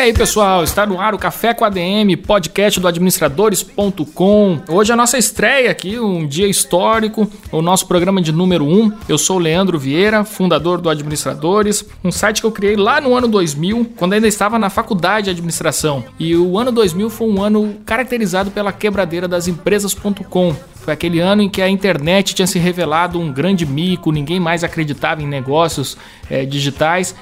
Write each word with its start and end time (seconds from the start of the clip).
E 0.00 0.02
aí, 0.02 0.12
pessoal, 0.14 0.64
está 0.64 0.86
no 0.86 0.98
ar 0.98 1.14
o 1.14 1.18
Café 1.18 1.52
com 1.52 1.62
ADM, 1.62 2.16
podcast 2.26 2.80
do 2.80 2.88
administradores.com. 2.88 4.62
Hoje 4.66 4.90
é 4.90 4.94
a 4.94 4.96
nossa 4.96 5.18
estreia 5.18 5.70
aqui, 5.70 6.00
um 6.00 6.26
dia 6.26 6.46
histórico, 6.46 7.30
o 7.52 7.60
nosso 7.60 7.86
programa 7.86 8.22
de 8.22 8.32
número 8.32 8.64
1. 8.64 8.92
Eu 9.06 9.18
sou 9.18 9.36
o 9.36 9.38
Leandro 9.38 9.78
Vieira, 9.78 10.24
fundador 10.24 10.80
do 10.80 10.88
Administradores, 10.88 11.84
um 12.02 12.10
site 12.10 12.40
que 12.40 12.46
eu 12.46 12.50
criei 12.50 12.76
lá 12.76 12.98
no 12.98 13.14
ano 13.14 13.28
2000, 13.28 13.92
quando 13.94 14.14
ainda 14.14 14.26
estava 14.26 14.58
na 14.58 14.70
faculdade 14.70 15.26
de 15.26 15.32
administração. 15.32 16.02
E 16.18 16.34
o 16.34 16.58
ano 16.58 16.72
2000 16.72 17.10
foi 17.10 17.28
um 17.28 17.42
ano 17.42 17.76
caracterizado 17.84 18.50
pela 18.50 18.72
quebradeira 18.72 19.28
das 19.28 19.48
empresas.com. 19.48 20.56
Foi 20.76 20.94
aquele 20.94 21.20
ano 21.20 21.42
em 21.42 21.48
que 21.50 21.60
a 21.60 21.68
internet 21.68 22.34
tinha 22.34 22.46
se 22.46 22.58
revelado 22.58 23.20
um 23.20 23.30
grande 23.30 23.66
mico, 23.66 24.10
ninguém 24.10 24.40
mais 24.40 24.64
acreditava 24.64 25.22
em 25.22 25.26
negócios 25.26 25.94
é, 26.30 26.46
digitais. 26.46 27.14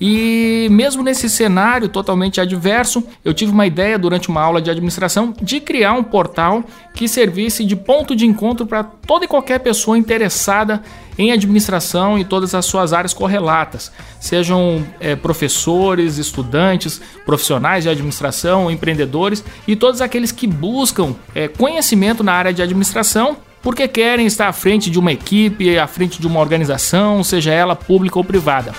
E 0.00 0.68
mesmo 0.70 1.02
nesse 1.02 1.28
cenário 1.30 1.88
totalmente 1.88 2.40
adverso, 2.40 3.02
eu 3.24 3.32
tive 3.32 3.50
uma 3.52 3.66
ideia 3.66 3.98
durante 3.98 4.28
uma 4.28 4.42
aula 4.42 4.60
de 4.60 4.70
administração 4.70 5.34
de 5.40 5.58
criar 5.58 5.94
um 5.94 6.04
portal 6.04 6.64
que 6.94 7.08
servisse 7.08 7.64
de 7.64 7.74
ponto 7.74 8.14
de 8.14 8.26
encontro 8.26 8.66
para 8.66 8.84
toda 8.84 9.24
e 9.24 9.28
qualquer 9.28 9.60
pessoa 9.60 9.96
interessada 9.96 10.82
em 11.18 11.32
administração 11.32 12.18
e 12.18 12.24
todas 12.24 12.54
as 12.54 12.66
suas 12.66 12.92
áreas 12.92 13.14
correlatas, 13.14 13.90
sejam 14.20 14.86
é, 15.00 15.16
professores, 15.16 16.18
estudantes, 16.18 17.00
profissionais 17.24 17.84
de 17.84 17.90
administração, 17.90 18.70
empreendedores 18.70 19.42
e 19.66 19.74
todos 19.74 20.02
aqueles 20.02 20.30
que 20.30 20.46
buscam 20.46 21.14
é, 21.34 21.48
conhecimento 21.48 22.22
na 22.22 22.34
área 22.34 22.52
de 22.52 22.60
administração 22.60 23.38
porque 23.62 23.88
querem 23.88 24.26
estar 24.26 24.46
à 24.46 24.52
frente 24.52 24.90
de 24.90 24.98
uma 24.98 25.10
equipe, 25.10 25.76
à 25.76 25.86
frente 25.86 26.20
de 26.20 26.26
uma 26.26 26.38
organização, 26.38 27.24
seja 27.24 27.52
ela 27.52 27.74
pública 27.74 28.18
ou 28.18 28.24
privada. 28.24 28.72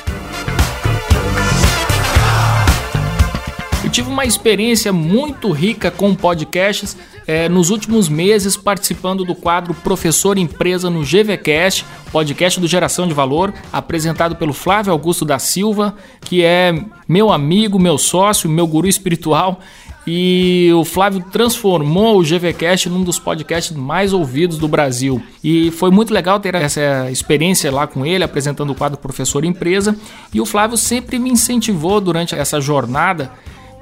Tive 3.97 4.11
uma 4.11 4.25
experiência 4.25 4.93
muito 4.93 5.51
rica 5.51 5.89
com 5.89 6.13
podcasts 6.13 6.95
é, 7.25 7.49
nos 7.49 7.71
últimos 7.71 8.07
meses, 8.07 8.55
participando 8.55 9.25
do 9.25 9.33
quadro 9.33 9.73
Professor 9.73 10.37
Empresa 10.37 10.87
no 10.87 11.01
GVCast, 11.01 11.83
podcast 12.11 12.59
do 12.59 12.67
Geração 12.67 13.07
de 13.07 13.15
Valor, 13.15 13.51
apresentado 13.73 14.35
pelo 14.35 14.53
Flávio 14.53 14.91
Augusto 14.91 15.25
da 15.25 15.39
Silva, 15.39 15.95
que 16.21 16.43
é 16.43 16.79
meu 17.07 17.31
amigo, 17.31 17.79
meu 17.79 17.97
sócio, 17.97 18.47
meu 18.47 18.67
guru 18.67 18.87
espiritual. 18.87 19.61
E 20.05 20.69
o 20.75 20.85
Flávio 20.85 21.25
transformou 21.31 22.19
o 22.19 22.23
GVCast 22.23 22.89
num 22.89 23.03
dos 23.03 23.17
podcasts 23.17 23.75
mais 23.75 24.13
ouvidos 24.13 24.59
do 24.59 24.67
Brasil. 24.67 25.19
E 25.43 25.71
foi 25.71 25.89
muito 25.89 26.13
legal 26.13 26.39
ter 26.39 26.53
essa 26.53 27.09
experiência 27.09 27.71
lá 27.71 27.87
com 27.87 28.05
ele, 28.05 28.23
apresentando 28.23 28.69
o 28.69 28.75
quadro 28.75 28.99
Professor 28.99 29.43
Empresa. 29.43 29.97
E 30.31 30.39
o 30.39 30.45
Flávio 30.45 30.77
sempre 30.77 31.17
me 31.17 31.31
incentivou 31.31 31.99
durante 31.99 32.35
essa 32.35 32.61
jornada 32.61 33.31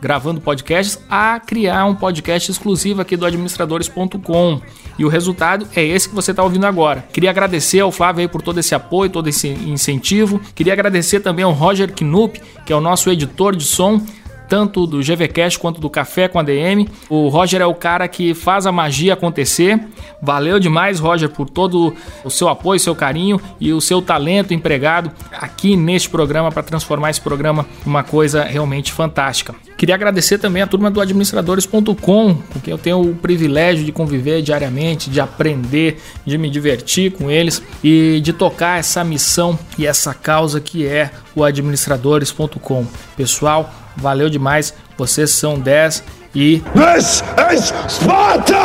gravando 0.01 0.41
podcasts, 0.41 0.99
a 1.09 1.39
criar 1.39 1.85
um 1.85 1.95
podcast 1.95 2.51
exclusivo 2.51 3.01
aqui 3.01 3.15
do 3.17 3.25
administradores.com. 3.25 4.61
E 4.97 5.03
o 5.03 5.09
resultado 5.09 5.67
é 5.75 5.83
esse 5.83 6.07
que 6.07 6.15
você 6.15 6.31
está 6.31 6.43
ouvindo 6.43 6.65
agora. 6.65 7.05
Queria 7.11 7.29
agradecer 7.29 7.81
ao 7.81 7.91
Flávio 7.91 8.21
aí 8.21 8.27
por 8.27 8.41
todo 8.41 8.59
esse 8.59 8.73
apoio, 8.73 9.09
todo 9.09 9.27
esse 9.27 9.49
incentivo. 9.49 10.39
Queria 10.53 10.73
agradecer 10.73 11.19
também 11.19 11.43
ao 11.43 11.51
Roger 11.51 11.93
Knupp, 11.93 12.41
que 12.65 12.71
é 12.71 12.75
o 12.75 12.81
nosso 12.81 13.09
editor 13.09 13.55
de 13.55 13.65
som 13.65 14.01
tanto 14.47 14.85
do 14.85 14.99
GVCast 14.99 15.59
quanto 15.59 15.79
do 15.79 15.89
Café 15.89 16.27
com 16.27 16.39
a 16.39 16.43
DM. 16.43 16.87
O 17.09 17.27
Roger 17.27 17.61
é 17.61 17.65
o 17.65 17.73
cara 17.73 18.07
que 18.07 18.33
faz 18.33 18.65
a 18.65 18.71
magia 18.71 19.13
acontecer. 19.13 19.79
Valeu 20.21 20.59
demais, 20.59 20.99
Roger, 20.99 21.29
por 21.29 21.49
todo 21.49 21.93
o 22.23 22.29
seu 22.29 22.49
apoio, 22.49 22.79
seu 22.79 22.95
carinho 22.95 23.39
e 23.59 23.73
o 23.73 23.81
seu 23.81 24.01
talento 24.01 24.53
empregado 24.53 25.11
aqui 25.31 25.75
neste 25.75 26.09
programa 26.09 26.51
para 26.51 26.63
transformar 26.63 27.09
esse 27.09 27.21
programa 27.21 27.65
em 27.85 27.89
uma 27.89 28.03
coisa 28.03 28.43
realmente 28.43 28.91
fantástica. 28.91 29.55
Queria 29.77 29.95
agradecer 29.95 30.37
também 30.37 30.61
a 30.61 30.67
turma 30.67 30.89
do 30.89 31.01
administradores.com, 31.01 31.95
com 31.95 32.59
quem 32.63 32.71
eu 32.71 32.77
tenho 32.77 33.01
o 33.01 33.15
privilégio 33.15 33.85
de 33.85 33.91
conviver 33.91 34.41
diariamente, 34.41 35.09
de 35.09 35.19
aprender, 35.19 36.01
de 36.25 36.37
me 36.37 36.49
divertir 36.49 37.11
com 37.11 37.29
eles 37.29 37.61
e 37.83 38.19
de 38.21 38.31
tocar 38.31 38.79
essa 38.79 39.03
missão 39.03 39.59
e 39.77 39.85
essa 39.85 40.13
causa 40.13 40.61
que 40.61 40.87
é 40.87 41.11
o 41.35 41.43
administradores.com. 41.43 42.85
Pessoal, 43.17 43.84
Valeu 43.97 44.29
demais, 44.29 44.73
vocês 44.97 45.31
são 45.31 45.59
10 45.59 46.03
e. 46.33 46.61
This 46.73 47.23
is 47.53 47.73
Sparta! 47.87 48.55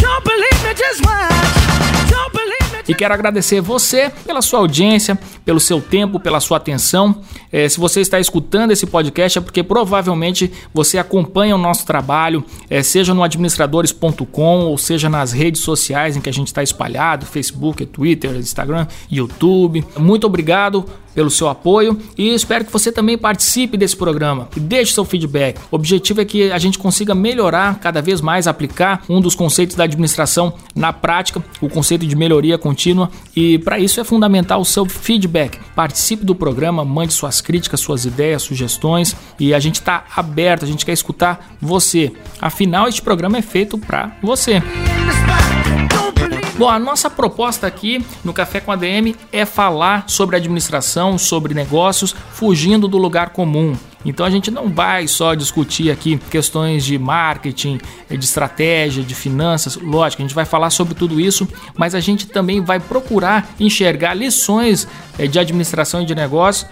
Don't 0.00 0.24
believe 0.24 0.66
me, 0.66 0.74
just 0.74 1.02
e 2.88 2.94
quero 2.94 3.14
agradecer 3.14 3.60
você 3.60 4.10
pela 4.26 4.42
sua 4.42 4.58
audiência, 4.58 5.18
pelo 5.44 5.60
seu 5.60 5.80
tempo, 5.80 6.18
pela 6.18 6.40
sua 6.40 6.56
atenção. 6.56 7.22
É, 7.52 7.68
se 7.68 7.78
você 7.78 8.00
está 8.00 8.18
escutando 8.18 8.70
esse 8.70 8.86
podcast 8.86 9.38
é 9.38 9.40
porque 9.40 9.62
provavelmente 9.62 10.50
você 10.72 10.96
acompanha 10.96 11.54
o 11.54 11.58
nosso 11.58 11.84
trabalho, 11.84 12.42
é, 12.70 12.82
seja 12.82 13.12
no 13.12 13.22
administradores.com 13.22 14.60
ou 14.60 14.78
seja 14.78 15.08
nas 15.10 15.32
redes 15.32 15.60
sociais 15.60 16.16
em 16.16 16.20
que 16.20 16.30
a 16.30 16.32
gente 16.32 16.46
está 16.46 16.62
espalhado, 16.62 17.26
Facebook, 17.26 17.84
Twitter, 17.84 18.34
Instagram, 18.36 18.86
YouTube. 19.10 19.84
Muito 19.98 20.26
obrigado 20.26 20.86
pelo 21.14 21.30
seu 21.30 21.48
apoio 21.48 21.98
e 22.16 22.32
espero 22.32 22.64
que 22.64 22.72
você 22.72 22.90
também 22.90 23.18
participe 23.18 23.76
desse 23.76 23.94
programa 23.94 24.48
e 24.56 24.60
deixe 24.60 24.94
seu 24.94 25.04
feedback. 25.04 25.58
O 25.70 25.76
objetivo 25.76 26.22
é 26.22 26.24
que 26.24 26.50
a 26.50 26.58
gente 26.58 26.78
consiga 26.78 27.14
melhorar 27.14 27.78
cada 27.80 28.00
vez 28.00 28.20
mais, 28.20 28.46
aplicar 28.46 29.04
um 29.08 29.20
dos 29.20 29.34
conceitos 29.34 29.76
da 29.76 29.84
administração 29.84 30.54
na 30.74 30.90
prática, 30.90 31.44
o 31.60 31.68
conceito 31.68 32.06
de 32.06 32.16
melhoria 32.16 32.56
contínua 32.56 33.10
e 33.36 33.58
para 33.58 33.78
isso 33.78 34.00
é 34.00 34.04
fundamental 34.04 34.60
o 34.60 34.64
seu 34.64 34.86
feedback. 34.86 35.58
Participe 35.74 36.24
do 36.24 36.34
programa, 36.34 36.82
mande 36.82 37.12
suas 37.12 37.41
críticas, 37.42 37.80
suas 37.80 38.04
ideias, 38.04 38.42
sugestões 38.42 39.14
e 39.38 39.52
a 39.52 39.58
gente 39.58 39.76
está 39.76 40.04
aberto, 40.16 40.64
a 40.64 40.68
gente 40.68 40.86
quer 40.86 40.92
escutar 40.92 41.54
você. 41.60 42.12
Afinal, 42.40 42.88
este 42.88 43.02
programa 43.02 43.36
é 43.36 43.42
feito 43.42 43.76
para 43.76 44.16
você. 44.22 44.62
Bom, 46.56 46.68
a 46.68 46.78
nossa 46.78 47.10
proposta 47.10 47.66
aqui 47.66 48.04
no 48.22 48.32
Café 48.32 48.60
com 48.60 48.70
a 48.70 48.76
DM 48.76 49.16
é 49.32 49.44
falar 49.44 50.04
sobre 50.06 50.36
administração, 50.36 51.18
sobre 51.18 51.54
negócios, 51.54 52.14
fugindo 52.32 52.86
do 52.86 52.98
lugar 52.98 53.30
comum. 53.30 53.76
Então 54.04 54.26
a 54.26 54.30
gente 54.30 54.50
não 54.50 54.68
vai 54.68 55.06
só 55.08 55.34
discutir 55.34 55.90
aqui 55.90 56.18
questões 56.30 56.84
de 56.84 56.98
marketing, 56.98 57.80
de 58.08 58.24
estratégia, 58.24 59.02
de 59.02 59.14
finanças, 59.14 59.76
lógico, 59.76 60.22
a 60.22 60.24
gente 60.24 60.34
vai 60.34 60.44
falar 60.44 60.70
sobre 60.70 60.94
tudo 60.94 61.20
isso, 61.20 61.48
mas 61.76 61.94
a 61.94 62.00
gente 62.00 62.26
também 62.26 62.60
vai 62.60 62.80
procurar 62.80 63.54
enxergar 63.58 64.14
lições 64.14 64.86
eh, 65.18 65.26
de 65.26 65.38
administração 65.38 66.02
e 66.02 66.06
de 66.06 66.14
negócio 66.14 66.66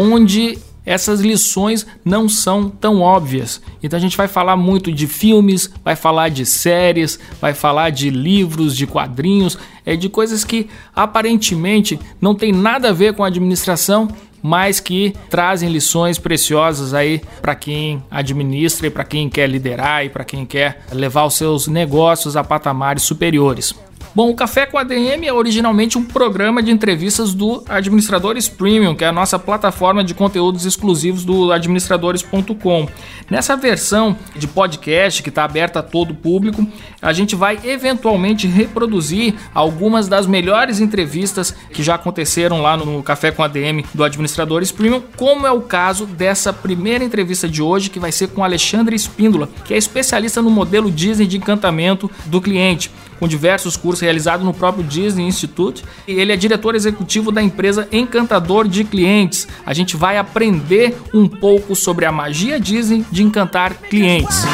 onde 0.00 0.58
essas 0.84 1.20
lições 1.20 1.86
não 2.02 2.26
são 2.26 2.70
tão 2.70 3.02
óbvias. 3.02 3.60
Então 3.82 3.98
a 3.98 4.00
gente 4.00 4.16
vai 4.16 4.26
falar 4.26 4.56
muito 4.56 4.90
de 4.90 5.06
filmes, 5.06 5.70
vai 5.84 5.94
falar 5.94 6.30
de 6.30 6.46
séries, 6.46 7.18
vai 7.38 7.52
falar 7.52 7.90
de 7.90 8.08
livros, 8.08 8.74
de 8.74 8.86
quadrinhos, 8.86 9.58
é 9.84 9.94
de 9.94 10.08
coisas 10.08 10.42
que 10.42 10.68
aparentemente 10.96 12.00
não 12.20 12.34
tem 12.34 12.50
nada 12.50 12.88
a 12.88 12.92
ver 12.92 13.14
com 13.14 13.22
a 13.22 13.26
administração, 13.26 14.08
mas 14.42 14.80
que 14.80 15.14
trazem 15.28 15.68
lições 15.68 16.18
preciosas 16.18 16.94
aí 16.94 17.20
para 17.42 17.54
quem 17.54 18.02
administra 18.10 18.86
e 18.86 18.90
para 18.90 19.04
quem 19.04 19.28
quer 19.28 19.48
liderar 19.48 20.06
e 20.06 20.08
para 20.08 20.24
quem 20.24 20.46
quer 20.46 20.82
levar 20.90 21.26
os 21.26 21.34
seus 21.34 21.68
negócios 21.68 22.38
a 22.38 22.42
patamares 22.42 23.02
superiores. 23.02 23.74
Bom, 24.12 24.28
o 24.28 24.34
Café 24.34 24.66
com 24.66 24.76
ADM 24.76 25.24
é 25.24 25.32
originalmente 25.32 25.96
um 25.96 26.04
programa 26.04 26.60
de 26.60 26.72
entrevistas 26.72 27.32
do 27.32 27.62
Administradores 27.68 28.48
Premium, 28.48 28.92
que 28.92 29.04
é 29.04 29.06
a 29.06 29.12
nossa 29.12 29.38
plataforma 29.38 30.02
de 30.02 30.14
conteúdos 30.14 30.66
exclusivos 30.66 31.24
do 31.24 31.52
administradores.com. 31.52 32.88
Nessa 33.30 33.56
versão 33.56 34.16
de 34.34 34.48
podcast 34.48 35.22
que 35.22 35.28
está 35.28 35.44
aberta 35.44 35.78
a 35.78 35.82
todo 35.82 36.10
o 36.10 36.14
público, 36.14 36.66
a 37.00 37.12
gente 37.12 37.36
vai 37.36 37.60
eventualmente 37.62 38.48
reproduzir 38.48 39.36
algumas 39.54 40.08
das 40.08 40.26
melhores 40.26 40.80
entrevistas 40.80 41.54
que 41.72 41.80
já 41.80 41.94
aconteceram 41.94 42.60
lá 42.60 42.76
no 42.76 43.04
Café 43.04 43.30
com 43.30 43.44
ADM 43.44 43.84
do 43.94 44.02
Administradores 44.02 44.72
Premium, 44.72 45.04
como 45.16 45.46
é 45.46 45.52
o 45.52 45.60
caso 45.60 46.04
dessa 46.04 46.52
primeira 46.52 47.04
entrevista 47.04 47.48
de 47.48 47.62
hoje, 47.62 47.88
que 47.88 48.00
vai 48.00 48.10
ser 48.10 48.30
com 48.30 48.42
Alexandre 48.42 48.96
Espíndola, 48.96 49.48
que 49.64 49.72
é 49.72 49.76
especialista 49.76 50.42
no 50.42 50.50
modelo 50.50 50.90
Disney 50.90 51.28
de 51.28 51.36
encantamento 51.36 52.10
do 52.26 52.40
cliente 52.40 52.90
com 53.20 53.28
diversos 53.28 53.76
cursos 53.76 54.00
realizados 54.00 54.44
no 54.44 54.54
próprio 54.54 54.82
Disney 54.82 55.26
Institute. 55.26 55.84
E 56.08 56.12
ele 56.12 56.32
é 56.32 56.36
diretor 56.36 56.74
executivo 56.74 57.30
da 57.30 57.42
empresa 57.42 57.86
Encantador 57.92 58.66
de 58.66 58.82
Clientes. 58.82 59.46
A 59.64 59.74
gente 59.74 59.96
vai 59.96 60.16
aprender 60.16 60.96
um 61.14 61.28
pouco 61.28 61.76
sobre 61.76 62.06
a 62.06 62.10
magia 62.10 62.58
Disney 62.58 63.04
de 63.12 63.22
encantar 63.22 63.74
clientes. 63.74 64.44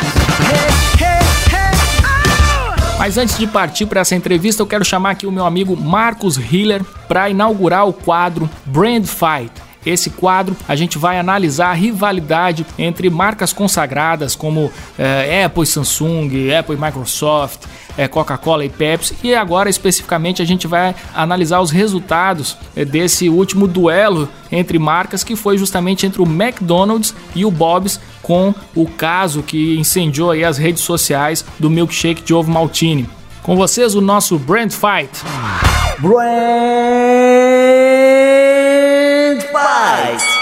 Mas 2.99 3.17
antes 3.19 3.39
de 3.39 3.47
partir 3.47 3.87
para 3.87 4.01
essa 4.01 4.17
entrevista, 4.17 4.63
eu 4.63 4.67
quero 4.67 4.85
chamar 4.85 5.11
aqui 5.11 5.27
o 5.27 5.33
meu 5.33 5.47
amigo 5.47 5.77
Marcos 5.77 6.37
Hiller 6.37 6.83
para 7.07 7.31
inaugurar 7.31 7.87
o 7.87 7.93
quadro 7.93 8.51
Brand 8.67 9.05
Fight. 9.05 9.66
Esse 9.87 10.11
quadro 10.11 10.57
a 10.67 10.75
gente 10.75 10.99
vai 10.99 11.19
analisar 11.19 11.71
a 11.71 11.75
rivalidade 11.75 12.67
entre 12.77 13.09
marcas 13.09 13.53
consagradas 13.53 14.35
como 14.35 14.73
é, 14.99 15.45
Apple 15.45 15.63
e 15.63 15.67
Samsung, 15.67 16.53
Apple 16.53 16.75
e 16.75 16.81
Microsoft, 16.81 17.61
é, 17.97 18.09
Coca-Cola 18.09 18.65
e 18.65 18.69
Pepsi. 18.69 19.17
E 19.23 19.35
agora, 19.35 19.71
especificamente, 19.71 20.43
a 20.43 20.45
gente 20.45 20.67
vai 20.67 20.95
analisar 21.15 21.61
os 21.61 21.71
resultados 21.71 22.57
é, 22.75 22.85
desse 22.85 23.29
último 23.29 23.69
duelo 23.69 24.29
entre 24.51 24.79
marcas, 24.79 25.23
que 25.23 25.37
foi 25.37 25.57
justamente 25.57 26.05
entre 26.05 26.21
o 26.21 26.27
McDonald's 26.27 27.15
e 27.35 27.45
o 27.45 27.51
Bob's, 27.51 28.01
com 28.23 28.53
o 28.75 28.87
caso 28.87 29.43
que 29.43 29.79
incendiou 29.79 30.33
aí 30.33 30.45
as 30.45 30.59
redes 30.59 30.83
sociais 30.83 31.45
do 31.59 31.71
milkshake 31.71 32.23
de 32.23 32.35
ovo 32.35 32.51
maltine. 32.51 33.09
Com 33.43 33.55
vocês, 33.55 33.95
o 33.95 34.01
nosso 34.01 34.37
Brand 34.39 34.73
Fight. 34.73 35.11
Brand 36.01 36.97
Fight. 39.67 40.36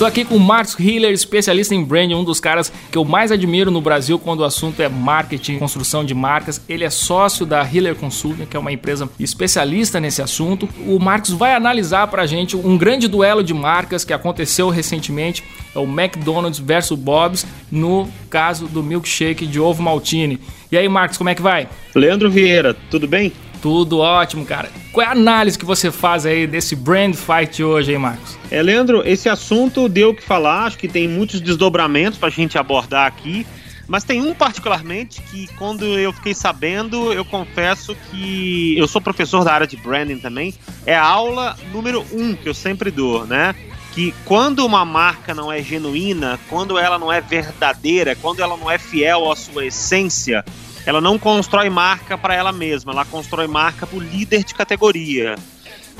Estou 0.00 0.08
aqui 0.08 0.24
com 0.24 0.36
o 0.36 0.40
Marcos 0.40 0.78
Hiller, 0.78 1.12
especialista 1.12 1.74
em 1.74 1.84
branding, 1.84 2.14
um 2.14 2.24
dos 2.24 2.40
caras 2.40 2.72
que 2.90 2.96
eu 2.96 3.04
mais 3.04 3.30
admiro 3.30 3.70
no 3.70 3.82
Brasil 3.82 4.18
quando 4.18 4.40
o 4.40 4.44
assunto 4.44 4.80
é 4.80 4.88
marketing, 4.88 5.58
construção 5.58 6.06
de 6.06 6.14
marcas. 6.14 6.58
Ele 6.66 6.84
é 6.84 6.88
sócio 6.88 7.44
da 7.44 7.62
Hiller 7.62 7.94
Consulting, 7.94 8.46
que 8.46 8.56
é 8.56 8.58
uma 8.58 8.72
empresa 8.72 9.10
especialista 9.20 10.00
nesse 10.00 10.22
assunto. 10.22 10.66
O 10.86 10.98
Marcos 10.98 11.32
vai 11.34 11.54
analisar 11.54 12.06
para 12.06 12.22
a 12.22 12.26
gente 12.26 12.56
um 12.56 12.78
grande 12.78 13.08
duelo 13.08 13.44
de 13.44 13.52
marcas 13.52 14.02
que 14.02 14.14
aconteceu 14.14 14.70
recentemente, 14.70 15.44
é 15.74 15.78
o 15.78 15.84
McDonald's 15.84 16.58
versus 16.58 16.98
Bob's, 16.98 17.44
no 17.70 18.08
caso 18.30 18.68
do 18.68 18.82
milkshake 18.82 19.46
de 19.46 19.60
ovo 19.60 19.82
maltine. 19.82 20.40
E 20.72 20.78
aí, 20.78 20.88
Marcos, 20.88 21.18
como 21.18 21.28
é 21.28 21.34
que 21.34 21.42
vai? 21.42 21.68
Leandro 21.94 22.30
Vieira, 22.30 22.74
tudo 22.90 23.06
bem? 23.06 23.34
Tudo 23.62 23.98
ótimo, 23.98 24.44
cara. 24.46 24.70
Qual 24.92 25.06
é 25.06 25.08
a 25.08 25.12
análise 25.12 25.58
que 25.58 25.64
você 25.64 25.90
faz 25.90 26.24
aí 26.24 26.46
desse 26.46 26.74
brand 26.74 27.14
fight 27.14 27.62
hoje, 27.62 27.92
hein, 27.92 27.98
Marcos? 27.98 28.38
É, 28.50 28.62
Leandro, 28.62 29.02
esse 29.06 29.28
assunto 29.28 29.88
deu 29.88 30.10
o 30.10 30.14
que 30.14 30.22
falar, 30.22 30.64
acho 30.64 30.78
que 30.78 30.88
tem 30.88 31.06
muitos 31.06 31.40
desdobramentos 31.40 32.18
pra 32.18 32.30
gente 32.30 32.56
abordar 32.56 33.06
aqui, 33.06 33.46
mas 33.86 34.04
tem 34.04 34.22
um 34.22 34.32
particularmente 34.32 35.20
que 35.20 35.46
quando 35.58 35.84
eu 35.84 36.12
fiquei 36.12 36.32
sabendo, 36.32 37.12
eu 37.12 37.24
confesso 37.24 37.94
que 38.10 38.78
eu 38.78 38.86
sou 38.88 39.00
professor 39.00 39.44
da 39.44 39.52
área 39.52 39.66
de 39.66 39.76
branding 39.76 40.18
também, 40.18 40.54
é 40.86 40.94
a 40.94 41.04
aula 41.04 41.56
número 41.72 42.06
um 42.12 42.34
que 42.34 42.48
eu 42.48 42.54
sempre 42.54 42.90
dou, 42.90 43.26
né? 43.26 43.54
Que 43.92 44.14
quando 44.24 44.64
uma 44.64 44.84
marca 44.84 45.34
não 45.34 45.50
é 45.52 45.60
genuína, 45.60 46.38
quando 46.48 46.78
ela 46.78 46.98
não 46.98 47.12
é 47.12 47.20
verdadeira, 47.20 48.14
quando 48.14 48.40
ela 48.40 48.56
não 48.56 48.70
é 48.70 48.78
fiel 48.78 49.30
à 49.30 49.34
sua 49.34 49.66
essência, 49.66 50.44
ela 50.86 51.00
não 51.00 51.18
constrói 51.18 51.68
marca 51.68 52.16
para 52.16 52.34
ela 52.34 52.52
mesma, 52.52 52.92
ela 52.92 53.04
constrói 53.04 53.46
marca 53.46 53.86
para 53.86 53.98
o 53.98 54.00
líder 54.00 54.44
de 54.44 54.54
categoria. 54.54 55.36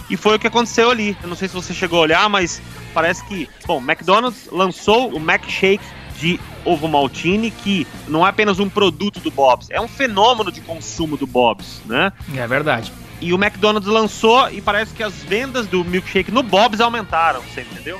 E 0.09 0.17
foi 0.17 0.37
o 0.37 0.38
que 0.38 0.47
aconteceu 0.47 0.91
ali. 0.91 1.17
Eu 1.23 1.29
não 1.29 1.37
sei 1.37 1.47
se 1.47 1.55
você 1.55 1.73
chegou 1.73 2.00
a 2.00 2.03
olhar, 2.03 2.29
mas 2.29 2.61
parece 2.93 3.25
que, 3.27 3.49
bom, 3.67 3.79
McDonald's 3.79 4.49
lançou 4.50 5.12
o 5.12 5.19
McShake 5.19 5.85
de 6.19 6.38
ovo 6.65 6.88
maltine, 6.88 7.50
que 7.50 7.87
não 8.09 8.27
é 8.27 8.29
apenas 8.29 8.59
um 8.59 8.69
produto 8.69 9.21
do 9.21 9.31
Bob's, 9.31 9.69
é 9.71 9.81
um 9.81 9.88
fenômeno 9.88 10.53
de 10.53 10.61
consumo 10.61 11.17
do 11.17 11.26
Bob's, 11.26 11.81
né? 11.87 12.12
É 12.37 12.47
verdade. 12.47 12.93
E 13.21 13.33
o 13.33 13.37
McDonald's 13.37 13.91
lançou 13.91 14.50
e 14.50 14.61
parece 14.61 14.93
que 14.93 15.03
as 15.03 15.15
vendas 15.23 15.67
do 15.67 15.85
milkshake 15.85 16.31
no 16.31 16.43
Bob's 16.43 16.81
aumentaram, 16.81 17.41
você 17.43 17.62
entendeu? 17.62 17.99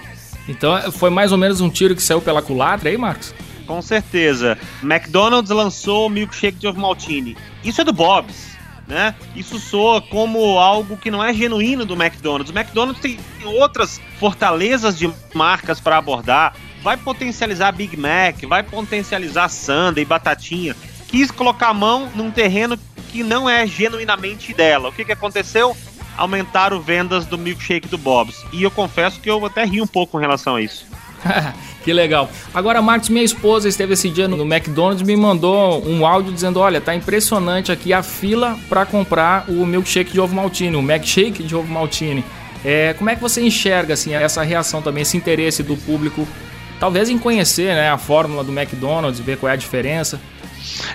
Então 0.49 0.91
foi 0.93 1.11
mais 1.11 1.33
ou 1.33 1.39
menos 1.39 1.61
um 1.61 1.71
tiro 1.71 1.95
que 1.95 2.03
saiu 2.03 2.21
pela 2.21 2.43
culatra 2.43 2.91
aí, 2.91 2.99
Marcos? 2.99 3.35
Com 3.71 3.81
certeza. 3.81 4.59
McDonald's 4.83 5.53
lançou 5.53 6.09
o 6.09 6.11
milkshake 6.11 6.59
de 6.59 6.67
ovo 6.67 6.81
maltine. 6.81 7.37
Isso 7.63 7.81
é 7.81 7.85
do 7.85 7.93
Bob's. 7.93 8.59
Né? 8.89 9.15
Isso 9.37 9.61
soa 9.61 10.03
como 10.03 10.59
algo 10.59 10.97
que 10.97 11.09
não 11.09 11.23
é 11.23 11.33
genuíno 11.33 11.85
do 11.85 11.95
McDonald's. 11.95 12.51
O 12.51 12.59
McDonald's 12.59 13.01
tem 13.01 13.17
outras 13.45 14.01
fortalezas 14.19 14.99
de 14.99 15.09
marcas 15.33 15.79
para 15.79 15.99
abordar. 15.99 16.57
Vai 16.83 16.97
potencializar 16.97 17.71
Big 17.71 17.97
Mac, 17.97 18.43
vai 18.49 18.65
potencializar 18.65 19.49
Sunday, 19.49 20.05
Batatinha. 20.05 20.75
Quis 21.07 21.31
colocar 21.31 21.69
a 21.69 21.75
mão 21.75 22.11
num 22.17 22.33
terreno 22.33 22.77
que 23.13 23.23
não 23.23 23.49
é 23.49 23.69
genuinamente 23.69 24.53
dela. 24.53 24.89
O 24.89 24.93
que, 24.93 25.05
que 25.05 25.13
aconteceu? 25.13 25.77
Aumentaram 26.17 26.81
vendas 26.81 27.25
do 27.25 27.39
milkshake 27.39 27.87
do 27.87 27.97
Bob's. 27.97 28.45
E 28.53 28.65
eu 28.65 28.71
confesso 28.73 29.21
que 29.21 29.31
eu 29.31 29.47
até 29.47 29.65
ri 29.65 29.81
um 29.81 29.87
pouco 29.87 30.11
com 30.11 30.19
relação 30.19 30.57
a 30.57 30.61
isso. 30.61 30.91
que 31.85 31.93
legal. 31.93 32.31
Agora, 32.53 32.81
Marcos, 32.81 33.09
minha 33.09 33.25
esposa 33.25 33.69
esteve 33.69 33.95
esse 33.95 34.09
dia 34.09 34.27
no 34.27 34.43
McDonald's 34.43 35.03
me 35.03 35.17
mandou 35.17 35.87
um 35.87 36.07
áudio 36.07 36.33
dizendo: 36.33 36.61
Olha, 36.61 36.81
tá 36.81 36.95
impressionante 36.95 37.71
aqui 37.71 37.93
a 37.93 38.03
fila 38.03 38.59
para 38.69 38.87
comprar 38.87 39.45
o 39.49 39.67
milkshake 39.67 40.13
de 40.13 40.21
ovo 40.21 40.35
maltine, 40.35 40.77
o 40.77 40.81
McShake 40.81 41.43
de 41.43 41.55
ovo 41.55 41.71
maltine. 41.73 42.25
É, 42.65 42.95
como 42.95 43.09
é 43.09 43.15
que 43.15 43.23
você 43.23 43.41
enxerga 43.41 43.95
assim, 43.95 44.15
essa 44.15 44.43
reação 44.43 44.83
também, 44.83 45.03
esse 45.03 45.17
interesse 45.17 45.63
do 45.63 45.77
público, 45.77 46.29
talvez 46.79 47.09
em 47.09 47.19
conhecer 47.19 47.75
né, 47.75 47.91
a 47.91 47.97
fórmula 47.97 48.45
do 48.45 48.53
McDonald's, 48.53 49.19
ver 49.21 49.39
qual 49.39 49.49
é 49.51 49.55
a 49.55 49.57
diferença? 49.57 50.21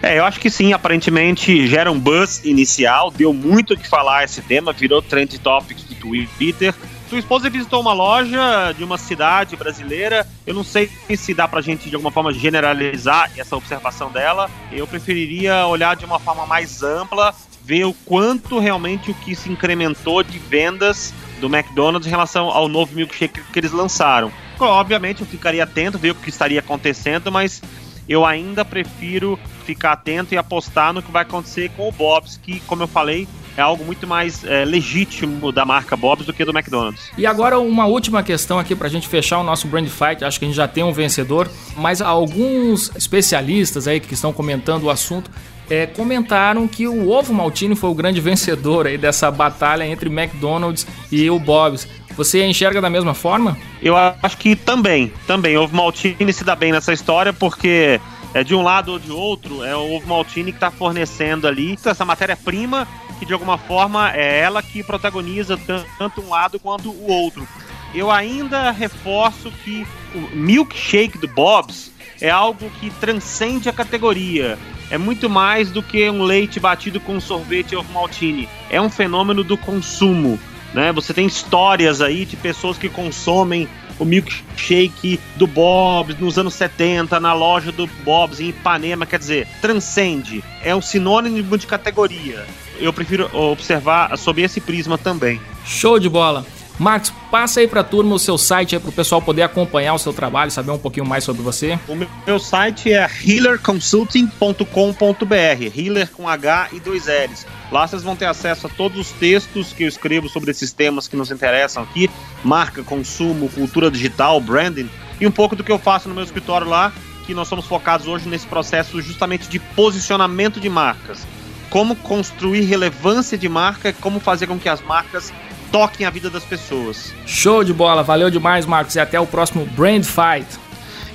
É, 0.01 0.19
eu 0.19 0.25
acho 0.25 0.39
que 0.39 0.49
sim, 0.49 0.73
aparentemente 0.73 1.67
gera 1.67 1.91
um 1.91 1.99
buzz 1.99 2.43
inicial, 2.45 3.09
deu 3.09 3.33
muito 3.33 3.73
o 3.73 3.77
que 3.77 3.87
falar 3.87 4.23
esse 4.23 4.41
tema, 4.41 4.71
virou 4.71 5.01
trend 5.01 5.39
topics 5.39 5.83
do 5.83 5.95
Twitter. 5.95 6.73
Sua 7.09 7.19
esposa 7.19 7.49
visitou 7.51 7.81
uma 7.81 7.93
loja 7.93 8.73
de 8.75 8.83
uma 8.83 8.97
cidade 8.97 9.55
brasileira. 9.55 10.27
Eu 10.45 10.55
não 10.55 10.63
sei 10.63 10.89
se 11.15 11.33
dá 11.35 11.47
pra 11.47 11.61
gente 11.61 11.87
de 11.87 11.95
alguma 11.95 12.11
forma 12.11 12.33
generalizar 12.33 13.31
essa 13.37 13.55
observação 13.55 14.11
dela. 14.11 14.49
Eu 14.71 14.87
preferiria 14.87 15.67
olhar 15.67 15.95
de 15.95 16.03
uma 16.03 16.19
forma 16.19 16.47
mais 16.47 16.81
ampla, 16.81 17.33
ver 17.63 17.85
o 17.85 17.93
quanto 17.93 18.57
realmente 18.57 19.11
o 19.11 19.13
que 19.13 19.35
se 19.35 19.51
incrementou 19.51 20.23
de 20.23 20.39
vendas 20.39 21.13
do 21.39 21.47
McDonald's 21.47 22.07
em 22.07 22.09
relação 22.09 22.49
ao 22.49 22.67
novo 22.67 22.95
milkshake 22.95 23.41
que 23.53 23.59
eles 23.59 23.71
lançaram. 23.71 24.31
Obviamente 24.59 25.21
eu 25.21 25.27
ficaria 25.27 25.63
atento, 25.63 25.99
ver 25.99 26.11
o 26.11 26.15
que 26.15 26.29
estaria 26.29 26.59
acontecendo, 26.59 27.31
mas 27.31 27.61
eu 28.09 28.25
ainda 28.25 28.65
prefiro 28.65 29.39
ficar 29.63 29.91
atento 29.93 30.33
e 30.33 30.37
apostar 30.37 30.93
no 30.93 31.03
que 31.03 31.11
vai 31.11 31.23
acontecer 31.23 31.69
com 31.71 31.87
o 31.87 31.91
Bob's, 31.91 32.37
que, 32.37 32.59
como 32.61 32.83
eu 32.83 32.87
falei, 32.87 33.27
é 33.57 33.61
algo 33.61 33.83
muito 33.83 34.05
mais 34.05 34.43
é, 34.43 34.65
legítimo 34.65 35.51
da 35.51 35.65
marca 35.65 35.95
Bob's 35.95 36.25
do 36.25 36.33
que 36.33 36.43
do 36.43 36.51
McDonald's. 36.51 37.11
E 37.17 37.25
agora 37.25 37.59
uma 37.59 37.85
última 37.85 38.21
questão 38.23 38.59
aqui 38.59 38.75
para 38.75 38.87
a 38.87 38.89
gente 38.89 39.07
fechar 39.07 39.39
o 39.39 39.43
nosso 39.43 39.67
brand 39.67 39.87
fight. 39.87 40.23
Acho 40.23 40.39
que 40.39 40.45
a 40.45 40.47
gente 40.47 40.57
já 40.57 40.67
tem 40.67 40.83
um 40.83 40.91
vencedor, 40.91 41.49
mas 41.77 42.01
alguns 42.01 42.91
especialistas 42.95 43.87
aí 43.87 43.99
que 43.99 44.13
estão 44.13 44.33
comentando 44.33 44.83
o 44.83 44.89
assunto 44.89 45.29
é, 45.69 45.85
comentaram 45.85 46.67
que 46.67 46.87
o 46.87 47.09
ovo 47.09 47.33
maltine 47.33 47.75
foi 47.75 47.89
o 47.89 47.93
grande 47.93 48.21
vencedor 48.21 48.87
aí 48.87 48.97
dessa 48.97 49.31
batalha 49.31 49.85
entre 49.85 50.09
McDonald's 50.09 50.85
e 51.11 51.29
o 51.29 51.39
Bob's. 51.39 51.87
Você 52.15 52.45
enxerga 52.45 52.79
da 52.79 52.89
mesma 52.89 53.13
forma? 53.13 53.57
Eu 53.81 53.95
acho 53.97 54.37
que 54.37 54.55
também, 54.55 55.11
também. 55.27 55.57
O 55.57 55.63
ovo 55.63 55.75
maltine 55.75 56.31
se 56.31 56.43
dá 56.43 56.55
bem 56.55 56.71
nessa 56.71 56.93
história 56.93 57.33
porque 57.33 57.99
é 58.35 58.43
de 58.43 58.53
um 58.53 58.61
lado 58.61 58.91
ou 58.91 58.99
de 58.99 59.11
outro 59.11 59.63
é 59.63 59.75
o 59.75 59.95
ovo 59.95 60.07
maltine 60.07 60.51
que 60.51 60.57
está 60.57 60.69
fornecendo 60.69 61.47
ali 61.47 61.79
essa 61.85 62.03
matéria-prima 62.03 62.85
que 63.17 63.25
de 63.25 63.33
alguma 63.33 63.57
forma 63.57 64.11
é 64.13 64.39
ela 64.41 64.61
que 64.61 64.83
protagoniza 64.83 65.57
tanto 65.97 66.21
um 66.21 66.29
lado 66.29 66.59
quanto 66.59 66.89
o 66.89 67.09
outro. 67.09 67.47
Eu 67.93 68.11
ainda 68.11 68.71
reforço 68.71 69.49
que 69.63 69.87
o 70.13 70.35
milkshake 70.35 71.17
do 71.17 71.29
Bob's 71.29 71.91
é 72.19 72.29
algo 72.29 72.69
que 72.79 72.89
transcende 72.89 73.69
a 73.69 73.73
categoria. 73.73 74.57
é 74.91 74.97
muito 74.97 75.29
mais 75.29 75.71
do 75.71 75.81
que 75.81 76.09
um 76.09 76.23
leite 76.23 76.59
batido 76.59 76.99
com 76.99 77.19
sorvete 77.19 77.75
ou 77.75 77.83
maltine. 77.85 78.49
É 78.69 78.79
um 78.81 78.89
fenômeno 78.89 79.43
do 79.43 79.57
consumo. 79.57 80.37
Né? 80.73 80.91
Você 80.91 81.13
tem 81.13 81.25
histórias 81.25 82.01
aí 82.01 82.25
de 82.25 82.35
pessoas 82.35 82.77
que 82.77 82.89
consomem 82.89 83.67
o 83.99 84.05
milkshake 84.05 85.19
do 85.35 85.47
Bob's 85.47 86.19
nos 86.19 86.37
anos 86.37 86.53
70, 86.53 87.19
na 87.19 87.33
loja 87.33 87.71
do 87.71 87.87
Bob's 88.03 88.39
em 88.39 88.49
Ipanema, 88.49 89.05
quer 89.05 89.19
dizer, 89.19 89.47
transcende. 89.61 90.43
É 90.63 90.75
um 90.75 90.81
sinônimo 90.81 91.57
de 91.57 91.67
categoria. 91.67 92.45
Eu 92.79 92.91
prefiro 92.91 93.29
observar 93.33 94.17
sob 94.17 94.41
esse 94.41 94.59
prisma 94.59 94.97
também. 94.97 95.39
Show 95.65 95.99
de 95.99 96.09
bola! 96.09 96.45
Marcos, 96.77 97.13
passa 97.31 97.61
aí 97.61 97.67
para 97.67 97.81
a 97.81 97.83
turma 97.83 98.15
o 98.15 98.19
seu 98.19 98.37
site 98.37 98.77
para 98.77 98.89
o 98.89 98.93
pessoal 98.93 99.21
poder 99.21 99.43
acompanhar 99.43 99.93
o 99.93 99.99
seu 99.99 100.11
trabalho, 100.11 100.51
saber 100.51 100.71
um 100.71 100.77
pouquinho 100.77 101.05
mais 101.05 101.23
sobre 101.23 101.41
você. 101.41 101.79
O 101.87 101.95
meu 101.95 102.37
site 102.37 102.91
é 102.91 103.09
healerconsulting.com.br, 103.25 105.77
healer 105.77 106.11
com 106.11 106.27
H 106.27 106.69
e 106.73 106.79
dois 106.81 107.05
L's. 107.05 107.47
Lá 107.71 107.87
vocês 107.87 108.03
vão 108.03 108.15
ter 108.15 108.25
acesso 108.25 108.67
a 108.67 108.69
todos 108.69 108.99
os 108.99 109.11
textos 109.11 109.71
que 109.71 109.83
eu 109.83 109.87
escrevo 109.87 110.27
sobre 110.27 110.51
esses 110.51 110.73
temas 110.73 111.07
que 111.07 111.15
nos 111.15 111.31
interessam 111.31 111.83
aqui, 111.83 112.09
marca, 112.43 112.83
consumo, 112.83 113.47
cultura 113.49 113.89
digital, 113.89 114.41
branding, 114.41 114.89
e 115.19 115.25
um 115.25 115.31
pouco 115.31 115.55
do 115.55 115.63
que 115.63 115.71
eu 115.71 115.79
faço 115.79 116.09
no 116.09 116.15
meu 116.15 116.25
escritório 116.25 116.67
lá, 116.67 116.91
que 117.25 117.33
nós 117.33 117.47
somos 117.47 117.65
focados 117.65 118.05
hoje 118.05 118.27
nesse 118.27 118.45
processo 118.45 119.01
justamente 119.01 119.47
de 119.47 119.59
posicionamento 119.59 120.59
de 120.59 120.69
marcas. 120.69 121.25
Como 121.69 121.95
construir 121.95 122.61
relevância 122.61 123.37
de 123.37 123.49
marca, 123.49 123.91
como 123.93 124.19
fazer 124.19 124.47
com 124.47 124.59
que 124.59 124.69
as 124.69 124.81
marcas 124.81 125.33
toquem 125.75 126.05
a 126.05 126.09
vida 126.09 126.29
das 126.29 126.45
pessoas. 126.45 127.13
Show 127.25 127.61
de 127.61 127.73
bola, 127.73 128.01
valeu 128.01 128.29
demais, 128.29 128.65
Marcos, 128.65 128.95
e 128.95 128.99
até 129.01 129.19
o 129.19 129.27
próximo 129.27 129.65
Brand 129.65 130.05
Fight. 130.05 130.47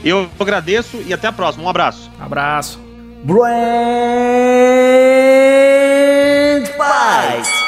Eu 0.05 0.29
agradeço 0.38 1.02
e 1.07 1.14
até 1.14 1.29
a 1.29 1.33
próxima. 1.33 1.64
Um 1.64 1.69
abraço. 1.71 2.11
Abraço. 2.21 2.79
Brand 3.25 3.40
Fight. 6.67 7.60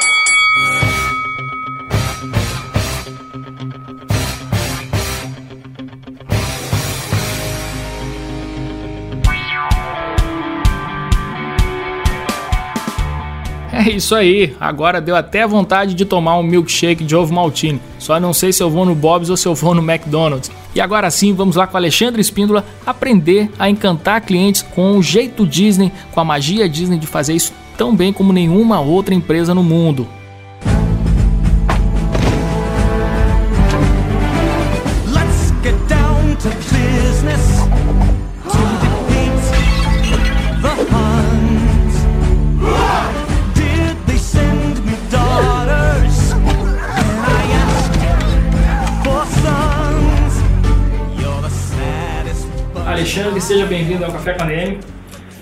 É 13.84 13.90
isso 13.90 14.14
aí, 14.14 14.54
agora 14.60 15.00
deu 15.00 15.16
até 15.16 15.44
vontade 15.44 15.94
de 15.94 16.04
tomar 16.04 16.38
um 16.38 16.42
milkshake 16.44 17.02
de 17.02 17.16
ovo 17.16 17.34
maltine. 17.34 17.80
Só 17.98 18.20
não 18.20 18.32
sei 18.32 18.52
se 18.52 18.62
eu 18.62 18.70
vou 18.70 18.84
no 18.84 18.94
Bob's 18.94 19.28
ou 19.28 19.36
se 19.36 19.48
eu 19.48 19.56
vou 19.56 19.74
no 19.74 19.82
McDonald's. 19.82 20.52
E 20.72 20.80
agora 20.80 21.10
sim, 21.10 21.34
vamos 21.34 21.56
lá 21.56 21.66
com 21.66 21.76
Alexandre 21.76 22.20
Espíndola 22.20 22.64
aprender 22.86 23.50
a 23.58 23.68
encantar 23.68 24.20
clientes 24.20 24.62
com 24.62 24.96
o 24.96 25.02
jeito 25.02 25.44
Disney, 25.44 25.90
com 26.12 26.20
a 26.20 26.24
magia 26.24 26.68
Disney 26.68 26.96
de 26.96 27.08
fazer 27.08 27.34
isso 27.34 27.52
tão 27.76 27.96
bem 27.96 28.12
como 28.12 28.32
nenhuma 28.32 28.80
outra 28.80 29.16
empresa 29.16 29.52
no 29.52 29.64
mundo. 29.64 30.06
Alexandre, 53.32 53.40
seja 53.40 53.66
bem-vindo 53.66 54.04
ao 54.04 54.12
Café 54.12 54.34
com 54.34 54.42
a. 54.42 54.92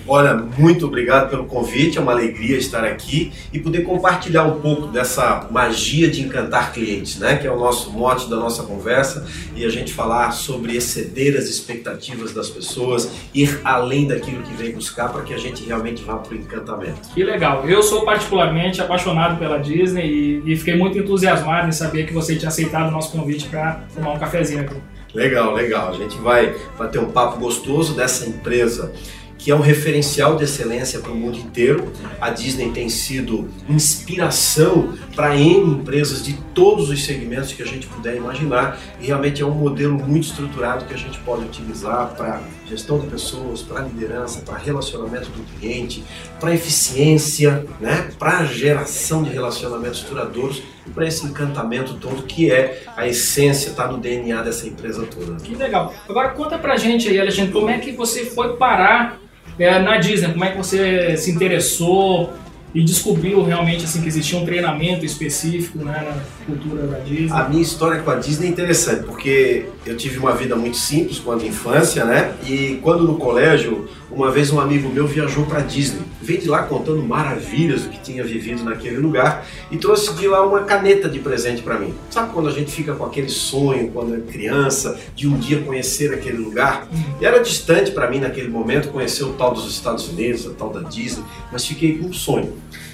Olha, 0.06 0.34
muito 0.34 0.86
obrigado 0.86 1.28
pelo 1.28 1.44
convite, 1.44 1.98
é 1.98 2.00
uma 2.00 2.12
alegria 2.12 2.56
estar 2.56 2.84
aqui 2.84 3.32
e 3.52 3.58
poder 3.58 3.82
compartilhar 3.82 4.44
um 4.44 4.60
pouco 4.60 4.86
dessa 4.88 5.46
magia 5.50 6.10
de 6.10 6.22
encantar 6.22 6.72
clientes, 6.72 7.18
né? 7.18 7.36
Que 7.36 7.46
é 7.46 7.50
o 7.50 7.58
nosso 7.58 7.92
mote 7.92 8.28
da 8.28 8.36
nossa 8.36 8.62
conversa 8.62 9.26
e 9.54 9.64
a 9.64 9.68
gente 9.68 9.92
falar 9.92 10.32
sobre 10.32 10.76
exceder 10.76 11.36
as 11.36 11.44
expectativas 11.44 12.32
das 12.32 12.48
pessoas, 12.48 13.10
ir 13.34 13.60
além 13.62 14.06
daquilo 14.06 14.42
que 14.42 14.54
vem 14.54 14.72
buscar 14.72 15.12
para 15.12 15.22
que 15.22 15.34
a 15.34 15.38
gente 15.38 15.64
realmente 15.64 16.02
vá 16.02 16.16
para 16.16 16.34
o 16.34 16.36
encantamento. 16.36 17.08
Que 17.14 17.22
legal! 17.22 17.68
Eu 17.68 17.82
sou 17.82 18.04
particularmente 18.04 18.80
apaixonado 18.80 19.38
pela 19.38 19.58
Disney 19.58 20.06
e, 20.06 20.52
e 20.52 20.56
fiquei 20.56 20.76
muito 20.76 20.98
entusiasmado 20.98 21.68
em 21.68 21.72
saber 21.72 22.06
que 22.06 22.12
você 22.12 22.36
tinha 22.36 22.48
aceitado 22.48 22.88
o 22.88 22.90
nosso 22.90 23.12
convite 23.12 23.48
para 23.48 23.84
tomar 23.94 24.12
um 24.12 24.18
cafezinho 24.18 24.62
aqui. 24.62 24.76
Legal, 25.14 25.54
legal. 25.54 25.90
A 25.90 25.96
gente 25.96 26.16
vai 26.18 26.56
bater 26.78 27.00
um 27.00 27.10
papo 27.10 27.38
gostoso 27.38 27.94
dessa 27.94 28.26
empresa 28.26 28.92
que 29.40 29.50
é 29.50 29.54
um 29.54 29.60
referencial 29.60 30.36
de 30.36 30.44
excelência 30.44 31.00
para 31.00 31.10
o 31.10 31.14
mundo 31.14 31.38
inteiro. 31.38 31.90
A 32.20 32.28
Disney 32.28 32.70
tem 32.72 32.90
sido 32.90 33.48
inspiração 33.68 34.92
para 35.16 35.34
N 35.34 35.76
empresas 35.76 36.22
de 36.22 36.34
todos 36.54 36.90
os 36.90 37.04
segmentos 37.04 37.52
que 37.52 37.62
a 37.62 37.66
gente 37.66 37.86
puder 37.86 38.16
imaginar 38.16 38.78
e 39.00 39.06
realmente 39.06 39.40
é 39.40 39.46
um 39.46 39.54
modelo 39.54 39.94
muito 39.94 40.26
estruturado 40.26 40.84
que 40.84 40.92
a 40.92 40.96
gente 40.96 41.18
pode 41.20 41.46
utilizar 41.46 42.14
para 42.14 42.42
gestão 42.68 42.98
de 42.98 43.06
pessoas, 43.06 43.62
para 43.62 43.80
liderança, 43.80 44.40
para 44.40 44.58
relacionamento 44.58 45.30
do 45.30 45.42
cliente, 45.58 46.04
para 46.38 46.54
eficiência, 46.54 47.64
né? 47.80 48.10
para 48.18 48.44
geração 48.44 49.22
de 49.22 49.30
relacionamentos 49.30 50.02
duradouros 50.02 50.62
para 50.94 51.06
esse 51.06 51.26
encantamento 51.26 51.94
todo 51.94 52.22
que 52.22 52.50
é 52.50 52.82
a 52.96 53.06
essência, 53.06 53.70
está 53.70 53.86
no 53.86 53.98
DNA 53.98 54.42
dessa 54.42 54.66
empresa 54.66 55.06
toda. 55.06 55.36
Que 55.36 55.54
legal. 55.54 55.94
Agora 56.08 56.30
conta 56.30 56.58
pra 56.58 56.76
gente 56.76 57.08
aí, 57.08 57.20
Alexandre, 57.20 57.52
como 57.52 57.70
é 57.70 57.78
que 57.78 57.92
você 57.92 58.26
foi 58.26 58.56
parar 58.56 59.18
é, 59.58 59.78
na 59.78 59.98
Disney, 59.98 60.32
como 60.32 60.44
é 60.44 60.50
que 60.50 60.58
você 60.58 61.16
se 61.16 61.30
interessou 61.30 62.32
e 62.74 62.82
descobriu 62.82 63.42
realmente 63.42 63.84
assim 63.84 64.00
que 64.00 64.08
existia 64.08 64.38
um 64.38 64.44
treinamento 64.44 65.04
específico 65.04 65.78
né, 65.78 66.02
na 66.04 66.39
cultura 66.50 66.86
da 66.86 66.98
Disney? 66.98 67.30
A 67.30 67.48
minha 67.48 67.62
história 67.62 68.02
com 68.02 68.10
a 68.10 68.16
Disney 68.16 68.48
é 68.48 68.50
interessante, 68.50 69.04
porque 69.04 69.66
eu 69.86 69.96
tive 69.96 70.18
uma 70.18 70.32
vida 70.34 70.56
muito 70.56 70.76
simples 70.76 71.18
quando 71.18 71.46
infância, 71.46 72.04
né? 72.04 72.34
E 72.46 72.78
quando 72.82 73.04
no 73.04 73.16
colégio, 73.16 73.88
uma 74.10 74.30
vez 74.30 74.50
um 74.50 74.60
amigo 74.60 74.88
meu 74.88 75.06
viajou 75.06 75.46
para 75.46 75.60
Disney, 75.60 76.02
veio 76.20 76.40
de 76.40 76.48
lá 76.48 76.64
contando 76.64 77.02
maravilhas 77.02 77.82
do 77.82 77.90
que 77.90 78.00
tinha 78.00 78.24
vivido 78.24 78.64
naquele 78.64 78.96
lugar 78.96 79.46
e 79.70 79.76
trouxe 79.76 80.12
de 80.14 80.26
lá 80.26 80.44
uma 80.46 80.60
caneta 80.64 81.08
de 81.08 81.18
presente 81.20 81.62
para 81.62 81.78
mim. 81.78 81.94
Sabe 82.10 82.32
quando 82.32 82.48
a 82.48 82.52
gente 82.52 82.70
fica 82.70 82.94
com 82.94 83.04
aquele 83.04 83.28
sonho 83.28 83.90
quando 83.92 84.14
é 84.14 84.20
criança 84.20 84.98
de 85.14 85.28
um 85.28 85.38
dia 85.38 85.60
conhecer 85.60 86.12
aquele 86.12 86.38
lugar? 86.38 86.88
E 87.20 87.24
era 87.24 87.40
distante 87.40 87.92
para 87.92 88.10
mim 88.10 88.18
naquele 88.18 88.48
momento 88.48 88.88
conhecer 88.88 89.24
o 89.24 89.32
tal 89.34 89.52
dos 89.54 89.70
Estados 89.70 90.08
Unidos, 90.08 90.46
o 90.46 90.50
tal 90.50 90.70
da 90.70 90.80
Disney, 90.80 91.24
mas 91.52 91.64
fiquei 91.64 91.98
com 91.98 92.06
um 92.06 92.12
sonho. 92.12 92.52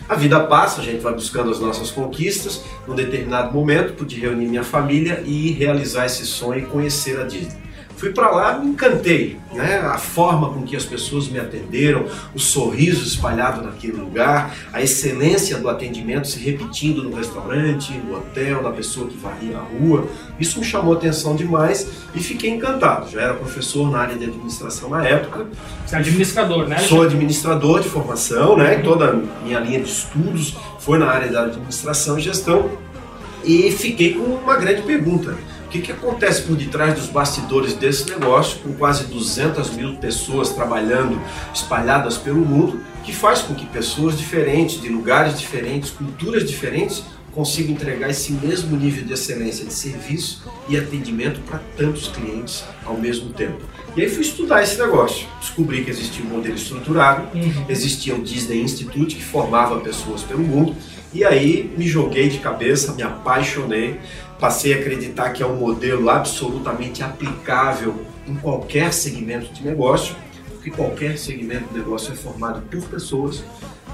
A 0.08 0.14
vida 0.14 0.38
passa, 0.44 0.80
a 0.80 0.84
gente 0.84 1.00
vai 1.00 1.12
buscando 1.12 1.50
as 1.50 1.58
nossas 1.58 1.90
conquistas. 1.90 2.62
Num 2.86 2.94
determinado 2.94 3.52
momento, 3.52 3.94
pude 3.94 4.20
reunir 4.20 4.46
minha 4.46 4.62
família 4.62 5.20
e 5.26 5.50
realizar 5.50 6.06
esse 6.06 6.24
sonho 6.24 6.60
e 6.60 6.66
conhecer 6.66 7.20
a 7.20 7.24
Disney. 7.24 7.65
Fui 7.96 8.10
para 8.10 8.30
lá, 8.30 8.58
me 8.58 8.68
encantei, 8.68 9.38
né? 9.54 9.78
A 9.78 9.96
forma 9.96 10.52
com 10.52 10.62
que 10.62 10.76
as 10.76 10.84
pessoas 10.84 11.28
me 11.28 11.38
atenderam, 11.38 12.04
o 12.34 12.38
sorriso 12.38 13.02
espalhado 13.02 13.62
naquele 13.62 13.96
lugar, 13.96 14.54
a 14.70 14.82
excelência 14.82 15.56
do 15.56 15.66
atendimento 15.66 16.28
se 16.28 16.38
repetindo 16.38 17.02
no 17.02 17.16
restaurante, 17.16 17.94
no 17.94 18.18
hotel, 18.18 18.62
na 18.62 18.70
pessoa 18.70 19.08
que 19.08 19.16
varria 19.16 19.56
a 19.56 19.62
rua. 19.62 20.06
Isso 20.38 20.58
me 20.58 20.64
chamou 20.64 20.92
atenção 20.92 21.34
demais 21.34 21.88
e 22.14 22.20
fiquei 22.20 22.50
encantado. 22.50 23.10
Já 23.10 23.22
era 23.22 23.34
professor 23.34 23.90
na 23.90 24.00
área 24.00 24.16
de 24.16 24.24
administração 24.24 24.90
na 24.90 25.02
época. 25.02 25.46
Você 25.86 25.96
é 25.96 25.98
administrador, 25.98 26.68
né? 26.68 26.76
Sou 26.78 27.00
administrador 27.00 27.80
de 27.80 27.88
formação, 27.88 28.58
né? 28.58 28.76
Toda 28.76 29.10
a 29.10 29.14
minha 29.42 29.58
linha 29.58 29.80
de 29.80 29.88
estudos 29.88 30.54
foi 30.80 30.98
na 30.98 31.06
área 31.06 31.32
da 31.32 31.44
administração 31.44 32.18
e 32.18 32.20
gestão. 32.20 32.70
E 33.42 33.70
fiquei 33.70 34.12
com 34.12 34.22
uma 34.22 34.56
grande 34.56 34.82
pergunta 34.82 35.34
o 35.66 35.68
que, 35.68 35.80
que 35.80 35.90
acontece 35.90 36.42
por 36.42 36.56
detrás 36.56 36.94
dos 36.94 37.08
bastidores 37.08 37.74
desse 37.74 38.08
negócio, 38.08 38.60
com 38.60 38.72
quase 38.74 39.04
200 39.06 39.70
mil 39.70 39.96
pessoas 39.96 40.50
trabalhando 40.50 41.20
espalhadas 41.52 42.16
pelo 42.16 42.38
mundo, 42.38 42.80
que 43.02 43.12
faz 43.12 43.42
com 43.42 43.52
que 43.52 43.66
pessoas 43.66 44.16
diferentes, 44.16 44.80
de 44.80 44.88
lugares 44.88 45.38
diferentes, 45.38 45.90
culturas 45.90 46.48
diferentes, 46.48 47.02
consigam 47.32 47.72
entregar 47.72 48.08
esse 48.08 48.32
mesmo 48.32 48.76
nível 48.76 49.04
de 49.04 49.12
excelência 49.12 49.66
de 49.66 49.72
serviço 49.72 50.44
e 50.68 50.78
atendimento 50.78 51.40
para 51.40 51.60
tantos 51.76 52.08
clientes 52.08 52.64
ao 52.84 52.96
mesmo 52.96 53.30
tempo. 53.30 53.58
E 53.96 54.02
aí 54.02 54.08
fui 54.08 54.22
estudar 54.22 54.62
esse 54.62 54.78
negócio. 54.78 55.26
Descobri 55.40 55.84
que 55.84 55.90
existia 55.90 56.24
um 56.24 56.28
modelo 56.28 56.54
estruturado, 56.54 57.36
uhum. 57.36 57.66
existia 57.68 58.14
o 58.14 58.22
Disney 58.22 58.62
Institute 58.62 59.16
que 59.16 59.22
formava 59.22 59.80
pessoas 59.80 60.22
pelo 60.22 60.42
mundo, 60.42 60.76
e 61.12 61.24
aí 61.24 61.72
me 61.76 61.86
joguei 61.86 62.28
de 62.28 62.38
cabeça, 62.38 62.92
me 62.92 63.02
apaixonei 63.02 63.98
passei 64.38 64.74
a 64.74 64.76
acreditar 64.78 65.30
que 65.30 65.42
é 65.42 65.46
um 65.46 65.56
modelo 65.56 66.10
absolutamente 66.10 67.02
aplicável 67.02 67.94
em 68.26 68.34
qualquer 68.34 68.92
segmento 68.92 69.52
de 69.52 69.64
negócio, 69.64 70.14
porque 70.52 70.70
qualquer 70.70 71.16
segmento 71.16 71.68
de 71.72 71.78
negócio 71.78 72.12
é 72.12 72.16
formado 72.16 72.62
por 72.62 72.82
pessoas 72.88 73.44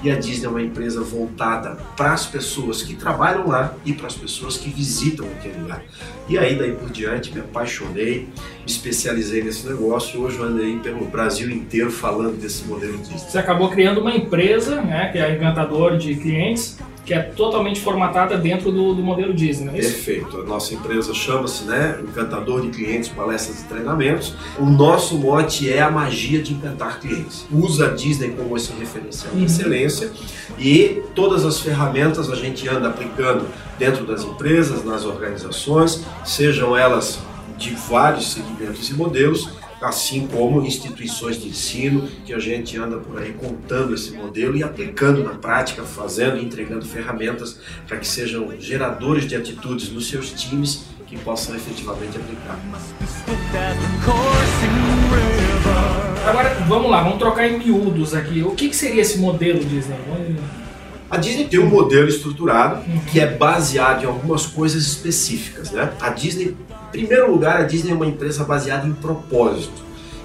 E 0.03 0.11
a 0.11 0.19
Disney 0.19 0.45
é 0.45 0.49
uma 0.49 0.61
empresa 0.61 1.01
voltada 1.01 1.77
para 1.95 2.11
as 2.11 2.25
pessoas 2.25 2.83
que 2.83 2.93
trabalham 2.93 3.47
lá 3.47 3.73
e 3.85 3.93
para 3.93 4.07
as 4.07 4.15
pessoas 4.15 4.57
que 4.57 4.69
visitam 4.69 5.25
aquele 5.27 5.57
lugar. 5.61 5.81
E 6.27 6.37
aí 6.37 6.57
daí 6.57 6.73
por 6.73 6.89
diante 6.89 7.33
me 7.33 7.39
apaixonei, 7.39 8.27
me 8.27 8.65
especializei 8.67 9.41
nesse 9.41 9.65
negócio 9.65 10.19
e 10.19 10.21
hoje 10.21 10.39
eu 10.39 10.43
andei 10.43 10.77
pelo 10.79 11.05
Brasil 11.05 11.49
inteiro 11.49 11.89
falando 11.89 12.37
desse 12.37 12.65
modelo 12.65 12.97
Disney. 12.97 13.17
Você 13.17 13.37
acabou 13.37 13.69
criando 13.69 14.01
uma 14.01 14.13
empresa, 14.13 14.81
né, 14.81 15.07
que 15.09 15.17
é 15.17 15.23
a 15.23 15.33
Encantador 15.33 15.97
de 15.97 16.15
Clientes, 16.15 16.77
que 17.05 17.13
é 17.13 17.21
totalmente 17.21 17.81
formatada 17.81 18.37
dentro 18.37 18.71
do, 18.71 18.93
do 18.93 19.01
modelo 19.03 19.33
Disney, 19.33 19.65
não 19.65 19.73
é 19.73 19.79
isso? 19.79 19.91
Perfeito. 19.93 20.37
A 20.39 20.43
nossa 20.43 20.73
empresa 20.73 21.13
chama-se 21.13 21.65
né, 21.65 21.99
Encantador 22.01 22.61
de 22.61 22.69
Clientes, 22.69 23.09
Palestras 23.09 23.61
e 23.61 23.65
Treinamentos. 23.65 24.33
O 24.57 24.65
nosso 24.65 25.17
mote 25.17 25.69
é 25.71 25.81
a 25.81 25.91
magia 25.91 26.41
de 26.41 26.53
encantar 26.53 26.99
clientes. 27.01 27.45
Usa 27.51 27.87
a 27.87 27.89
Disney 27.93 28.29
como 28.29 28.55
esse 28.55 28.71
referencial 28.73 29.31
de 29.33 29.39
Uhum. 29.39 29.45
excelência 29.45 30.11
e 30.57 31.01
todas 31.13 31.43
as 31.45 31.59
ferramentas 31.59 32.29
a 32.29 32.35
gente 32.35 32.67
anda 32.69 32.87
aplicando 32.87 33.47
dentro 33.77 34.05
das 34.05 34.23
empresas, 34.23 34.83
nas 34.85 35.03
organizações, 35.03 36.03
sejam 36.23 36.75
elas 36.77 37.19
de 37.57 37.71
vários 37.89 38.31
segmentos 38.31 38.89
e 38.89 38.93
modelos, 38.93 39.49
assim 39.83 40.27
como 40.27 40.65
instituições 40.65 41.41
de 41.41 41.49
ensino, 41.49 42.07
que 42.25 42.33
a 42.33 42.39
gente 42.39 42.77
anda 42.77 42.97
por 42.97 43.21
aí 43.21 43.33
contando 43.33 43.93
esse 43.93 44.11
modelo 44.11 44.55
e 44.55 44.63
aplicando 44.63 45.23
na 45.23 45.31
prática, 45.31 45.83
fazendo 45.83 46.37
e 46.37 46.45
entregando 46.45 46.85
ferramentas 46.85 47.59
para 47.87 47.97
que 47.97 48.07
sejam 48.07 48.49
geradores 48.59 49.27
de 49.27 49.35
atitudes 49.35 49.89
nos 49.91 50.07
seus 50.07 50.31
times 50.31 50.85
que 51.07 51.17
possam 51.17 51.55
efetivamente 51.55 52.17
aplicar. 52.17 52.57
Agora, 56.25 56.49
vamos 56.67 56.89
lá, 56.89 57.03
vamos 57.03 57.19
trocar 57.19 57.47
em 57.47 57.59
miúdos 57.59 58.15
aqui. 58.15 58.41
O 58.41 58.51
que, 58.51 58.69
que 58.69 58.75
seria 58.75 59.01
esse 59.01 59.17
modelo 59.17 59.59
Disney? 59.63 59.97
A 61.11 61.17
Disney 61.17 61.45
tem 61.45 61.59
um 61.59 61.69
modelo 61.69 62.07
estruturado 62.07 62.81
que 63.11 63.19
é 63.19 63.27
baseado 63.27 64.03
em 64.03 64.07
algumas 64.07 64.47
coisas 64.47 64.81
específicas, 64.81 65.69
né? 65.71 65.93
A 66.01 66.09
Disney, 66.09 66.55
primeiro 66.93 67.31
lugar, 67.31 67.59
a 67.59 67.63
Disney 67.63 67.91
é 67.91 67.95
uma 67.95 68.05
empresa 68.05 68.43
baseada 68.43 68.87
em 68.87 68.93
propósito, 68.93 69.81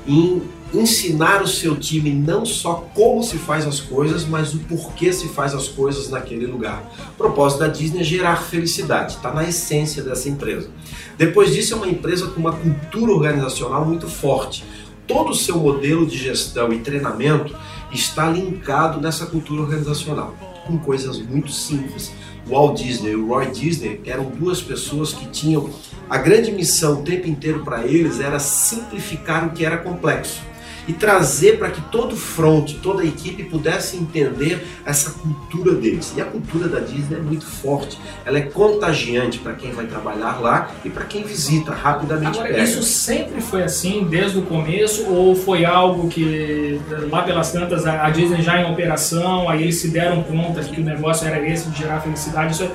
em 0.06 0.42
ensinar 0.72 1.42
o 1.42 1.48
seu 1.48 1.74
time 1.74 2.10
não 2.10 2.44
só 2.44 2.86
como 2.94 3.22
se 3.22 3.38
faz 3.38 3.66
as 3.66 3.80
coisas, 3.80 4.26
mas 4.26 4.52
o 4.52 4.58
porquê 4.58 5.10
se 5.10 5.26
faz 5.28 5.54
as 5.54 5.66
coisas 5.66 6.10
naquele 6.10 6.46
lugar. 6.46 6.84
O 7.14 7.16
propósito 7.16 7.60
da 7.60 7.68
Disney 7.68 8.00
é 8.00 8.04
gerar 8.04 8.36
felicidade, 8.36 9.14
está 9.14 9.32
na 9.32 9.48
essência 9.48 10.02
dessa 10.02 10.28
empresa. 10.28 10.68
Depois 11.16 11.54
disso, 11.54 11.72
é 11.72 11.76
uma 11.78 11.88
empresa 11.88 12.26
com 12.26 12.38
uma 12.38 12.52
cultura 12.52 13.12
organizacional 13.12 13.86
muito 13.86 14.06
forte. 14.06 14.62
Todo 15.06 15.30
o 15.30 15.34
seu 15.34 15.56
modelo 15.56 16.04
de 16.06 16.18
gestão 16.18 16.70
e 16.70 16.80
treinamento 16.80 17.56
está 17.90 18.28
linkado 18.28 19.00
nessa 19.00 19.24
cultura 19.24 19.62
organizacional, 19.62 20.36
com 20.66 20.76
coisas 20.78 21.18
muito 21.18 21.50
simples. 21.50 22.12
Walt 22.48 22.78
Disney 22.78 23.12
e 23.12 23.16
o 23.16 23.28
Roy 23.28 23.50
Disney 23.50 24.00
eram 24.06 24.24
duas 24.24 24.60
pessoas 24.60 25.12
que 25.12 25.26
tinham 25.28 25.68
a 26.08 26.16
grande 26.16 26.50
missão 26.50 27.00
o 27.00 27.02
tempo 27.02 27.28
inteiro 27.28 27.62
para 27.64 27.86
eles 27.86 28.20
era 28.20 28.38
simplificar 28.38 29.46
o 29.46 29.50
que 29.50 29.64
era 29.64 29.76
complexo 29.76 30.40
e 30.88 30.92
trazer 30.94 31.58
para 31.58 31.70
que 31.70 31.80
todo 31.82 32.16
front, 32.16 32.72
toda 32.82 33.02
a 33.02 33.04
equipe 33.04 33.44
pudesse 33.44 33.96
entender 33.98 34.66
essa 34.86 35.10
cultura 35.10 35.74
deles. 35.74 36.14
E 36.16 36.20
a 36.20 36.24
cultura 36.24 36.66
da 36.66 36.80
Disney 36.80 37.18
é 37.18 37.20
muito 37.20 37.44
forte, 37.44 37.98
ela 38.24 38.38
é 38.38 38.42
contagiante 38.42 39.38
para 39.38 39.52
quem 39.52 39.70
vai 39.70 39.84
trabalhar 39.86 40.40
lá 40.40 40.70
e 40.84 40.88
para 40.88 41.04
quem 41.04 41.22
visita, 41.22 41.72
rapidamente 41.72 42.38
Agora, 42.38 42.48
pega. 42.54 42.62
isso 42.64 42.82
sempre 42.82 43.40
foi 43.42 43.62
assim 43.62 44.06
desde 44.08 44.38
o 44.38 44.42
começo 44.42 45.06
ou 45.08 45.36
foi 45.36 45.64
algo 45.66 46.08
que 46.08 46.80
lá 47.10 47.22
pelas 47.22 47.52
tantas 47.52 47.86
a 47.86 47.98
a 48.06 48.10
Disney 48.10 48.40
já 48.40 48.58
em 48.60 48.72
operação, 48.72 49.48
aí 49.50 49.62
eles 49.64 49.76
se 49.76 49.88
deram 49.88 50.22
conta 50.22 50.62
que 50.62 50.80
o 50.80 50.84
negócio 50.84 51.26
era 51.26 51.46
esse 51.46 51.68
de 51.68 51.78
gerar 51.78 52.00
felicidade? 52.00 52.52
Isso 52.52 52.62
é- 52.62 52.70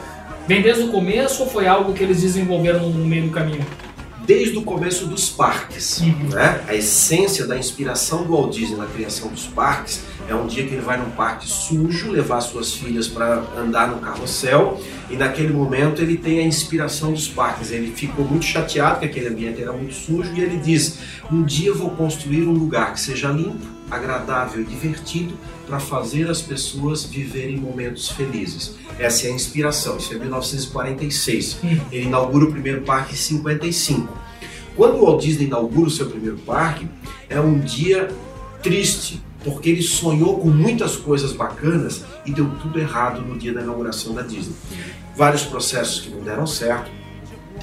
vem 0.48 0.62
desde 0.62 0.84
o 0.84 0.90
começo 0.90 1.42
ou 1.44 1.50
foi 1.50 1.66
algo 1.66 1.94
que 1.94 2.04
eles 2.04 2.22
desenvolveram 2.22 2.90
no 2.90 3.06
meio 3.06 3.24
do 3.24 3.32
caminho? 3.32 3.66
Desde 4.26 4.58
o 4.58 4.62
começo 4.62 5.06
dos 5.06 5.30
parques. 5.30 6.00
Uhum. 6.00 6.30
Né? 6.30 6.64
A 6.68 6.76
essência 6.76 7.46
da 7.46 7.58
inspiração 7.58 8.24
do 8.24 8.34
Walt 8.34 8.54
Disney 8.54 8.78
na 8.78 8.86
criação 8.86 9.30
dos 9.30 9.48
parques 9.48 10.04
é 10.28 10.34
um 10.34 10.48
dia 10.48 10.66
que 10.66 10.74
ele 10.74 10.82
vai 10.82 10.98
num 10.98 11.10
parque 11.12 11.48
sujo 11.48 12.12
levar 12.12 12.40
suas 12.42 12.74
filhas 12.74 13.08
para 13.08 13.44
andar 13.58 13.90
no 13.90 14.00
carrossel 14.00 14.80
e 15.10 15.18
naquele 15.18 15.52
momento 15.52 16.02
ele 16.02 16.18
tem 16.18 16.40
a 16.40 16.44
inspiração 16.44 17.12
dos 17.12 17.28
parques. 17.28 17.72
Ele 17.72 17.92
ficou 17.92 18.26
muito 18.26 18.46
chateado 18.46 19.00
que 19.00 19.06
aquele 19.06 19.28
ambiente 19.28 19.62
era 19.62 19.74
muito 19.74 19.94
sujo 19.94 20.32
e 20.34 20.42
ele 20.42 20.58
diz: 20.58 21.00
Um 21.32 21.44
dia 21.44 21.74
vou 21.74 21.90
construir 21.92 22.44
um 22.44 22.54
lugar 22.54 22.94
que 22.94 23.02
seja 23.02 23.30
limpo, 23.30 23.66
agradável 23.92 24.62
e 24.62 24.66
divertido 24.66 25.38
para 25.66 25.80
fazer 25.80 26.30
as 26.30 26.42
pessoas 26.42 27.04
viverem 27.04 27.58
momentos 27.58 28.10
felizes. 28.10 28.76
Essa 29.00 29.28
é 29.28 29.32
a 29.32 29.34
inspiração. 29.34 29.98
Isso 29.98 30.14
é 30.14 30.18
1946. 30.18 31.58
Hum. 31.64 31.80
Ele 31.92 32.06
inaugura 32.06 32.46
o 32.46 32.52
primeiro 32.52 32.82
parque 32.82 33.14
em 33.14 33.18
55. 33.18 34.18
Quando 34.76 34.98
o 34.98 35.06
Walt 35.06 35.24
Disney 35.24 35.46
inaugura 35.46 35.88
o 35.88 35.92
seu 35.92 36.08
primeiro 36.08 36.38
parque, 36.40 36.88
é 37.30 37.40
um 37.40 37.60
dia 37.60 38.10
triste, 38.62 39.22
porque 39.44 39.70
ele 39.70 39.84
sonhou 39.84 40.40
com 40.40 40.50
muitas 40.50 40.96
coisas 40.96 41.32
bacanas 41.32 42.04
e 42.26 42.32
deu 42.32 42.50
tudo 42.62 42.80
errado 42.80 43.22
no 43.22 43.38
dia 43.38 43.54
da 43.54 43.62
inauguração 43.62 44.14
da 44.14 44.22
Disney. 44.22 44.56
Vários 45.16 45.44
processos 45.44 46.02
que 46.02 46.10
não 46.10 46.22
deram 46.22 46.48
certo. 46.48 46.90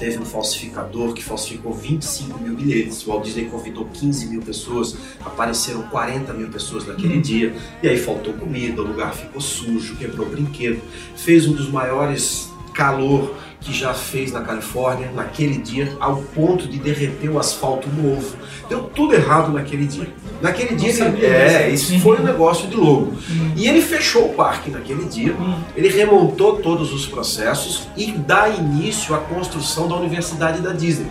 Teve 0.01 0.17
um 0.17 0.25
falsificador 0.25 1.13
que 1.13 1.23
falsificou 1.23 1.71
25 1.75 2.39
mil 2.39 2.55
bilhetes. 2.55 3.05
O 3.05 3.11
Walt 3.11 3.23
Disney 3.23 3.45
convidou 3.45 3.85
15 3.85 4.25
mil 4.25 4.41
pessoas, 4.41 4.97
apareceram 5.23 5.83
40 5.83 6.33
mil 6.33 6.49
pessoas 6.49 6.87
naquele 6.87 7.21
dia. 7.21 7.55
E 7.83 7.87
aí 7.87 7.99
faltou 7.99 8.33
comida, 8.33 8.81
o 8.81 8.87
lugar 8.87 9.13
ficou 9.13 9.39
sujo, 9.39 9.95
quebrou 9.97 10.27
brinquedo. 10.27 10.81
Fez 11.15 11.47
um 11.47 11.53
dos 11.53 11.69
maiores 11.69 12.49
calor 12.73 13.37
que 13.61 13.71
já 13.71 13.93
fez 13.93 14.31
na 14.31 14.41
Califórnia 14.41 15.11
naquele 15.13 15.59
dia, 15.59 15.95
ao 15.99 16.17
ponto 16.17 16.67
de 16.67 16.79
derreter 16.79 17.29
o 17.29 17.37
asfalto 17.37 17.87
novo. 17.89 18.35
Deu 18.67 18.83
tudo 18.83 19.13
errado 19.13 19.51
naquele 19.53 19.85
dia. 19.85 20.07
Naquele 20.41 20.75
dia, 20.75 20.89
ele, 21.05 21.25
é, 21.25 21.69
isso 21.69 21.97
foi 21.99 22.19
um 22.19 22.23
negócio 22.23 22.67
de 22.67 22.75
louco. 22.75 23.15
E 23.55 23.67
ele 23.67 23.79
fechou 23.81 24.31
o 24.31 24.33
parque 24.33 24.71
naquele 24.71 25.05
dia, 25.05 25.33
Hum. 25.33 25.61
ele 25.75 25.89
remontou 25.89 26.57
todos 26.57 26.91
os 26.91 27.05
processos 27.05 27.87
e 27.95 28.11
dá 28.11 28.49
início 28.49 29.13
à 29.13 29.19
construção 29.19 29.87
da 29.87 29.95
Universidade 29.95 30.59
da 30.61 30.73
Disney. 30.73 31.07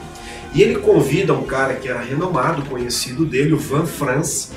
E 0.52 0.60
ele 0.60 0.80
convida 0.80 1.32
um 1.32 1.44
cara 1.44 1.74
que 1.74 1.88
era 1.88 2.00
renomado, 2.00 2.62
conhecido 2.62 3.24
dele, 3.24 3.52
o 3.52 3.58
Van 3.58 3.86
France, 3.86 4.48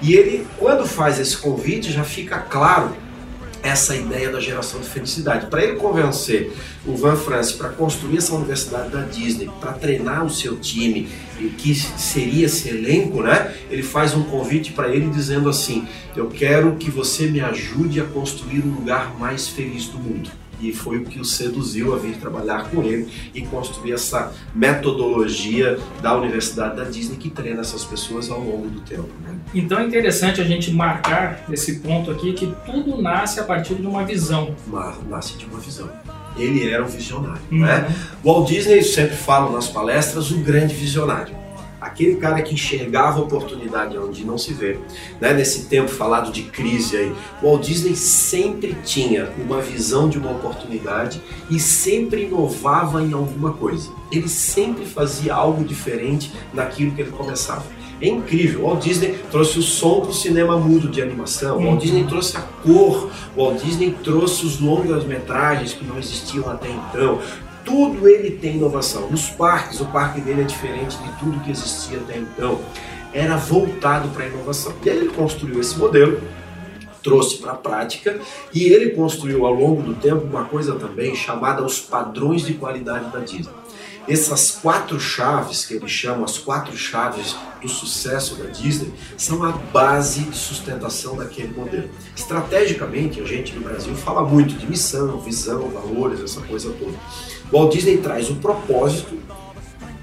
e 0.00 0.14
ele, 0.14 0.46
quando 0.58 0.86
faz 0.86 1.20
esse 1.20 1.36
convite, 1.36 1.92
já 1.92 2.04
fica 2.04 2.38
claro 2.38 2.96
essa 3.64 3.96
ideia 3.96 4.30
da 4.30 4.38
geração 4.38 4.78
de 4.80 4.86
felicidade. 4.86 5.46
Para 5.46 5.64
ele 5.64 5.76
convencer 5.76 6.52
o 6.86 6.94
Van 6.94 7.16
France 7.16 7.54
para 7.54 7.70
construir 7.70 8.18
essa 8.18 8.34
universidade 8.34 8.90
da 8.90 9.00
Disney, 9.00 9.50
para 9.58 9.72
treinar 9.72 10.24
o 10.24 10.30
seu 10.30 10.56
time, 10.56 11.08
que 11.56 11.74
seria 11.74 12.44
esse 12.44 12.68
elenco, 12.68 13.22
né? 13.22 13.54
Ele 13.70 13.82
faz 13.82 14.14
um 14.14 14.22
convite 14.22 14.72
para 14.72 14.94
ele 14.94 15.08
dizendo 15.08 15.48
assim: 15.48 15.88
"Eu 16.14 16.28
quero 16.28 16.76
que 16.76 16.90
você 16.90 17.26
me 17.26 17.40
ajude 17.40 18.00
a 18.00 18.04
construir 18.04 18.60
o 18.60 18.68
lugar 18.68 19.18
mais 19.18 19.48
feliz 19.48 19.86
do 19.86 19.98
mundo". 19.98 20.43
E 20.60 20.72
foi 20.72 20.98
o 20.98 21.04
que 21.04 21.20
o 21.20 21.24
seduziu 21.24 21.94
a 21.94 21.98
vir 21.98 22.16
trabalhar 22.16 22.70
com 22.70 22.82
ele 22.82 23.08
e 23.34 23.42
construir 23.42 23.92
essa 23.92 24.32
metodologia 24.54 25.78
da 26.00 26.16
Universidade 26.16 26.76
da 26.76 26.84
Disney 26.84 27.16
que 27.16 27.28
treina 27.30 27.60
essas 27.60 27.84
pessoas 27.84 28.30
ao 28.30 28.40
longo 28.40 28.68
do 28.68 28.80
tempo. 28.80 29.08
Né? 29.24 29.34
Então 29.54 29.78
é 29.78 29.84
interessante 29.84 30.40
a 30.40 30.44
gente 30.44 30.70
marcar 30.72 31.44
esse 31.50 31.80
ponto 31.80 32.10
aqui 32.10 32.32
que 32.32 32.52
tudo 32.64 33.00
nasce 33.00 33.40
a 33.40 33.44
partir 33.44 33.74
de 33.74 33.86
uma 33.86 34.04
visão. 34.04 34.54
Mas 34.66 34.96
nasce 35.08 35.36
de 35.36 35.46
uma 35.46 35.58
visão. 35.58 35.90
Ele 36.36 36.68
era 36.68 36.82
um 36.84 36.88
visionário, 36.88 37.40
Uhum. 37.52 37.60
né? 37.60 37.86
Walt 38.24 38.48
Disney 38.48 38.82
sempre 38.82 39.14
fala 39.16 39.50
nas 39.52 39.68
palestras 39.68 40.30
o 40.32 40.38
grande 40.38 40.74
visionário. 40.74 41.34
Aquele 41.94 42.16
cara 42.16 42.42
que 42.42 42.52
enxergava 42.54 43.20
oportunidade 43.20 43.96
onde 43.96 44.24
não 44.24 44.36
se 44.36 44.52
vê. 44.52 44.80
Né? 45.20 45.32
Nesse 45.32 45.66
tempo 45.66 45.88
falado 45.88 46.32
de 46.32 46.42
crise 46.42 46.96
aí, 46.96 47.12
Walt 47.40 47.64
Disney 47.64 47.94
sempre 47.94 48.76
tinha 48.84 49.32
uma 49.38 49.60
visão 49.60 50.08
de 50.08 50.18
uma 50.18 50.32
oportunidade 50.32 51.22
e 51.48 51.60
sempre 51.60 52.24
inovava 52.24 53.00
em 53.00 53.12
alguma 53.12 53.52
coisa. 53.52 53.92
Ele 54.10 54.28
sempre 54.28 54.84
fazia 54.84 55.36
algo 55.36 55.62
diferente 55.62 56.32
naquilo 56.52 56.90
que 56.90 57.00
ele 57.00 57.12
começava. 57.12 57.64
É 58.00 58.08
incrível. 58.08 58.62
O 58.62 58.66
Walt 58.66 58.82
Disney 58.82 59.16
trouxe 59.30 59.60
o 59.60 59.62
som 59.62 60.00
para 60.00 60.10
o 60.10 60.12
cinema 60.12 60.58
mudo 60.58 60.88
de 60.88 61.00
animação. 61.00 61.58
O 61.58 61.64
Walt 61.64 61.80
Disney 61.80 62.04
trouxe 62.04 62.36
a 62.36 62.40
cor. 62.40 63.08
O 63.36 63.44
Walt 63.44 63.62
Disney 63.62 63.96
trouxe 64.02 64.44
os 64.44 64.58
longas-metragens 64.58 65.74
que 65.74 65.84
não 65.84 65.96
existiam 65.96 66.50
até 66.50 66.68
então. 66.68 67.20
Tudo 67.64 68.08
ele 68.08 68.32
tem 68.32 68.56
inovação. 68.56 69.10
Nos 69.10 69.30
parques, 69.30 69.80
o 69.80 69.86
parque 69.86 70.20
dele 70.20 70.42
é 70.42 70.44
diferente 70.44 70.96
de 70.98 71.12
tudo 71.18 71.40
que 71.40 71.50
existia 71.50 71.98
até 71.98 72.18
então. 72.18 72.60
Era 73.12 73.36
voltado 73.36 74.08
para 74.08 74.24
a 74.24 74.28
inovação. 74.28 74.72
E 74.84 74.90
aí 74.90 74.96
ele 74.96 75.08
construiu 75.10 75.60
esse 75.60 75.78
modelo, 75.78 76.20
trouxe 77.02 77.36
para 77.38 77.52
a 77.52 77.56
prática 77.56 78.18
e 78.52 78.64
ele 78.64 78.90
construiu 78.90 79.46
ao 79.46 79.52
longo 79.52 79.82
do 79.82 79.94
tempo 79.94 80.24
uma 80.26 80.44
coisa 80.44 80.74
também 80.74 81.14
chamada 81.14 81.64
os 81.64 81.78
padrões 81.80 82.42
de 82.42 82.54
qualidade 82.54 83.10
da 83.10 83.20
Disney. 83.20 83.52
Essas 84.08 84.50
quatro 84.50 85.00
chaves 85.00 85.64
que 85.64 85.74
ele 85.74 85.88
chama, 85.88 86.24
as 86.24 86.38
quatro 86.38 86.76
chaves 86.76 87.36
do 87.64 87.68
sucesso 87.68 88.36
da 88.36 88.44
Disney 88.50 88.92
são 89.16 89.42
a 89.42 89.50
base 89.50 90.20
de 90.24 90.36
sustentação 90.36 91.16
daquele 91.16 91.52
modelo. 91.54 91.88
Estrategicamente, 92.14 93.20
a 93.20 93.24
gente 93.24 93.54
no 93.54 93.62
Brasil 93.62 93.94
fala 93.96 94.22
muito 94.22 94.54
de 94.54 94.66
missão, 94.66 95.18
visão, 95.18 95.70
valores, 95.70 96.20
essa 96.20 96.42
coisa 96.42 96.70
toda. 96.78 96.96
Walt 97.50 97.72
Disney 97.72 97.96
traz 97.98 98.28
o 98.28 98.36
propósito 98.36 99.18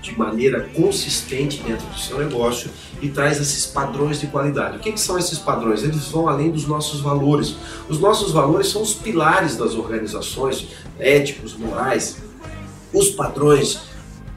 de 0.01 0.17
maneira 0.17 0.67
consistente 0.73 1.61
dentro 1.61 1.85
do 1.85 1.99
seu 1.99 2.17
negócio 2.17 2.71
e 2.99 3.09
traz 3.09 3.39
esses 3.39 3.67
padrões 3.67 4.19
de 4.19 4.25
qualidade. 4.25 4.77
O 4.77 4.79
que, 4.79 4.91
que, 4.91 4.99
são 4.99 5.19
esses 5.19 5.37
padrões? 5.37 5.83
Eles 5.83 6.07
vão 6.07 6.27
além 6.27 6.49
dos 6.49 6.65
nossos 6.65 6.99
valores. 7.01 7.55
Os 7.87 7.99
nossos 7.99 8.31
valores 8.31 8.69
são 8.69 8.81
os 8.81 8.95
pilares 8.95 9.55
das 9.55 9.75
organizações, 9.75 10.69
éticos, 10.97 11.55
morais. 11.55 12.17
Os 12.91 13.09
padrões 13.11 13.90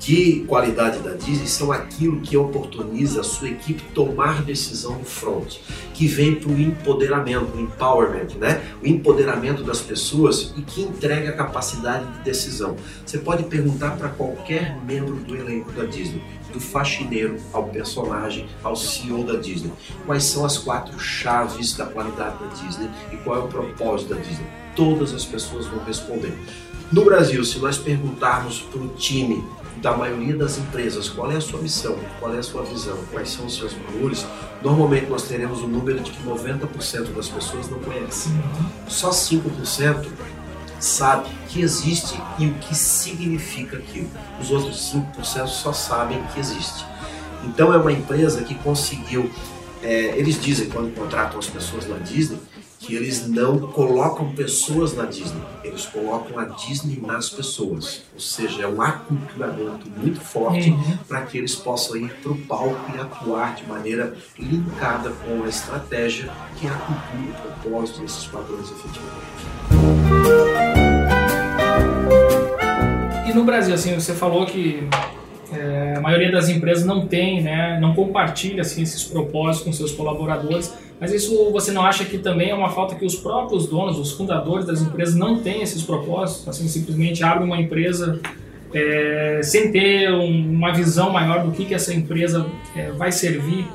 de 0.05 0.45
qualidade 0.47 0.99
da 0.99 1.13
Disney 1.13 1.47
são 1.47 1.73
aquilo 1.73 2.21
que 2.21 2.37
oportuniza 2.37 3.23
a 3.23 3.25
sua 3.25 3.49
equipe 3.49 3.83
tomar 3.95 4.43
decisão 4.43 4.99
no 4.99 5.05
front, 5.05 5.57
que 5.95 6.07
vem 6.07 6.35
para 6.35 6.51
o 6.51 6.61
empoderamento, 6.61 7.57
o 7.57 7.61
empowerment, 7.61 8.37
né? 8.39 8.63
o 8.83 8.87
empoderamento 8.87 9.65
das 9.65 9.81
pessoas 9.81 10.53
e 10.59 10.63
que 10.63 10.83
entrega 10.83 11.31
a 11.31 11.33
capacidade 11.33 12.07
de 12.13 12.19
decisão. 12.19 12.77
Você 13.05 13.17
pode 13.17 13.45
perguntar 13.45 13.97
para 13.97 14.11
qualquer 14.11 14.77
membro 14.85 15.17
do 15.17 15.35
elenco 15.35 15.73
da 15.73 15.85
Disney, 15.87 16.23
do 16.53 16.61
faxineiro 16.61 17.39
ao 17.51 17.65
personagem, 17.69 18.47
ao 18.63 18.77
CEO 18.77 19.25
da 19.25 19.37
Disney, 19.37 19.73
quais 20.05 20.25
são 20.25 20.45
as 20.45 20.59
quatro 20.59 20.99
chaves 21.01 21.73
da 21.73 21.87
qualidade 21.87 22.37
da 22.45 22.47
Disney 22.49 22.91
e 23.11 23.17
qual 23.17 23.37
é 23.37 23.45
o 23.45 23.49
propósito 23.49 24.15
da 24.15 24.21
Disney. 24.21 24.47
Todas 24.77 25.15
as 25.15 25.25
pessoas 25.25 25.67
vão 25.67 25.83
responder. 25.83 26.37
No 26.93 27.07
Brasil, 27.07 27.43
se 27.43 27.59
nós 27.59 27.79
perguntarmos 27.79 28.61
para 28.61 28.81
o 28.83 28.89
time 28.89 29.43
da 29.85 29.95
maioria 29.95 30.35
das 30.35 30.57
empresas 30.57 31.11
qual 31.11 31.31
é 31.31 31.37
a 31.37 31.41
sua 31.43 31.61
missão, 31.61 31.99
qual 32.19 32.35
é 32.35 32.39
a 32.39 32.43
sua 32.43 32.63
visão, 32.63 32.97
quais 33.13 33.29
são 33.29 33.45
os 33.45 33.55
seus 33.55 33.75
valores, 33.75 34.27
normalmente 34.63 35.11
nós 35.11 35.25
teremos 35.25 35.61
um 35.61 35.69
número 35.69 36.01
de 36.01 36.11
que 36.11 36.23
90% 36.23 37.13
das 37.15 37.29
pessoas 37.29 37.69
não 37.69 37.79
conhecem. 37.81 38.33
Só 38.89 39.11
5% 39.11 40.07
sabe 40.81 41.29
que 41.51 41.61
existe 41.61 42.19
e 42.39 42.47
o 42.47 42.55
que 42.55 42.75
significa 42.75 43.77
aquilo. 43.77 44.09
Os 44.41 44.51
outros 44.51 44.91
5% 44.91 45.47
só 45.49 45.75
sabem 45.75 46.25
que 46.33 46.41
existe. 46.41 46.87
Então 47.45 47.71
é 47.75 47.77
uma 47.77 47.93
empresa 47.93 48.43
que 48.43 48.55
conseguiu, 48.55 49.31
é, 49.83 50.17
eles 50.17 50.41
dizem 50.41 50.71
quando 50.71 50.95
contratam 50.95 51.39
as 51.39 51.47
pessoas 51.47 51.87
na 51.87 51.99
Disney, 51.99 52.39
que 52.85 52.95
eles 52.95 53.27
não 53.27 53.59
colocam 53.59 54.33
pessoas 54.33 54.95
na 54.95 55.07
Disney, 55.07 55.41
eles 55.63 55.87
colocam 55.87 56.39
a 56.39 56.45
Disney 56.45 57.01
nas 57.01 57.31
pessoas. 57.31 58.03
Ou 58.13 58.21
seja, 58.21 58.63
é 58.63 58.69
um 58.69 58.81
aculturamento 58.83 59.89
muito 59.97 60.21
forte 60.21 60.71
uhum. 60.71 60.99
para 61.09 61.23
que 61.23 61.39
eles 61.39 61.55
possam 61.55 61.97
ir 61.97 62.13
para 62.23 62.33
o 62.33 62.39
palco 62.43 62.93
e 62.95 63.01
atuar 63.01 63.55
de 63.55 63.67
maneira 63.67 64.15
linkada 64.39 65.11
com 65.11 65.45
a 65.45 65.49
estratégia 65.49 66.31
que 66.57 66.67
é 66.67 66.71
a 66.71 66.75
cultura, 66.75 67.39
o 67.39 67.61
propósito 67.61 68.03
e 68.03 68.05
esses 68.05 68.27
padrões 68.27 68.71
efetivamente. 68.71 69.25
E 73.27 73.33
no 73.33 73.45
Brasil, 73.45 73.75
assim, 73.75 73.95
você 73.95 74.13
falou 74.15 74.45
que 74.45 74.87
é, 75.53 75.95
a 75.97 76.01
maioria 76.01 76.31
das 76.31 76.49
empresas 76.49 76.85
não 76.85 77.07
tem, 77.07 77.43
né, 77.43 77.79
não 77.81 77.95
compartilha 77.95 78.63
assim, 78.63 78.83
esses 78.83 79.05
propósitos 79.05 79.65
com 79.65 79.73
seus 79.73 79.93
colaboradores. 79.93 80.73
Mas 81.05 81.13
isso 81.13 81.51
você 81.51 81.71
não 81.71 81.83
acha 81.83 82.03
que 82.03 82.17
também 82.17 82.49
é 82.49 82.55
uma 82.55 82.71
falta 82.71 82.95
que 82.95 83.05
os 83.05 83.15
próprios 83.15 83.67
donos, 83.67 83.99
os 83.99 84.13
fundadores 84.13 84.65
das 84.65 84.81
empresas 84.81 85.15
não 85.15 85.39
têm 85.39 85.61
esses 85.61 85.83
propósitos? 85.83 86.49
Assim, 86.49 86.67
simplesmente 86.67 87.23
abrem 87.23 87.47
uma 87.47 87.61
empresa 87.61 88.19
é, 88.73 89.41
sem 89.43 89.71
ter 89.71 90.11
um, 90.11 90.51
uma 90.51 90.73
visão 90.73 91.11
maior 91.11 91.45
do 91.45 91.53
que, 91.53 91.67
que 91.67 91.75
essa 91.75 91.93
empresa 91.93 92.47
é, 92.75 92.91
vai 92.91 93.13
servir 93.13 93.67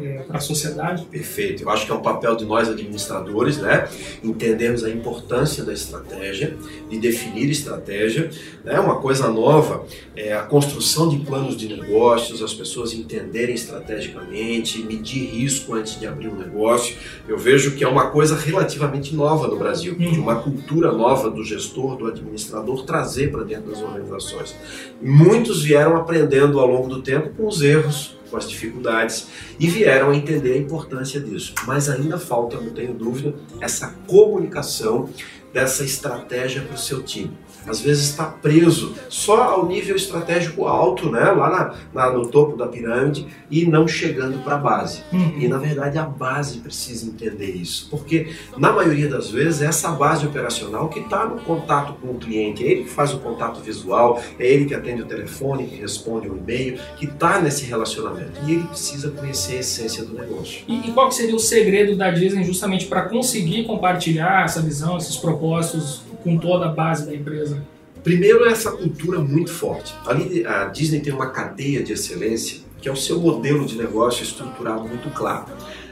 é, 0.00 0.22
para 0.22 0.38
a 0.38 0.40
sociedade. 0.40 1.04
Perfeito. 1.06 1.62
Eu 1.62 1.70
acho 1.70 1.86
que 1.86 1.92
é 1.92 1.94
um 1.94 2.02
papel 2.02 2.36
de 2.36 2.44
nós 2.44 2.68
administradores, 2.68 3.58
né? 3.58 3.88
Entendermos 4.22 4.84
a 4.84 4.90
importância 4.90 5.64
da 5.64 5.72
estratégia, 5.72 6.56
de 6.88 6.98
definir 6.98 7.50
estratégia. 7.50 8.30
Né? 8.64 8.78
Uma 8.78 8.96
coisa 8.96 9.28
nova 9.28 9.86
é 10.14 10.32
a 10.32 10.42
construção 10.42 11.08
de 11.08 11.18
planos 11.18 11.56
de 11.56 11.68
negócios, 11.68 12.42
as 12.42 12.54
pessoas 12.54 12.92
entenderem 12.92 13.54
estrategicamente, 13.54 14.82
medir 14.82 15.26
risco 15.26 15.74
antes 15.74 15.98
de 15.98 16.06
abrir 16.06 16.28
um 16.28 16.36
negócio. 16.36 16.96
Eu 17.28 17.38
vejo 17.38 17.76
que 17.76 17.84
é 17.84 17.88
uma 17.88 18.10
coisa 18.10 18.36
relativamente 18.36 19.14
nova 19.14 19.46
no 19.48 19.56
Brasil, 19.56 19.94
hum. 19.98 20.12
de 20.12 20.18
uma 20.18 20.36
cultura 20.36 20.92
nova 20.92 21.30
do 21.30 21.44
gestor, 21.44 21.96
do 21.96 22.06
administrador 22.06 22.84
trazer 22.84 23.30
para 23.30 23.44
dentro 23.44 23.70
das 23.70 23.82
organizações. 23.82 24.54
Muitos 25.00 25.62
vieram 25.62 25.96
aprendendo 25.96 26.58
ao 26.58 26.66
longo 26.66 26.88
do 26.88 27.02
tempo 27.02 27.30
com 27.30 27.46
os 27.46 27.62
erros, 27.62 28.16
com 28.36 28.38
as 28.38 28.48
dificuldades 28.48 29.28
e 29.58 29.66
vieram 29.66 30.10
a 30.10 30.16
entender 30.16 30.52
a 30.52 30.58
importância 30.58 31.18
disso. 31.18 31.54
Mas 31.66 31.88
ainda 31.88 32.18
falta, 32.18 32.60
não 32.60 32.70
tenho 32.70 32.92
dúvida, 32.92 33.34
essa 33.60 33.94
comunicação 34.06 35.08
dessa 35.52 35.82
estratégia 35.82 36.60
para 36.60 36.74
o 36.74 36.78
seu 36.78 37.02
time 37.02 37.36
às 37.66 37.80
vezes 37.80 38.10
está 38.10 38.24
preso 38.24 38.94
só 39.08 39.42
ao 39.42 39.66
nível 39.66 39.96
estratégico 39.96 40.66
alto, 40.66 41.10
né? 41.10 41.30
lá 41.32 41.74
na, 41.94 42.02
na 42.02 42.12
no 42.12 42.28
topo 42.28 42.56
da 42.56 42.66
pirâmide 42.66 43.26
e 43.50 43.66
não 43.66 43.86
chegando 43.86 44.42
para 44.42 44.56
a 44.56 44.58
base. 44.58 45.02
Uhum. 45.12 45.34
E 45.38 45.48
na 45.48 45.58
verdade 45.58 45.98
a 45.98 46.04
base 46.04 46.58
precisa 46.58 47.06
entender 47.06 47.50
isso, 47.50 47.88
porque 47.90 48.34
na 48.56 48.72
maioria 48.72 49.08
das 49.08 49.30
vezes 49.30 49.62
é 49.62 49.66
essa 49.66 49.90
base 49.90 50.26
operacional 50.26 50.88
que 50.88 51.00
está 51.00 51.26
no 51.26 51.40
contato 51.40 51.94
com 52.00 52.08
o 52.08 52.18
cliente, 52.18 52.64
é 52.64 52.70
ele 52.70 52.84
que 52.84 52.90
faz 52.90 53.12
o 53.12 53.18
contato 53.18 53.60
visual, 53.60 54.22
é 54.38 54.46
ele 54.46 54.64
que 54.64 54.74
atende 54.74 55.02
o 55.02 55.06
telefone, 55.06 55.66
que 55.66 55.76
responde 55.76 56.28
o 56.28 56.36
e-mail, 56.36 56.78
que 56.96 57.06
está 57.06 57.40
nesse 57.40 57.64
relacionamento 57.64 58.40
e 58.46 58.52
ele 58.52 58.64
precisa 58.64 59.10
conhecer 59.10 59.56
a 59.56 59.60
essência 59.60 60.04
do 60.04 60.14
negócio. 60.14 60.62
E, 60.68 60.88
e 60.88 60.92
qual 60.92 61.10
seria 61.10 61.34
o 61.34 61.40
segredo 61.40 61.96
da 61.96 62.10
Disney 62.10 62.44
justamente 62.44 62.86
para 62.86 63.02
conseguir 63.02 63.64
compartilhar 63.64 64.44
essa 64.44 64.60
visão, 64.60 64.96
esses 64.96 65.16
propósitos 65.16 66.05
com 66.26 66.36
toda 66.38 66.66
a 66.66 66.68
base 66.68 67.06
da 67.06 67.14
empresa? 67.14 67.62
Primeiro, 68.02 68.48
essa 68.48 68.72
cultura 68.72 69.20
muito 69.20 69.52
forte. 69.52 69.94
Ali, 70.04 70.44
a 70.44 70.64
Disney 70.64 71.00
tem 71.00 71.12
uma 71.12 71.30
cadeia 71.30 71.84
de 71.84 71.92
excelência 71.92 72.66
que 72.80 72.88
é 72.88 72.92
o 72.92 72.96
seu 72.96 73.18
modelo 73.18 73.64
de 73.64 73.76
negócio 73.76 74.22
estruturado 74.22 74.86
muito 74.86 75.08
claro. 75.10 75.46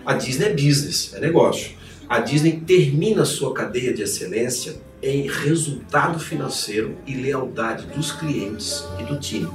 A 0.04 0.14
Disney 0.14 0.46
é 0.46 0.52
business, 0.52 1.12
é 1.14 1.20
negócio. 1.20 1.72
A 2.08 2.18
Disney 2.20 2.62
termina 2.66 3.22
a 3.22 3.24
sua 3.24 3.54
cadeia 3.54 3.92
de 3.94 4.02
excelência 4.02 4.76
em 5.02 5.26
resultado 5.26 6.18
financeiro 6.18 6.96
e 7.06 7.14
lealdade 7.14 7.86
dos 7.86 8.12
clientes 8.12 8.84
e 9.00 9.04
do 9.04 9.18
time. 9.18 9.48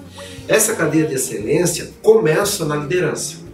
Essa 0.47 0.75
cadeia 0.75 1.05
de 1.05 1.15
excelência 1.15 1.91
começa 2.01 2.65
na 2.65 2.75
liderança. 2.75 3.48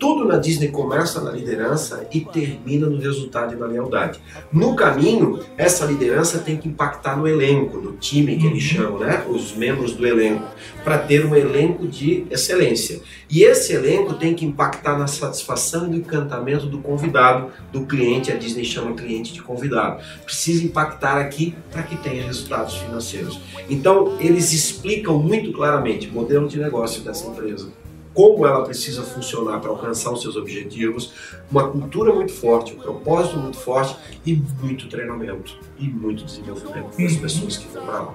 Tudo 0.00 0.24
na 0.24 0.38
Disney 0.38 0.68
começa 0.68 1.20
na 1.20 1.30
liderança 1.30 2.08
e 2.10 2.20
termina 2.20 2.86
no 2.86 2.98
resultado 2.98 3.54
e 3.54 3.56
na 3.58 3.66
lealdade. 3.66 4.18
No 4.50 4.74
caminho, 4.74 5.40
essa 5.58 5.84
liderança 5.84 6.38
tem 6.38 6.56
que 6.56 6.66
impactar 6.66 7.18
no 7.18 7.28
elenco, 7.28 7.76
no 7.76 7.92
time 7.92 8.38
que 8.38 8.46
eles 8.46 8.64
uhum. 8.64 8.76
chamam, 8.78 8.98
né? 9.00 9.26
Os 9.28 9.54
membros 9.54 9.92
do 9.92 10.06
elenco, 10.06 10.42
para 10.82 10.96
ter 10.96 11.26
um 11.26 11.36
elenco 11.36 11.86
de 11.86 12.24
excelência. 12.30 13.02
E 13.28 13.42
esse 13.42 13.74
elenco 13.74 14.14
tem 14.14 14.34
que 14.34 14.46
impactar 14.46 14.98
na 14.98 15.06
satisfação 15.06 15.86
e 15.86 15.90
no 15.90 15.96
encantamento 15.96 16.64
do 16.64 16.78
convidado, 16.78 17.50
do 17.70 17.84
cliente, 17.84 18.32
a 18.32 18.36
Disney 18.36 18.64
chama 18.64 18.94
cliente 18.94 19.34
de 19.34 19.42
convidado. 19.42 20.02
Precisa 20.24 20.64
impactar 20.64 21.20
aqui 21.20 21.54
para 21.70 21.82
que 21.82 21.94
tenha 21.98 22.24
resultados 22.24 22.74
financeiros. 22.76 23.38
Então, 23.68 24.16
eles 24.18 24.50
explicam 24.54 25.18
muito 25.18 25.52
claramente 25.52 26.08
o 26.08 26.12
modelo 26.12 26.48
de 26.48 26.58
negócio 26.58 27.02
dessa 27.02 27.26
empresa 27.26 27.68
como 28.12 28.46
ela 28.46 28.64
precisa 28.64 29.02
funcionar 29.02 29.60
para 29.60 29.70
alcançar 29.70 30.12
os 30.12 30.22
seus 30.22 30.36
objetivos, 30.36 31.12
uma 31.50 31.68
cultura 31.68 32.12
muito 32.12 32.32
forte, 32.32 32.74
um 32.74 32.78
propósito 32.78 33.38
muito 33.38 33.56
forte 33.56 33.96
e 34.26 34.34
muito 34.60 34.88
treinamento 34.88 35.58
e 35.78 35.88
muito 35.88 36.24
desenvolvimento 36.24 36.96
das 36.98 37.12
uhum. 37.12 37.20
pessoas 37.20 37.56
que 37.56 37.68
vão 37.68 37.84
para 37.84 38.00
lá. 38.00 38.14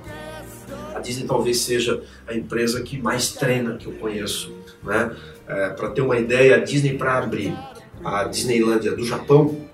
A 0.95 0.99
Disney 0.99 1.27
talvez 1.27 1.60
seja 1.60 2.03
a 2.27 2.34
empresa 2.34 2.81
que 2.81 2.97
mais 2.97 3.34
treina 3.34 3.77
que 3.77 3.86
eu 3.86 3.93
conheço. 3.93 4.53
Né? 4.84 5.15
É, 5.47 5.69
para 5.69 5.89
ter 5.89 6.01
uma 6.01 6.17
ideia, 6.17 6.55
a 6.55 6.60
Disney 6.60 6.97
para 6.97 7.17
abrir 7.17 7.55
a 8.03 8.23
Disneylândia 8.25 8.95
do 8.95 9.05
Japão 9.05 9.65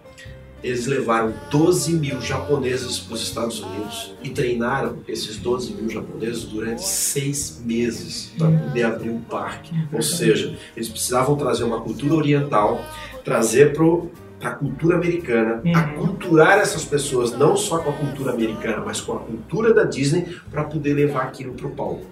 eles 0.64 0.86
levaram 0.86 1.34
12 1.50 1.94
mil 1.94 2.22
japoneses 2.22 3.00
para 3.00 3.16
os 3.16 3.24
Estados 3.24 3.62
Unidos 3.62 4.14
e 4.24 4.30
treinaram 4.30 5.00
esses 5.08 5.38
12 5.38 5.74
mil 5.74 5.90
japoneses 5.90 6.44
durante 6.44 6.84
seis 6.84 7.62
meses 7.66 8.32
para 8.38 8.52
poder 8.52 8.84
abrir 8.84 9.10
um 9.10 9.22
parque. 9.22 9.74
Ou 9.92 10.02
seja, 10.02 10.56
eles 10.76 10.90
precisavam 10.90 11.36
trazer 11.36 11.64
uma 11.64 11.82
cultura 11.82 12.16
oriental, 12.16 12.86
trazer 13.24 13.74
para 13.74 14.50
a 14.50 14.56
cultura 14.56 14.96
americana, 14.96 15.62
uhum. 15.64 15.76
aculturar 15.76 16.60
essas 16.60 16.84
pessoas 16.84 17.32
não 17.32 17.56
só 17.56 17.80
com 17.80 17.92
a 17.92 17.94
cultura 17.94 18.32
americana, 18.34 18.84
mas 18.86 19.00
com 19.00 19.14
a 19.14 19.20
cultura 19.20 19.74
da 19.74 19.84
Disney 19.84 20.36
para 20.50 20.64
poder 20.64 20.94
levar 20.94 21.24
aquilo 21.24 21.54
para 21.54 21.68
o 21.68 21.72
palco. 21.72 22.06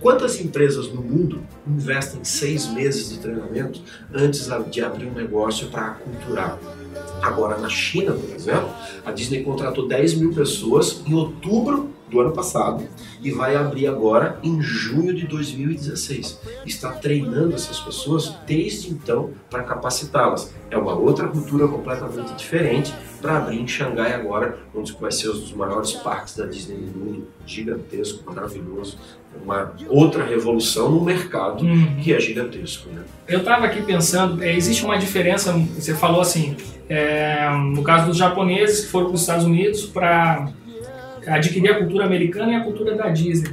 Quantas 0.00 0.40
empresas 0.40 0.90
no 0.90 1.02
mundo 1.02 1.42
investem 1.66 2.24
seis 2.24 2.66
meses 2.72 3.10
de 3.10 3.18
treinamento 3.18 3.82
antes 4.14 4.48
de 4.70 4.82
abrir 4.82 5.06
um 5.06 5.12
negócio 5.12 5.68
para 5.68 5.88
aculturar? 5.88 6.58
Agora, 7.22 7.58
na 7.58 7.68
China, 7.68 8.12
por 8.12 8.34
exemplo, 8.34 8.70
a 9.04 9.12
Disney 9.12 9.42
contratou 9.42 9.86
10 9.86 10.14
mil 10.14 10.34
pessoas 10.34 11.02
em 11.06 11.14
outubro 11.14 11.90
do 12.10 12.20
ano 12.20 12.32
passado 12.32 12.84
e 13.22 13.30
vai 13.30 13.54
abrir 13.56 13.86
agora 13.86 14.38
em 14.42 14.60
junho 14.60 15.14
de 15.14 15.26
2016. 15.26 16.40
Está 16.66 16.92
treinando 16.92 17.54
essas 17.54 17.78
pessoas 17.80 18.34
desde 18.46 18.90
então 18.90 19.30
para 19.48 19.62
capacitá-las. 19.62 20.52
É 20.70 20.76
uma 20.76 20.94
outra 20.94 21.28
cultura 21.28 21.66
completamente 21.68 22.32
diferente 22.34 22.92
para 23.20 23.36
abrir 23.36 23.60
em 23.60 23.66
Xangai 23.68 24.12
agora, 24.14 24.58
onde 24.74 24.92
vai 24.98 25.12
ser 25.12 25.28
um 25.28 25.32
dos 25.32 25.52
maiores 25.52 25.92
parques 25.92 26.36
da 26.36 26.46
Disney 26.46 26.76
do 26.76 26.98
mundo, 26.98 27.28
gigantesco, 27.46 28.22
maravilhoso, 28.24 28.98
uma 29.44 29.72
outra 29.88 30.24
revolução 30.24 30.90
no 30.90 31.00
mercado 31.04 31.64
Uhum. 31.64 31.96
que 32.02 32.12
é 32.12 32.20
gigantesco. 32.20 32.88
Né? 32.90 33.02
Eu 33.28 33.40
estava 33.40 33.66
aqui 33.66 33.82
pensando, 33.82 34.42
é, 34.42 34.56
existe 34.56 34.84
uma 34.84 34.96
diferença, 34.98 35.52
você 35.52 35.94
falou 35.94 36.20
assim, 36.20 36.56
é, 36.88 37.48
no 37.72 37.82
caso 37.82 38.06
dos 38.06 38.16
japoneses 38.16 38.84
que 38.84 38.90
foram 38.90 39.06
para 39.06 39.14
os 39.14 39.20
Estados 39.20 39.44
Unidos 39.44 39.84
para 39.86 40.48
adquirir 41.26 41.70
a 41.70 41.74
cultura 41.78 42.04
americana 42.04 42.52
e 42.52 42.54
a 42.56 42.60
cultura 42.60 42.94
da 42.94 43.08
Disney. 43.08 43.50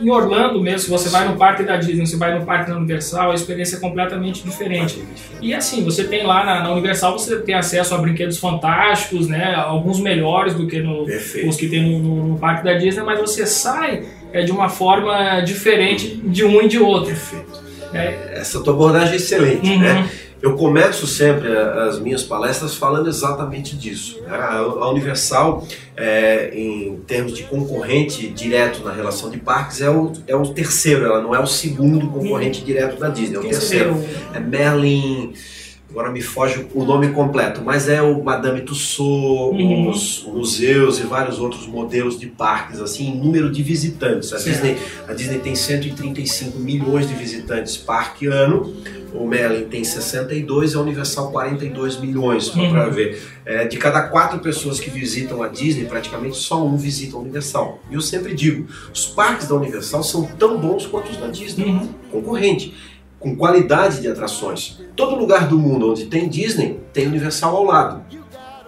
Em 0.00 0.10
Orlando 0.10 0.60
mesmo, 0.62 0.78
se 0.80 0.90
você 0.90 1.08
vai 1.10 1.28
no 1.28 1.36
parque 1.36 1.62
da 1.62 1.76
Disney, 1.76 2.06
você 2.06 2.16
vai 2.16 2.38
no 2.38 2.44
parque 2.46 2.70
da 2.70 2.76
Universal, 2.76 3.30
a 3.30 3.34
experiência 3.34 3.76
é 3.76 3.80
completamente 3.80 4.42
diferente. 4.42 5.02
E 5.42 5.52
assim, 5.52 5.84
você 5.84 6.04
tem 6.04 6.24
lá 6.24 6.44
na, 6.44 6.62
na 6.62 6.72
Universal, 6.72 7.18
você 7.18 7.36
tem 7.40 7.54
acesso 7.54 7.94
a 7.94 7.98
brinquedos 7.98 8.38
fantásticos, 8.38 9.28
né? 9.28 9.54
Alguns 9.54 10.00
melhores 10.00 10.54
do 10.54 10.66
que 10.66 10.80
no, 10.80 11.04
os 11.04 11.56
que 11.56 11.68
tem 11.68 11.82
no, 11.82 11.98
no- 11.98 12.28
no 12.28 12.38
parque 12.38 12.64
da 12.64 12.72
Disney, 12.74 13.02
mas 13.04 13.20
você 13.20 13.44
sai 13.46 14.04
é, 14.32 14.42
de 14.42 14.50
uma 14.52 14.68
forma 14.70 15.40
diferente 15.40 16.16
de 16.24 16.44
um 16.44 16.62
e 16.62 16.68
de 16.68 16.78
outro. 16.78 17.10
Perfeito. 17.10 17.62
É, 17.92 18.38
Essa 18.40 18.60
tua 18.62 18.72
abordagem 18.72 19.12
é 19.12 19.16
excelente, 19.16 19.68
Uhum. 19.70 19.78
né? 19.78 20.08
Eu 20.42 20.56
começo 20.56 21.06
sempre 21.06 21.48
as 21.56 21.98
minhas 21.98 22.22
palestras 22.22 22.74
falando 22.74 23.08
exatamente 23.08 23.76
disso. 23.76 24.20
né? 24.22 24.28
A 24.36 24.90
Universal, 24.90 25.66
é, 25.96 26.50
em 26.54 26.96
termos 27.06 27.34
de 27.34 27.44
concorrente 27.44 28.28
direto 28.28 28.84
na 28.84 28.92
relação 28.92 29.30
de 29.30 29.38
parques, 29.38 29.80
é 29.80 29.88
o, 29.88 30.12
é 30.26 30.36
o 30.36 30.46
terceiro, 30.48 31.06
ela 31.06 31.22
não 31.22 31.34
é 31.34 31.40
o 31.40 31.46
segundo 31.46 32.08
concorrente 32.08 32.62
direto 32.62 32.98
da 33.00 33.08
Disney, 33.08 33.36
é 33.36 33.38
o 33.40 33.42
terceiro. 33.42 33.96
É 34.34 34.40
Merlin. 34.40 35.32
Agora 35.90 36.10
me 36.10 36.20
foge 36.20 36.66
o 36.74 36.84
nome 36.84 37.10
completo, 37.12 37.62
mas 37.64 37.88
é 37.88 38.02
o 38.02 38.22
Madame 38.22 38.62
Tussauds, 38.62 39.60
Uhum. 39.60 39.90
os 39.90 40.24
museus 40.26 40.98
e 40.98 41.02
vários 41.04 41.38
outros 41.38 41.68
modelos 41.68 42.18
de 42.18 42.26
parques, 42.26 42.80
assim, 42.80 43.10
em 43.10 43.16
número 43.16 43.48
de 43.50 43.62
visitantes. 43.62 44.32
A. 44.32 44.38
Disney, 44.38 44.76
a 45.08 45.12
Disney 45.12 45.38
tem 45.38 45.54
135 45.54 46.58
milhões 46.58 47.06
de 47.06 47.14
visitantes 47.14 47.76
parque 47.76 48.26
ano, 48.26 48.74
o 49.14 49.26
Merlin 49.26 49.64
tem 49.68 49.84
62 49.84 50.72
e 50.72 50.76
a 50.76 50.80
Universal 50.80 51.30
42 51.30 51.98
milhões, 52.00 52.44
só 52.44 52.58
Uhum. 52.58 52.70
para 52.70 52.88
ver. 52.88 53.22
É, 53.46 53.64
de 53.66 53.76
cada 53.76 54.02
quatro 54.08 54.40
pessoas 54.40 54.80
que 54.80 54.90
visitam 54.90 55.42
a 55.42 55.48
Disney, 55.48 55.84
praticamente 55.84 56.36
só 56.36 56.64
um 56.66 56.76
visita 56.76 57.16
a 57.16 57.20
Universal. 57.20 57.78
E 57.90 57.94
eu 57.94 58.00
sempre 58.00 58.34
digo, 58.34 58.66
os 58.92 59.06
parques 59.06 59.46
da 59.48 59.54
Universal 59.54 60.02
são 60.02 60.24
tão 60.24 60.58
bons 60.58 60.84
quanto 60.86 61.10
os 61.10 61.16
da 61.16 61.28
Disney 61.28 61.66
Uhum. 61.66 61.88
concorrente, 62.10 62.74
com 63.20 63.34
qualidade 63.36 64.00
de 64.02 64.08
atrações. 64.08 64.80
Todo 64.96 65.14
lugar 65.16 65.48
do 65.48 65.58
mundo 65.58 65.90
onde 65.92 66.06
tem 66.06 66.28
Disney 66.28 66.78
tem 66.92 67.06
Universal 67.06 67.56
ao 67.56 67.64
lado. 67.64 68.02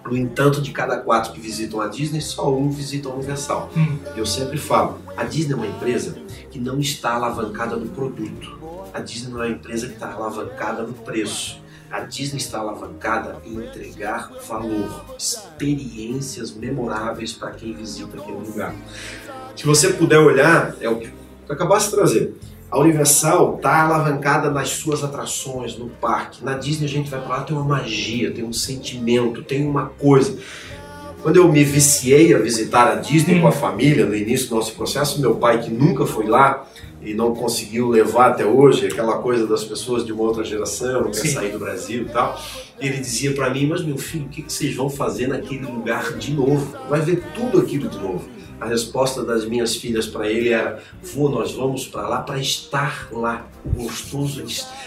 No 0.06 0.16
entanto, 0.16 0.60
de 0.60 0.70
cada 0.70 0.98
quatro 0.98 1.32
que 1.32 1.40
visitam 1.40 1.80
a 1.80 1.88
Disney, 1.88 2.20
só 2.20 2.54
um 2.54 2.70
visita 2.70 3.08
a 3.08 3.12
Universal. 3.14 3.70
Hum. 3.76 3.98
Eu 4.16 4.24
sempre 4.24 4.56
falo, 4.56 4.98
a 5.16 5.24
Disney 5.24 5.54
é 5.54 5.56
uma 5.56 5.66
empresa 5.66 6.16
que 6.50 6.58
não 6.58 6.78
está 6.78 7.14
alavancada 7.14 7.76
no 7.76 7.88
produto. 7.88 8.56
A 8.94 9.00
Disney 9.00 9.32
não 9.32 9.42
é 9.42 9.46
uma 9.46 9.54
empresa 9.54 9.88
que 9.88 9.94
está 9.94 10.12
alavancada 10.12 10.82
no 10.82 10.94
preço. 10.94 11.60
A 11.90 12.00
Disney 12.00 12.38
está 12.38 12.58
alavancada 12.58 13.40
em 13.44 13.56
entregar 13.56 14.32
valor, 14.46 15.04
experiências 15.18 16.52
memoráveis 16.52 17.32
para 17.32 17.50
quem 17.52 17.72
visita 17.72 18.16
aquele 18.16 18.38
lugar. 18.38 18.74
Se 19.56 19.64
você 19.64 19.92
puder 19.92 20.18
olhar, 20.18 20.74
é 20.80 20.88
o 20.88 20.98
que 20.98 21.10
eu 21.48 21.54
acabaste 21.54 21.90
de 21.90 21.96
trazer. 21.96 22.36
A 22.76 22.80
Universal 22.80 23.54
está 23.56 23.84
alavancada 23.84 24.50
nas 24.50 24.68
suas 24.68 25.02
atrações, 25.02 25.78
no 25.78 25.88
parque. 25.88 26.44
Na 26.44 26.52
Disney 26.52 26.84
a 26.84 26.88
gente 26.90 27.08
vai 27.08 27.18
para 27.18 27.36
lá, 27.36 27.42
tem 27.42 27.56
uma 27.56 27.64
magia, 27.64 28.30
tem 28.30 28.44
um 28.44 28.52
sentimento, 28.52 29.42
tem 29.42 29.66
uma 29.66 29.86
coisa. 29.86 30.36
Quando 31.22 31.36
eu 31.36 31.50
me 31.50 31.64
viciei 31.64 32.34
a 32.34 32.38
visitar 32.38 32.92
a 32.92 32.96
Disney 32.96 33.36
Hum. 33.36 33.40
com 33.40 33.48
a 33.48 33.52
família 33.52 34.04
no 34.04 34.14
início 34.14 34.50
do 34.50 34.56
nosso 34.56 34.74
processo, 34.74 35.22
meu 35.22 35.36
pai, 35.36 35.62
que 35.62 35.70
nunca 35.70 36.04
foi 36.04 36.26
lá 36.26 36.66
e 37.00 37.14
não 37.14 37.34
conseguiu 37.34 37.88
levar 37.88 38.32
até 38.32 38.44
hoje, 38.44 38.86
aquela 38.86 39.20
coisa 39.20 39.46
das 39.46 39.64
pessoas 39.64 40.04
de 40.04 40.12
uma 40.12 40.24
outra 40.24 40.44
geração, 40.44 41.04
não 41.04 41.10
quer 41.10 41.26
sair 41.28 41.52
do 41.52 41.58
Brasil 41.58 42.02
e 42.02 42.08
tal, 42.10 42.38
ele 42.78 42.98
dizia 42.98 43.32
para 43.32 43.48
mim: 43.48 43.66
Mas 43.66 43.82
meu 43.82 43.96
filho, 43.96 44.26
o 44.26 44.28
que 44.28 44.42
que 44.42 44.52
vocês 44.52 44.76
vão 44.76 44.90
fazer 44.90 45.28
naquele 45.28 45.64
lugar 45.64 46.12
de 46.18 46.30
novo? 46.30 46.76
Vai 46.90 47.00
ver 47.00 47.22
tudo 47.34 47.58
aquilo 47.58 47.88
de 47.88 47.96
novo. 47.96 48.35
A 48.60 48.66
resposta 48.66 49.22
das 49.22 49.44
minhas 49.44 49.76
filhas 49.76 50.06
para 50.06 50.30
ele 50.30 50.48
era: 50.50 50.82
Vô, 51.02 51.28
nós 51.28 51.52
vamos 51.52 51.86
para 51.86 52.08
lá 52.08 52.22
para 52.22 52.38
estar 52.38 53.08
lá. 53.12 53.46
Gostoso 53.74 54.42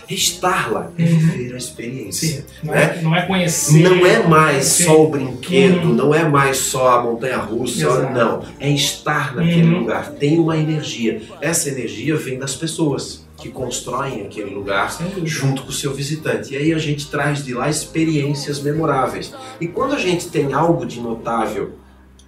é 0.09 0.13
estar 0.13 0.71
lá, 0.71 0.89
é 0.97 1.03
Uhum. 1.03 1.07
viver 1.19 1.53
a 1.53 1.57
experiência. 1.57 2.45
Não 2.63 2.73
é, 2.73 3.01
não 3.01 3.15
é 3.15 3.25
conhecer. 3.25 3.81
Não 3.83 4.05
é 4.05 4.25
mais 4.25 4.65
só 4.65 5.03
o 5.03 5.09
brinquedo, 5.09 5.89
Uhum. 5.89 5.93
não 5.93 6.13
é 6.15 6.23
mais 6.27 6.57
só 6.57 6.97
a 6.97 7.03
montanha 7.03 7.37
russa, 7.37 8.09
não. 8.09 8.43
É 8.59 8.69
estar 8.71 9.35
naquele 9.35 9.63
Uhum. 9.69 9.79
lugar. 9.81 10.11
Tem 10.13 10.39
uma 10.39 10.57
energia. 10.57 11.21
Essa 11.41 11.69
energia 11.69 12.15
vem 12.15 12.39
das 12.39 12.55
pessoas 12.55 13.27
que 13.37 13.49
constroem 13.49 14.21
aquele 14.25 14.49
lugar 14.53 14.93
junto 15.23 15.63
com 15.63 15.69
o 15.69 15.73
seu 15.73 15.93
visitante. 15.93 16.53
E 16.53 16.57
aí 16.57 16.73
a 16.73 16.77
gente 16.79 17.07
traz 17.07 17.43
de 17.43 17.53
lá 17.53 17.69
experiências 17.69 18.59
memoráveis. 18.61 19.33
E 19.61 19.67
quando 19.67 19.93
a 19.93 19.99
gente 19.99 20.27
tem 20.29 20.53
algo 20.53 20.85
de 20.85 20.99
notável 20.99 21.73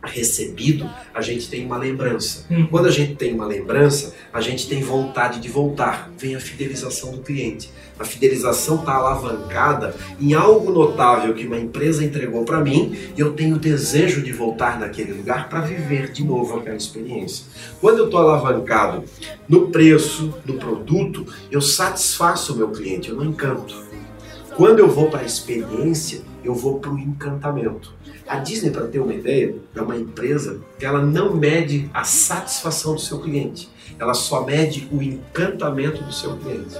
recebido, 0.03 0.89
a 1.13 1.21
gente 1.21 1.49
tem 1.49 1.65
uma 1.65 1.77
lembrança. 1.77 2.45
Uhum. 2.49 2.67
Quando 2.67 2.87
a 2.87 2.91
gente 2.91 3.15
tem 3.15 3.33
uma 3.33 3.45
lembrança, 3.45 4.15
a 4.33 4.41
gente 4.41 4.67
tem 4.67 4.81
vontade 4.81 5.39
de 5.39 5.47
voltar. 5.47 6.11
Vem 6.17 6.35
a 6.35 6.39
fidelização 6.39 7.11
do 7.11 7.19
cliente. 7.19 7.69
A 7.99 8.03
fidelização 8.03 8.77
está 8.77 8.93
alavancada 8.93 9.95
em 10.19 10.33
algo 10.33 10.71
notável 10.71 11.35
que 11.35 11.45
uma 11.45 11.59
empresa 11.59 12.03
entregou 12.03 12.43
para 12.43 12.59
mim 12.59 12.97
e 13.15 13.19
eu 13.19 13.33
tenho 13.33 13.59
desejo 13.59 14.23
de 14.23 14.31
voltar 14.31 14.79
naquele 14.79 15.13
lugar 15.13 15.47
para 15.47 15.61
viver 15.61 16.11
de 16.11 16.23
novo 16.23 16.57
aquela 16.57 16.75
experiência. 16.75 17.45
Quando 17.79 17.99
eu 17.99 18.05
estou 18.05 18.19
alavancado 18.19 19.03
no 19.47 19.67
preço, 19.67 20.33
no 20.45 20.55
produto, 20.55 21.27
eu 21.51 21.61
satisfaço 21.61 22.53
o 22.53 22.57
meu 22.57 22.69
cliente, 22.69 23.09
eu 23.09 23.15
não 23.15 23.25
encanto. 23.25 23.75
Quando 24.55 24.79
eu 24.79 24.89
vou 24.89 25.07
para 25.09 25.19
a 25.21 25.25
experiência, 25.25 26.21
eu 26.43 26.53
vou 26.53 26.79
para 26.79 26.91
o 26.91 26.99
encantamento. 26.99 27.93
A 28.27 28.37
Disney, 28.37 28.71
para 28.71 28.87
ter 28.87 28.99
uma 28.99 29.13
ideia, 29.13 29.55
é 29.75 29.81
uma 29.81 29.95
empresa 29.95 30.61
que 30.79 30.85
ela 30.85 31.01
não 31.03 31.35
mede 31.35 31.89
a 31.93 32.03
satisfação 32.03 32.95
do 32.95 33.01
seu 33.01 33.19
cliente, 33.19 33.69
ela 33.99 34.13
só 34.13 34.45
mede 34.45 34.87
o 34.91 35.01
encantamento 35.01 36.03
do 36.03 36.13
seu 36.13 36.37
cliente. 36.37 36.77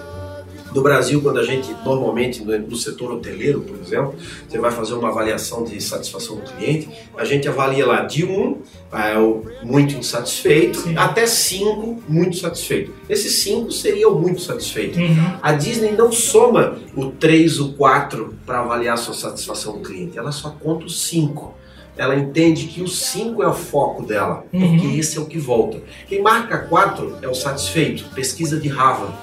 No 0.73 0.81
Brasil, 0.81 1.21
quando 1.21 1.37
a 1.39 1.43
gente, 1.43 1.69
normalmente, 1.83 2.43
no 2.43 2.75
setor 2.77 3.11
hoteleiro, 3.11 3.61
por 3.61 3.77
exemplo, 3.77 4.15
você 4.47 4.57
vai 4.57 4.71
fazer 4.71 4.93
uma 4.93 5.09
avaliação 5.09 5.63
de 5.65 5.79
satisfação 5.81 6.37
do 6.37 6.43
cliente, 6.43 6.87
a 7.17 7.25
gente 7.25 7.47
avalia 7.47 7.85
lá 7.85 8.01
de 8.03 8.23
1, 8.25 8.57
é, 8.93 9.17
o 9.17 9.43
muito 9.63 9.95
insatisfeito, 9.95 10.79
Sim. 10.79 10.95
até 10.97 11.27
5, 11.27 12.03
muito 12.07 12.37
satisfeito. 12.37 12.93
Esse 13.09 13.29
5 13.29 13.71
seria 13.71 14.07
o 14.07 14.17
muito 14.19 14.41
satisfeito. 14.41 14.97
Uhum. 14.97 15.37
A 15.41 15.51
Disney 15.51 15.91
não 15.91 16.11
soma 16.11 16.77
o 16.95 17.07
3, 17.11 17.59
o 17.59 17.73
4 17.73 18.35
para 18.45 18.61
avaliar 18.61 18.93
a 18.93 18.97
sua 18.97 19.13
satisfação 19.13 19.73
do 19.73 19.79
cliente, 19.79 20.17
ela 20.17 20.31
só 20.31 20.49
conta 20.51 20.85
o 20.85 20.89
5. 20.89 21.53
Ela 21.97 22.15
entende 22.15 22.67
que 22.67 22.81
o 22.81 22.87
5 22.87 23.43
é 23.43 23.47
o 23.47 23.53
foco 23.53 24.03
dela, 24.03 24.45
Uhum. 24.53 24.77
porque 24.79 24.97
esse 24.97 25.17
é 25.17 25.21
o 25.21 25.25
que 25.25 25.37
volta. 25.37 25.79
Quem 26.07 26.21
marca 26.21 26.57
4 26.59 27.17
é 27.21 27.27
o 27.27 27.35
satisfeito, 27.35 28.05
pesquisa 28.15 28.57
de 28.57 28.69
Harvard. 28.69 29.13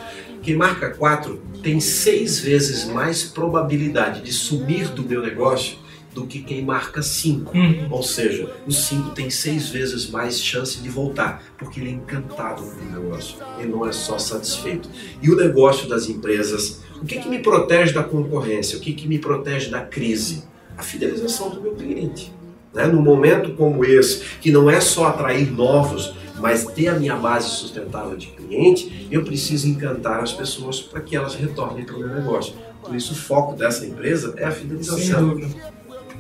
Quem 0.43 0.57
marca 0.57 0.91
4 0.91 1.41
tem 1.63 1.81
seis 1.81 2.39
vezes 2.39 2.85
mais 2.87 3.25
probabilidade 3.25 4.23
de 4.23 4.33
sumir 4.33 4.89
do 4.89 5.03
meu 5.03 5.23
negócio 5.23 5.79
do 6.19 6.27
que 6.27 6.41
quem 6.41 6.65
marca 6.65 7.03
5. 7.03 7.57
Uhum. 7.57 7.89
Ou 7.91 8.03
seja, 8.03 8.51
o 8.67 8.73
5 8.73 9.11
tem 9.11 9.31
seis 9.31 9.69
vezes 9.69 10.11
mais 10.11 10.41
chance 10.41 10.81
de 10.81 10.89
voltar, 10.89 11.43
porque 11.57 11.81
ele 11.81 11.91
é 11.91 11.93
encantado 11.93 12.63
com 12.63 12.85
o 12.85 13.03
negócio, 13.03 13.37
ele 13.59 13.69
não 13.69 13.87
é 13.87 13.93
só 13.93 14.19
satisfeito. 14.19 14.89
E 15.23 15.31
o 15.31 15.37
negócio 15.37 15.89
das 15.89 16.09
empresas, 16.09 16.83
o 17.01 17.05
que, 17.05 17.21
que 17.21 17.29
me 17.29 17.39
protege 17.39 17.93
da 17.93 18.03
concorrência? 18.03 18.79
O 18.79 18.81
que, 18.81 18.93
que 18.93 19.07
me 19.07 19.19
protege 19.19 19.71
da 19.71 19.81
crise? 19.81 20.45
A 20.77 20.83
fidelização 20.83 21.51
do 21.51 21.61
meu 21.61 21.75
cliente. 21.75 22.33
Né? 22.73 22.87
Num 22.87 23.03
momento 23.03 23.55
como 23.55 23.85
esse, 23.85 24.23
que 24.41 24.51
não 24.51 24.71
é 24.71 24.81
só 24.81 25.09
atrair 25.09 25.51
novos, 25.51 26.15
mas 26.39 26.65
ter 26.65 26.89
a 26.89 26.95
minha 26.95 27.17
base 27.17 27.49
sustentável 27.49 28.17
de 28.17 28.29
cliente, 28.29 29.09
eu 29.11 29.25
preciso 29.25 29.69
encantar 29.69 30.21
as 30.21 30.33
pessoas 30.33 30.81
para 30.81 31.01
que 31.01 31.17
elas 31.17 31.35
retornem 31.35 31.85
para 31.85 31.97
o 31.97 31.99
meu 31.99 32.09
negócio. 32.09 32.55
Por 32.83 32.95
isso, 32.95 33.13
o 33.13 33.17
foco 33.17 33.55
dessa 33.57 33.85
empresa 33.87 34.35
é 34.37 34.45
a 34.45 34.51
fidelização. 34.51 35.41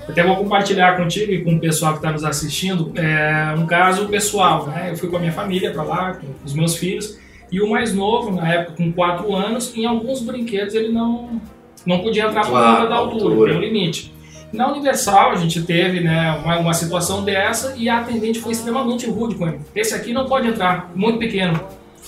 Até 0.08 0.24
vou 0.24 0.36
compartilhar 0.36 0.96
contigo 0.96 1.30
e 1.32 1.44
com 1.44 1.54
o 1.56 1.60
pessoal 1.60 1.92
que 1.92 1.98
está 1.98 2.10
nos 2.10 2.24
assistindo 2.24 2.92
é, 2.96 3.54
um 3.58 3.66
caso 3.66 4.08
pessoal. 4.08 4.66
Né? 4.66 4.90
Eu 4.90 4.96
fui 4.96 5.08
com 5.08 5.16
a 5.16 5.20
minha 5.20 5.32
família 5.32 5.70
para 5.70 5.82
lá, 5.82 6.14
com 6.14 6.26
os 6.44 6.54
meus 6.54 6.76
filhos, 6.76 7.18
e 7.52 7.60
o 7.60 7.68
mais 7.68 7.94
novo, 7.94 8.30
na 8.30 8.52
época 8.52 8.72
com 8.76 8.90
4 8.92 9.34
anos, 9.34 9.76
em 9.76 9.84
alguns 9.84 10.20
brinquedos 10.22 10.74
ele 10.74 10.88
não, 10.88 11.40
não 11.84 12.00
podia 12.00 12.24
entrar 12.26 12.42
por 12.42 12.50
Claro, 12.50 12.76
conta 12.76 12.88
da 12.88 12.94
altura, 12.96 13.24
altura. 13.24 13.50
tem 13.50 13.58
um 13.58 13.62
limite. 13.62 14.12
Na 14.52 14.70
Universal 14.70 15.32
a 15.32 15.36
gente 15.36 15.62
teve 15.62 16.00
né, 16.00 16.40
uma, 16.42 16.58
uma 16.58 16.74
situação 16.74 17.22
dessa 17.22 17.74
e 17.76 17.88
a 17.88 17.98
atendente 17.98 18.40
foi 18.40 18.52
extremamente 18.52 19.08
rude 19.08 19.34
com 19.34 19.46
ele. 19.46 19.60
Esse 19.74 19.94
aqui 19.94 20.12
não 20.12 20.26
pode 20.26 20.48
entrar, 20.48 20.90
muito 20.94 21.18
pequeno. 21.18 21.60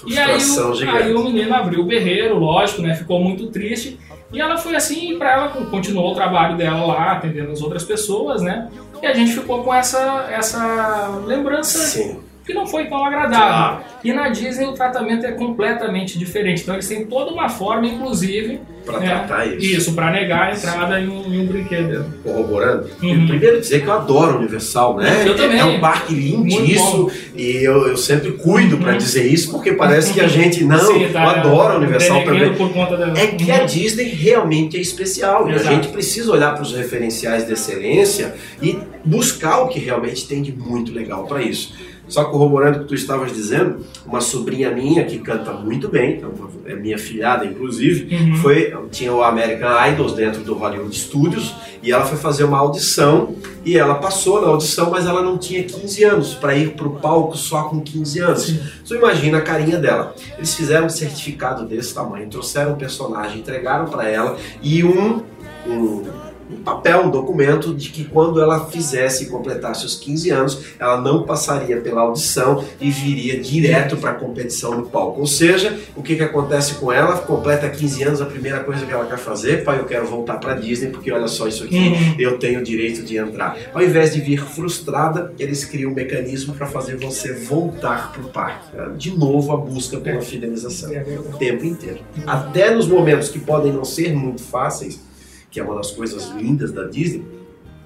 E 0.07 0.19
aí 0.19 0.39
o, 0.43 0.91
aí 0.91 1.15
o 1.15 1.25
menino 1.25 1.55
abriu 1.55 1.81
o 1.81 1.85
berreiro, 1.85 2.39
lógico, 2.39 2.81
né? 2.81 2.95
Ficou 2.95 3.23
muito 3.23 3.49
triste. 3.49 3.99
E 4.33 4.41
ela 4.41 4.57
foi 4.57 4.77
assim, 4.77 5.19
para 5.19 5.33
ela 5.33 5.49
continuou 5.49 6.13
o 6.13 6.15
trabalho 6.15 6.57
dela 6.57 6.87
lá, 6.87 7.13
atendendo 7.13 7.51
as 7.51 7.61
outras 7.61 7.85
pessoas, 7.85 8.41
né? 8.41 8.69
E 9.03 9.07
a 9.07 9.13
gente 9.13 9.33
ficou 9.33 9.63
com 9.65 9.75
essa, 9.75 10.29
essa 10.31 11.23
lembrança 11.27 11.79
Sim. 11.79 12.21
Que 12.51 12.55
não 12.55 12.67
foi 12.67 12.87
tão 12.87 13.05
agradável. 13.05 13.85
E 14.03 14.13
na 14.13 14.29
Disney 14.29 14.67
o 14.67 14.73
tratamento 14.73 15.25
é 15.27 15.33
completamente 15.33 16.19
diferente. 16.19 16.63
Então 16.63 16.75
eles 16.75 16.89
têm 16.89 17.05
toda 17.07 17.31
uma 17.33 17.49
forma, 17.49 17.87
inclusive, 17.87 18.61
Pra 18.85 18.99
né, 18.99 19.09
tratar 19.09 19.47
isso. 19.47 19.59
isso, 19.77 19.93
para 19.93 20.11
negar 20.11 20.49
a 20.49 20.53
entrada 20.57 20.99
em 20.99 21.07
um, 21.07 21.23
em 21.33 21.43
um 21.43 21.47
brinquedo. 21.47 22.07
corroborando. 22.25 22.89
Uhum. 23.03 23.27
Primeiro 23.27 23.61
dizer 23.61 23.83
que 23.83 23.87
eu 23.87 23.93
adoro 23.93 24.39
Universal, 24.39 24.97
né? 24.97 25.23
Eu 25.27 25.37
também. 25.37 25.59
É 25.59 25.65
um 25.67 25.79
parque 25.81 26.15
lindíssimo 26.15 27.11
e 27.37 27.57
eu, 27.63 27.89
eu 27.89 27.97
sempre 27.97 28.33
cuido 28.33 28.79
para 28.79 28.93
Uhum. 28.93 28.99
dizer 28.99 29.27
isso 29.27 29.51
porque 29.51 29.73
parece 29.73 30.15
que 30.15 30.21
a 30.21 30.27
gente 30.29 30.65
não, 30.65 30.79
Sim, 30.79 31.03
eu 31.05 31.13
tá, 31.13 31.23
adoro 31.31 31.75
a 31.75 31.77
Universal 31.77 32.25
também. 32.25 32.41
dela. 32.53 33.19
É 33.19 33.27
que 33.27 33.51
a 33.51 33.65
Disney 33.65 34.05
realmente 34.09 34.79
é 34.79 34.81
especial 34.81 35.47
e 35.49 35.53
a 35.53 35.57
Exato. 35.57 35.75
gente 35.75 35.89
precisa 35.89 36.33
olhar 36.33 36.55
para 36.55 36.63
os 36.63 36.73
referenciais 36.75 37.47
de 37.47 37.53
excelência 37.53 38.35
e 38.63 38.79
buscar 39.05 39.61
o 39.61 39.69
que 39.69 39.79
realmente 39.79 40.27
tem 40.27 40.41
de 40.43 40.53
muito 40.53 40.91
legal 40.93 41.27
para 41.27 41.43
isso. 41.43 41.75
Só 42.11 42.25
corroborando 42.25 42.79
o 42.79 42.81
que 42.83 42.89
tu 42.89 42.95
estavas 42.95 43.33
dizendo, 43.33 43.79
uma 44.05 44.21
sobrinha 44.21 44.71
minha 44.71 45.05
que 45.05 45.19
canta 45.19 45.53
muito 45.53 45.89
bem, 45.89 46.17
então, 46.17 46.33
é 46.67 46.75
minha 46.75 46.99
filhada 46.99 47.47
inclusive, 47.47 48.15
Uhum. 48.15 48.37
foi 48.37 48.75
tinha 48.91 49.13
o 49.13 49.23
American 49.23 49.71
Idols 49.89 50.13
dentro 50.15 50.43
do 50.43 50.55
Hollywood 50.55 50.95
Studios 50.97 51.55
e 51.83 51.91
ela 51.93 52.05
foi 52.05 52.19
fazer 52.19 52.45
uma 52.45 52.59
audição 52.59 53.35
e 53.65 53.79
ela 53.79 53.95
passou 53.95 54.41
na 54.43 54.49
audição, 54.49 54.91
mas 54.91 55.07
ela 55.07 55.23
não 55.23 55.39
tinha 55.39 55.63
15 55.63 56.05
anos 56.05 56.35
para 56.35 56.55
ir 56.55 56.71
pro 56.75 56.91
palco 56.91 57.37
só 57.37 57.65
com 57.65 57.81
15 57.81 58.19
anos. 58.21 58.43
Sim. 58.43 58.61
Você 58.85 58.97
imagina 58.97 59.39
a 59.39 59.41
carinha 59.43 59.79
dela. 59.79 60.15
Eles 60.37 60.55
fizeram 60.55 60.87
um 60.87 60.91
certificado 60.91 61.65
desse 61.65 61.95
tamanho, 61.95 62.29
trouxeram 62.29 62.73
um 62.73 62.77
personagem, 62.77 63.39
entregaram 63.41 63.87
para 63.87 64.09
ela 64.09 64.37
e 64.63 64.83
um, 64.85 65.23
um 65.67 66.03
papel, 66.61 67.03
um 67.05 67.11
documento 67.11 67.75
de 67.75 67.91
que 67.91 68.05
quando 68.05 68.41
ela 68.41 68.67
fizesse 68.67 69.25
e 69.25 69.27
completasse 69.27 69.85
os 69.85 69.97
15 69.97 70.31
anos, 70.31 70.59
ela 70.79 71.01
não 71.01 71.25
passaria 71.25 71.81
pela 71.81 72.03
audição 72.03 72.65
e 72.81 72.91
viria 72.91 73.41
direto 73.41 73.97
para 73.97 74.11
a 74.11 74.15
competição 74.15 74.77
no 74.77 74.87
palco. 74.87 75.21
Ou 75.21 75.27
seja, 75.27 75.79
o 75.97 76.03
que, 76.03 76.17
que 76.17 76.23
acontece 76.23 76.75
com 76.75 76.93
ela? 76.93 77.19
Completa 77.19 77.69
15 77.69 78.03
anos, 78.03 78.21
a 78.21 78.27
primeira 78.27 78.61
coisa 78.61 78.85
que 78.87 78.93
ela 78.93 79.07
quer 79.07 79.19
fazer, 79.19 79.65
pai, 79.65 79.79
eu 79.79 79.85
quero 79.85 80.07
voltar 80.07 80.39
para 80.39 80.55
Disney 80.55 80.91
porque 80.91 81.11
olha 81.13 81.29
só 81.29 81.47
isso 81.49 81.65
aqui, 81.65 81.79
Uhum. 81.91 82.15
eu 82.19 82.39
tenho 82.39 82.61
o 82.61 82.63
direito 82.65 83.03
de 83.03 83.17
entrar. 83.17 83.57
Ao 83.75 83.83
invés 83.83 84.13
de 84.13 84.21
vir 84.21 84.43
frustrada, 84.45 85.33
eles 85.39 85.65
criam 85.65 85.91
um 85.91 85.95
mecanismo 85.95 86.55
para 86.55 86.67
fazer 86.67 86.97
você 86.97 87.33
voltar 87.33 88.13
para 88.13 88.23
o 88.23 88.29
parque. 88.29 88.67
De 88.97 89.17
novo, 89.17 89.53
a 89.53 89.57
busca 89.57 89.99
pela 89.99 90.21
fidelização. 90.21 90.93
É. 90.93 91.03
O 91.19 91.37
tempo 91.39 91.65
inteiro. 91.65 91.99
Até 92.27 92.75
nos 92.75 92.87
momentos 92.87 93.29
que 93.29 93.39
podem 93.39 93.73
não 93.73 93.85
ser 93.85 94.15
muito 94.15 94.43
fáceis, 94.43 95.01
que 95.51 95.59
é 95.59 95.63
uma 95.63 95.75
das 95.75 95.91
coisas 95.91 96.31
lindas 96.31 96.73
da 96.73 96.85
Disney, 96.85 97.25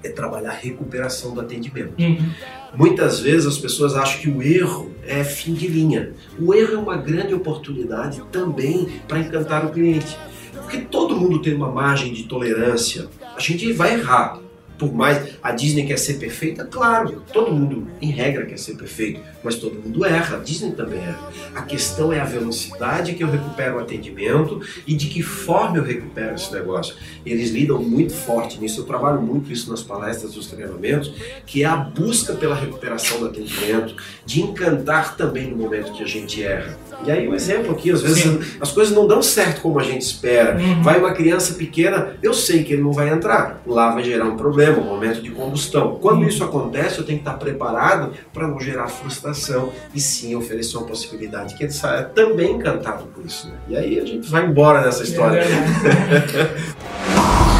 é 0.03 0.09
trabalhar 0.09 0.51
a 0.51 0.53
recuperação 0.53 1.33
do 1.33 1.41
atendimento. 1.41 1.93
Uhum. 1.99 2.29
Muitas 2.75 3.19
vezes 3.19 3.47
as 3.47 3.57
pessoas 3.57 3.95
acham 3.95 4.21
que 4.21 4.29
o 4.29 4.41
erro 4.41 4.91
é 5.03 5.23
fim 5.23 5.53
de 5.53 5.67
linha. 5.67 6.13
O 6.39 6.53
erro 6.53 6.75
é 6.75 6.77
uma 6.77 6.97
grande 6.97 7.33
oportunidade 7.33 8.21
também 8.31 8.99
para 9.07 9.19
encantar 9.19 9.65
o 9.65 9.71
cliente. 9.71 10.17
Porque 10.53 10.79
todo 10.79 11.15
mundo 11.15 11.41
tem 11.41 11.53
uma 11.53 11.71
margem 11.71 12.13
de 12.13 12.23
tolerância. 12.23 13.07
A 13.35 13.39
gente 13.39 13.71
vai 13.73 13.95
errar. 13.95 14.39
Por 14.77 14.93
mais 14.93 15.35
a 15.41 15.51
Disney 15.51 15.85
quer 15.85 15.97
ser 15.97 16.15
perfeita, 16.15 16.65
claro, 16.65 17.23
todo 17.31 17.51
mundo 17.51 17.87
em 18.01 18.11
regra 18.11 18.45
quer 18.45 18.57
ser 18.57 18.75
perfeito, 18.75 19.21
mas 19.43 19.55
todo 19.55 19.81
mundo 19.81 20.03
erra, 20.03 20.37
a 20.37 20.39
Disney 20.39 20.71
também 20.71 20.99
erra. 20.99 21.29
A 21.55 21.61
questão 21.61 22.11
é 22.11 22.19
a 22.19 22.25
velocidade 22.25 23.13
que 23.13 23.23
eu 23.23 23.29
recupero 23.29 23.77
o 23.77 23.79
atendimento 23.79 24.61
e 24.85 24.95
de 24.95 25.07
que 25.07 25.21
forma 25.21 25.77
eu 25.77 25.83
recupero 25.83 26.35
esse 26.35 26.51
negócio. 26.53 26.95
Eles 27.25 27.51
lidam 27.51 27.81
muito 27.81 28.13
forte 28.13 28.59
nisso, 28.59 28.81
eu 28.81 28.85
trabalho 28.85 29.21
muito 29.21 29.51
isso 29.51 29.69
nas 29.69 29.81
palestras, 29.81 30.35
nos 30.35 30.47
treinamentos, 30.47 31.13
que 31.45 31.63
é 31.63 31.65
a 31.65 31.75
busca 31.75 32.33
pela 32.33 32.55
recuperação 32.55 33.19
do 33.19 33.27
atendimento, 33.27 33.95
de 34.25 34.41
encantar 34.41 35.15
também 35.15 35.49
no 35.49 35.57
momento 35.57 35.93
que 35.93 36.03
a 36.03 36.07
gente 36.07 36.43
erra. 36.43 36.77
E 37.05 37.11
aí, 37.11 37.27
um 37.27 37.33
exemplo 37.35 37.71
aqui, 37.71 37.91
às 37.91 38.01
vezes 38.01 38.23
Sim. 38.23 38.39
as 38.59 38.71
coisas 38.71 38.93
não 38.95 39.07
dão 39.07 39.21
certo 39.21 39.61
como 39.61 39.79
a 39.79 39.83
gente 39.83 40.01
espera. 40.01 40.57
Uhum. 40.57 40.81
Vai 40.81 40.99
uma 40.99 41.13
criança 41.13 41.53
pequena, 41.53 42.13
eu 42.23 42.33
sei 42.33 42.63
que 42.63 42.73
ele 42.73 42.81
não 42.81 42.91
vai 42.91 43.09
entrar. 43.09 43.61
Lá 43.65 43.91
vai 43.91 44.03
gerar 44.03 44.25
um 44.25 44.35
problema, 44.35 44.79
um 44.79 44.85
momento 44.85 45.21
de 45.21 45.29
combustão. 45.31 45.97
Quando 46.01 46.21
Uhum. 46.21 46.27
isso 46.27 46.43
acontece, 46.43 46.97
eu 46.99 47.05
tenho 47.05 47.19
que 47.19 47.27
estar 47.27 47.37
preparado 47.37 48.11
para 48.33 48.47
não 48.47 48.59
gerar 48.59 48.87
frustração 48.87 49.71
e 49.93 49.99
sim 49.99 50.35
oferecer 50.35 50.77
uma 50.77 50.87
possibilidade 50.87 51.55
que 51.55 51.63
ele 51.63 51.71
saia 51.71 52.03
também 52.03 52.51
encantado 52.53 53.05
por 53.13 53.25
isso. 53.25 53.47
né? 53.47 53.53
E 53.69 53.77
aí 53.77 53.99
a 53.99 54.05
gente 54.05 54.29
vai 54.29 54.45
embora 54.45 54.81
nessa 54.81 55.03
história. 55.03 55.39
É 55.39 55.43
verdade. 55.45 56.55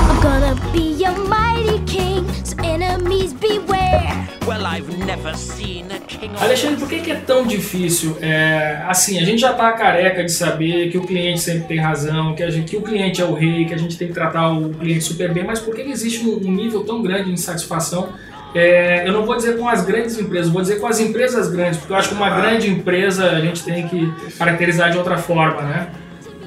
I'm 0.08 0.22
gonna 0.22 0.56
be 0.72 1.04
a 1.06 1.12
mighty 1.12 1.80
king, 1.86 2.26
so 2.44 2.56
enemies 2.64 3.34
beware. 3.34 4.25
Well, 4.46 4.64
I've 4.68 4.96
never 5.04 5.36
seen 5.36 5.92
a 5.92 6.00
king 6.02 6.36
of 6.36 6.44
Alexandre, 6.44 6.80
por 6.80 6.88
que, 6.88 7.00
que 7.00 7.12
é 7.12 7.16
tão 7.16 7.48
difícil? 7.48 8.16
É, 8.22 8.84
assim, 8.88 9.18
a 9.18 9.24
gente 9.24 9.40
já 9.40 9.54
tá 9.54 9.72
careca 9.74 10.24
de 10.24 10.32
saber 10.32 10.92
que 10.92 11.00
o 11.00 11.02
cliente 11.02 11.42
sempre 11.42 11.64
tem 11.64 11.80
razão, 11.80 12.36
que, 12.36 12.44
a 12.44 12.50
gente, 12.52 12.70
que 12.70 12.78
o 12.78 12.82
cliente 12.84 13.20
é 13.20 13.26
o 13.26 13.34
rei, 13.34 13.66
que 13.66 13.74
a 13.74 13.78
gente 13.78 13.98
tem 13.98 14.08
que 14.08 14.14
tratar 14.14 14.52
o 14.52 14.70
cliente 14.70 15.04
super 15.04 15.34
bem, 15.34 15.44
mas 15.44 15.60
por 15.60 15.74
que 15.74 15.84
que 15.84 15.90
existe 15.90 16.24
um, 16.24 16.36
um 16.48 16.52
nível 16.52 16.84
tão 16.84 17.02
grande 17.02 17.26
de 17.26 17.32
insatisfação? 17.32 18.10
É, 18.54 19.08
eu 19.08 19.14
não 19.14 19.26
vou 19.26 19.36
dizer 19.36 19.58
com 19.58 19.68
as 19.68 19.84
grandes 19.84 20.18
empresas, 20.20 20.52
vou 20.52 20.62
dizer 20.62 20.80
com 20.80 20.86
as 20.86 21.00
empresas 21.00 21.50
grandes, 21.50 21.80
porque 21.80 21.92
eu 21.92 21.98
acho 21.98 22.10
que 22.10 22.16
uma 22.16 22.30
grande 22.30 22.70
empresa 22.70 23.32
a 23.32 23.42
gente 23.42 23.64
tem 23.64 23.88
que 23.88 24.14
caracterizar 24.38 24.92
de 24.92 24.98
outra 25.00 25.18
forma, 25.18 25.64
né? 25.64 25.88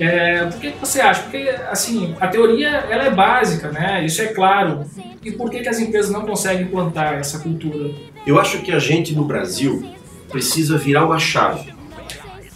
É, 0.01 0.45
por 0.45 0.61
que 0.61 0.71
você 0.81 1.01
acha? 1.01 1.23
Porque, 1.23 1.49
assim, 1.71 2.15
a 2.21 2.29
teoria 2.29 2.69
ela 2.69 3.05
é 3.05 3.11
básica, 3.11 3.71
né? 3.71 4.05
Isso 4.05 4.23
é 4.23 4.29
claro. 4.29 4.85
E 5.23 5.33
por 5.33 5.51
que, 5.51 5.61
que 5.61 5.69
as 5.69 5.79
empresas 5.79 6.11
não 6.11 6.25
conseguem 6.25 6.67
implantar 6.67 7.15
essa 7.15 7.41
cultura? 7.41 7.91
Eu 8.27 8.39
acho 8.39 8.59
que 8.63 8.71
a 8.71 8.79
gente 8.79 9.15
no 9.15 9.25
Brasil 9.25 9.91
precisa 10.29 10.79
virar 10.79 11.05
uma 11.05 11.19
chave. 11.19 11.73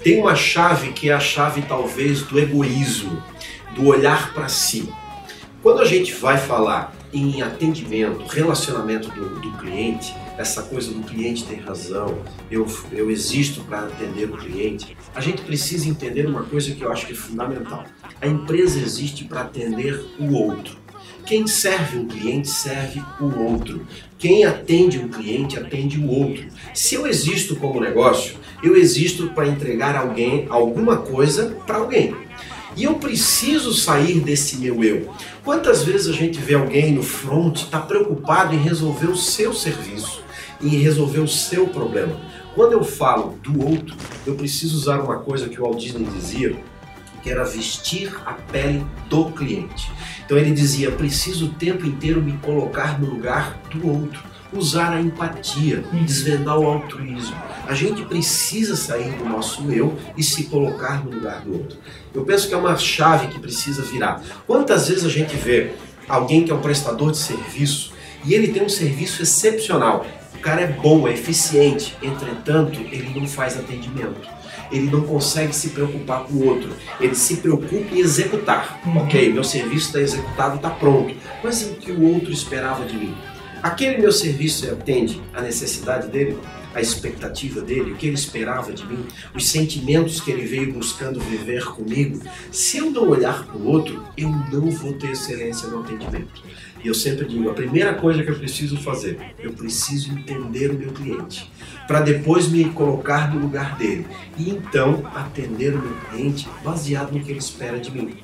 Tem 0.02 0.20
uma 0.20 0.35
chave 0.35 0.92
que 0.92 1.11
é 1.11 1.12
a 1.12 1.20
chave 1.20 1.62
talvez 1.62 2.22
do 2.22 2.38
egoísmo, 2.38 3.22
do 3.74 3.87
olhar 3.87 4.33
para 4.35 4.48
si. 4.48 4.92
Quando 5.62 5.81
a 5.81 5.85
gente 5.85 6.12
vai 6.12 6.38
falar 6.38 6.92
em 7.12 7.42
atendimento, 7.42 8.24
relacionamento 8.26 9.11
do, 9.11 9.40
do 9.40 9.52
cliente, 9.59 10.14
essa 10.38 10.62
coisa 10.62 10.90
do 10.92 11.03
cliente 11.03 11.45
tem 11.45 11.59
razão, 11.59 12.23
eu, 12.51 12.66
eu 12.90 13.11
existo 13.11 13.62
para 13.64 13.81
atender 13.81 14.31
o 14.31 14.37
cliente, 14.37 14.97
a 15.14 15.21
gente 15.21 15.42
precisa 15.42 15.88
entender 15.88 16.27
uma 16.27 16.42
coisa 16.45 16.75
que 16.75 16.83
eu 16.83 16.90
acho 16.90 17.07
que 17.07 17.12
é 17.12 17.16
fundamental. 17.16 17.85
A 18.21 18.27
empresa 18.27 18.79
existe 18.79 19.25
para 19.25 19.42
atender 19.42 20.05
o 20.18 20.33
outro. 20.33 20.83
Quem 21.27 21.47
serve 21.47 21.99
um 21.99 22.09
cliente 22.09 22.49
serve 22.49 23.03
o 23.21 23.38
outro. 23.40 23.87
Quem 24.18 24.45
atende 24.45 24.99
um 24.99 25.09
cliente 25.09 25.59
atende 25.59 25.99
o 25.99 26.09
outro. 26.09 26.45
Se 26.75 26.95
eu 26.95 27.07
existo 27.07 27.57
como 27.57 27.81
negócio, 27.81 28.37
eu 28.62 28.77
existo 28.77 29.31
para 29.31 29.47
entregar 29.47 29.97
alguém 29.97 30.47
alguma 30.49 30.97
coisa 30.97 31.57
para 31.66 31.79
alguém. 31.79 32.14
E 32.77 32.85
eu 32.85 32.95
preciso 32.95 33.75
sair 33.75 34.21
desse 34.21 34.57
meu 34.57 34.83
eu. 34.83 35.12
Quantas 35.44 35.83
vezes 35.83 36.07
a 36.07 36.12
gente 36.12 36.38
vê 36.38 36.55
alguém 36.55 36.92
no 36.92 37.02
front 37.02 37.62
está 37.62 37.81
preocupado 37.81 38.55
em 38.55 38.59
resolver 38.59 39.07
o 39.07 39.16
seu 39.16 39.52
serviço, 39.52 40.22
em 40.61 40.68
resolver 40.68 41.18
o 41.18 41.26
seu 41.26 41.66
problema? 41.66 42.16
Quando 42.55 42.72
eu 42.72 42.85
falo 42.85 43.37
do 43.42 43.66
outro, 43.66 43.96
eu 44.24 44.37
preciso 44.37 44.76
usar 44.76 45.00
uma 45.00 45.18
coisa 45.18 45.48
que 45.48 45.61
o 45.61 45.64
Walt 45.64 45.81
Disney 45.81 46.07
dizia, 46.14 46.57
que 47.24 47.31
era 47.31 47.42
vestir 47.44 48.14
a 48.24 48.35
pele 48.35 48.87
do 49.09 49.33
cliente. 49.33 49.90
Então 50.24 50.38
ele 50.38 50.52
dizia: 50.52 50.92
preciso 50.92 51.46
o 51.46 51.55
tempo 51.55 51.85
inteiro 51.87 52.22
me 52.22 52.38
colocar 52.38 53.00
no 53.00 53.11
lugar 53.11 53.61
do 53.68 53.88
outro, 53.88 54.22
usar 54.53 54.93
a 54.93 55.01
empatia, 55.01 55.85
desvendar 56.05 56.59
o 56.59 56.67
altruísmo. 56.67 57.37
A 57.67 57.75
gente 57.75 58.05
precisa 58.05 58.77
sair 58.77 59.12
do 59.12 59.25
nosso 59.25 59.71
eu 59.71 59.97
e 60.17 60.23
se 60.23 60.45
colocar 60.45 61.05
no 61.05 61.11
lugar 61.11 61.41
do 61.43 61.53
outro. 61.53 61.79
Eu 62.15 62.25
penso 62.25 62.49
que 62.49 62.55
é 62.55 62.57
uma 62.57 62.77
chave 62.77 63.29
que 63.29 63.38
precisa 63.38 63.83
virar. 63.83 64.23
Quantas 64.47 64.88
vezes 64.88 65.05
a 65.05 65.09
gente 65.09 65.37
vê 65.37 65.73
alguém 66.09 66.45
que 66.45 66.51
é 66.51 66.55
um 66.55 66.61
prestador 66.61 67.12
de 67.12 67.19
serviço 67.19 67.93
e 68.25 68.35
ele 68.35 68.49
tem 68.49 68.65
um 68.65 68.69
serviço 68.69 69.23
excepcional? 69.23 70.05
O 70.35 70.38
cara 70.38 70.61
é 70.61 70.67
bom, 70.67 71.07
é 71.07 71.12
eficiente, 71.12 71.97
entretanto, 72.03 72.81
ele 72.81 73.19
não 73.19 73.27
faz 73.29 73.57
atendimento 73.57 74.29
ele 74.73 74.91
não 74.91 75.03
consegue 75.03 75.55
se 75.55 75.69
preocupar 75.69 76.25
com 76.25 76.33
o 76.33 76.47
outro. 76.47 76.71
Ele 76.99 77.15
se 77.15 77.37
preocupa 77.37 77.95
em 77.95 77.99
executar. 77.99 78.81
Uhum. 78.87 79.03
Ok, 79.03 79.33
meu 79.33 79.45
serviço 79.45 79.88
está 79.88 80.01
executado, 80.01 80.57
está 80.57 80.71
pronto. 80.71 81.15
Mas 81.45 81.62
o 81.62 81.75
que 81.75 81.93
o 81.93 82.03
outro 82.15 82.33
esperava 82.33 82.85
de 82.87 82.97
mim? 82.97 83.15
Aquele 83.62 83.98
meu 83.98 84.11
serviço 84.11 84.68
atende 84.72 85.22
à 85.33 85.40
necessidade 85.40 86.09
dele, 86.09 86.37
à 86.75 86.81
expectativa 86.81 87.61
dele, 87.61 87.92
o 87.92 87.96
que 87.96 88.07
ele 88.07 88.16
esperava 88.16 88.72
de 88.72 88.85
mim, 88.85 89.05
os 89.35 89.48
sentimentos 89.48 90.20
que 90.20 90.33
ele 90.33 90.44
veio 90.44 90.72
buscando 90.72 91.20
viver 91.20 91.64
comigo. 91.66 92.20
Se 92.51 92.79
eu 92.79 92.90
não 92.90 93.09
olhar 93.09 93.46
para 93.46 93.57
o 93.57 93.68
outro, 93.68 94.03
eu 94.16 94.29
não 94.29 94.68
vou 94.68 94.94
ter 94.94 95.12
excelência 95.12 95.68
no 95.68 95.81
atendimento. 95.81 96.42
E 96.83 96.88
eu 96.88 96.94
sempre 96.94 97.25
digo, 97.25 97.48
a 97.48 97.55
primeira 97.55 97.94
coisa 97.94 98.25
que 98.25 98.31
eu 98.31 98.38
preciso 98.38 98.77
fazer, 98.79 99.16
eu 99.38 99.53
preciso 99.53 100.11
entender 100.11 100.72
o 100.72 100.75
meu 100.75 100.90
cliente, 100.90 101.48
para 101.87 102.01
depois 102.01 102.48
me 102.48 102.64
colocar 102.70 103.33
no 103.33 103.40
lugar 103.40 103.77
dele 103.77 104.05
e 104.37 104.51
então 104.51 105.09
atender 105.14 105.77
o 105.77 105.79
meu 105.79 105.94
cliente 106.11 106.48
baseado 106.64 107.12
no 107.12 107.20
que 107.20 107.31
ele 107.31 107.38
espera 107.38 107.79
de 107.79 107.92
mim. 107.92 108.16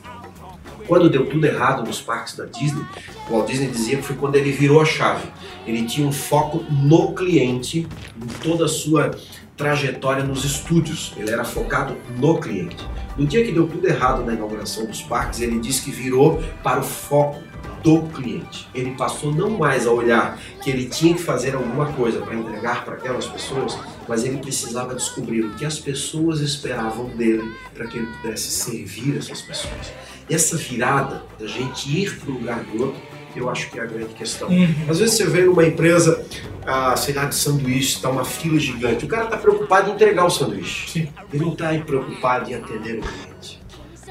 Quando 0.89 1.11
deu 1.11 1.27
tudo 1.27 1.45
errado 1.45 1.87
nos 1.87 2.01
parques 2.01 2.35
da 2.35 2.47
Disney, 2.47 2.83
o 3.29 3.35
Walt 3.35 3.47
Disney 3.47 3.69
dizia 3.69 3.99
que 3.99 4.03
foi 4.03 4.17
quando 4.17 4.37
ele 4.37 4.51
virou 4.51 4.81
a 4.81 4.87
chave. 4.87 5.29
Ele 5.67 5.85
tinha 5.85 6.09
um 6.09 6.11
foco 6.11 6.65
no 6.71 7.13
cliente, 7.13 7.87
em 8.17 8.27
toda 8.43 8.65
a 8.65 8.69
sua 8.69 9.11
trajetória 9.55 10.25
nos 10.25 10.47
estúdios. 10.47 11.13
Ele 11.19 11.31
era 11.31 11.45
focado 11.45 11.95
no 12.17 12.41
cliente. 12.41 12.89
No 13.19 13.27
dia 13.27 13.45
que 13.45 13.53
deu 13.53 13.69
tudo 13.69 13.87
errado 13.87 14.25
na 14.25 14.33
inauguração 14.33 14.87
dos 14.87 15.03
parques, 15.03 15.41
ele 15.41 15.59
disse 15.59 15.83
que 15.83 15.91
virou 15.91 16.43
para 16.63 16.81
o 16.81 16.83
foco 16.83 17.39
do 17.83 18.03
cliente. 18.09 18.67
Ele 18.75 18.93
passou 18.93 19.33
não 19.33 19.51
mais 19.51 19.87
a 19.87 19.93
olhar 19.93 20.39
que 20.63 20.71
ele 20.71 20.87
tinha 20.87 21.15
que 21.15 21.23
fazer 21.23 21.55
alguma 21.55 21.93
coisa 21.93 22.21
para 22.21 22.35
entregar 22.35 22.85
para 22.85 22.95
aquelas 22.95 23.27
pessoas, 23.27 23.79
mas 24.09 24.25
ele 24.25 24.39
precisava 24.39 24.95
descobrir 24.95 25.43
o 25.43 25.51
que 25.55 25.67
as 25.67 25.79
pessoas 25.79 26.41
esperavam 26.41 27.11
dele 27.11 27.55
para 27.75 27.87
que 27.87 27.99
ele 27.99 28.07
pudesse 28.07 28.51
servir 28.51 29.19
essas 29.19 29.43
pessoas. 29.43 29.93
Essa 30.31 30.57
virada 30.57 31.23
da 31.39 31.47
gente 31.47 31.89
ir 31.91 32.19
para 32.19 32.31
o 32.31 32.35
lugar 32.35 32.61
do 32.65 32.83
outro, 32.85 33.01
eu 33.37 33.49
acho 33.49 33.71
que 33.71 33.79
é 33.79 33.83
a 33.83 33.87
grande 33.87 34.15
questão. 34.15 34.49
Às 34.89 34.99
vezes 34.99 35.17
você 35.17 35.27
vê 35.27 35.43
numa 35.43 35.65
empresa, 35.65 36.25
ah, 36.67 36.97
sei 36.97 37.15
lá, 37.15 37.25
de 37.27 37.35
sanduíche, 37.35 37.97
está 37.97 38.11
uma 38.11 38.25
fila 38.25 38.59
gigante, 38.59 39.05
o 39.05 39.09
cara 39.09 39.25
está 39.25 39.37
preocupado 39.37 39.91
em 39.91 39.95
entregar 39.95 40.25
o 40.27 40.31
sanduíche. 40.31 40.87
Ele 41.33 41.45
não 41.45 41.53
está 41.53 41.69
preocupado 41.79 42.51
em 42.51 42.55
atender 42.55 42.99
o 42.99 43.03
cliente. 43.03 43.59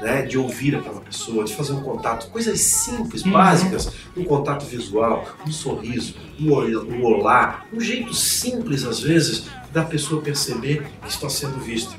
Né, 0.00 0.22
de 0.22 0.38
ouvir 0.38 0.76
aquela 0.76 1.00
pessoa, 1.00 1.44
de 1.44 1.52
fazer 1.56 1.72
um 1.72 1.80
contato, 1.80 2.30
coisas 2.30 2.60
simples, 2.60 3.24
básicas, 3.24 3.90
um 4.16 4.22
contato 4.22 4.64
visual, 4.64 5.26
um 5.44 5.50
sorriso, 5.50 6.14
um, 6.38 6.52
ol- 6.52 6.84
um 6.88 7.02
olá, 7.04 7.64
um 7.72 7.80
jeito 7.80 8.14
simples 8.14 8.84
às 8.84 9.00
vezes 9.00 9.46
da 9.72 9.82
pessoa 9.82 10.22
perceber 10.22 10.84
que 11.02 11.08
está 11.08 11.28
sendo 11.28 11.58
vista. 11.58 11.96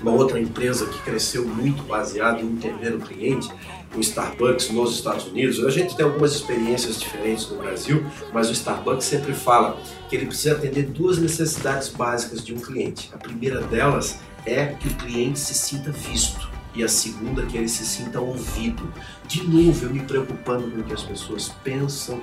Uma 0.00 0.12
outra 0.12 0.38
empresa 0.38 0.86
que 0.86 0.98
cresceu 1.02 1.46
muito 1.46 1.82
baseada 1.82 2.40
em 2.40 2.46
entender 2.46 2.94
o 2.94 3.00
cliente, 3.00 3.50
o 3.96 4.00
Starbucks 4.00 4.70
nos 4.70 4.94
Estados 4.94 5.26
Unidos. 5.26 5.64
A 5.64 5.70
gente 5.70 5.96
tem 5.96 6.04
algumas 6.04 6.32
experiências 6.32 7.00
diferentes 7.00 7.48
no 7.50 7.58
Brasil, 7.58 8.04
mas 8.32 8.48
o 8.48 8.52
Starbucks 8.52 9.04
sempre 9.04 9.32
fala 9.32 9.76
que 10.08 10.16
ele 10.16 10.26
precisa 10.26 10.54
atender 10.54 10.86
duas 10.86 11.18
necessidades 11.18 11.88
básicas 11.88 12.44
de 12.44 12.54
um 12.54 12.58
cliente. 12.58 13.10
A 13.12 13.18
primeira 13.18 13.60
delas 13.62 14.18
é 14.46 14.66
que 14.66 14.88
o 14.88 14.94
cliente 14.94 15.38
se 15.38 15.54
sinta 15.54 15.90
visto 15.90 16.48
e 16.74 16.84
a 16.84 16.88
segunda 16.88 17.44
que 17.44 17.56
ele 17.56 17.68
se 17.68 17.84
sinta 17.84 18.20
ouvido. 18.20 18.92
De 19.26 19.42
novo, 19.42 19.86
eu 19.86 19.90
me 19.90 20.00
preocupando 20.00 20.70
com 20.70 20.80
o 20.80 20.84
que 20.84 20.92
as 20.92 21.02
pessoas 21.02 21.48
pensam, 21.64 22.20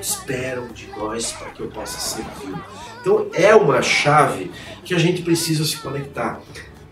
esperam 0.00 0.68
de 0.68 0.88
nós 0.96 1.32
para 1.32 1.50
que 1.50 1.60
eu 1.60 1.68
possa 1.68 1.98
servir. 1.98 2.54
Então 3.00 3.28
é 3.34 3.54
uma 3.54 3.82
chave 3.82 4.50
que 4.84 4.94
a 4.94 4.98
gente 4.98 5.22
precisa 5.22 5.64
se 5.64 5.76
conectar. 5.76 6.40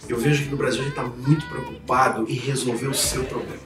Eu 0.09 0.18
vejo 0.18 0.44
que 0.44 0.50
no 0.50 0.57
Brasil 0.57 0.80
a 0.80 0.84
gente 0.84 0.98
está 0.98 1.05
muito 1.05 1.46
preocupado 1.46 2.28
em 2.28 2.34
resolver 2.34 2.88
o 2.88 2.94
seu 2.94 3.24
problema. 3.24 3.62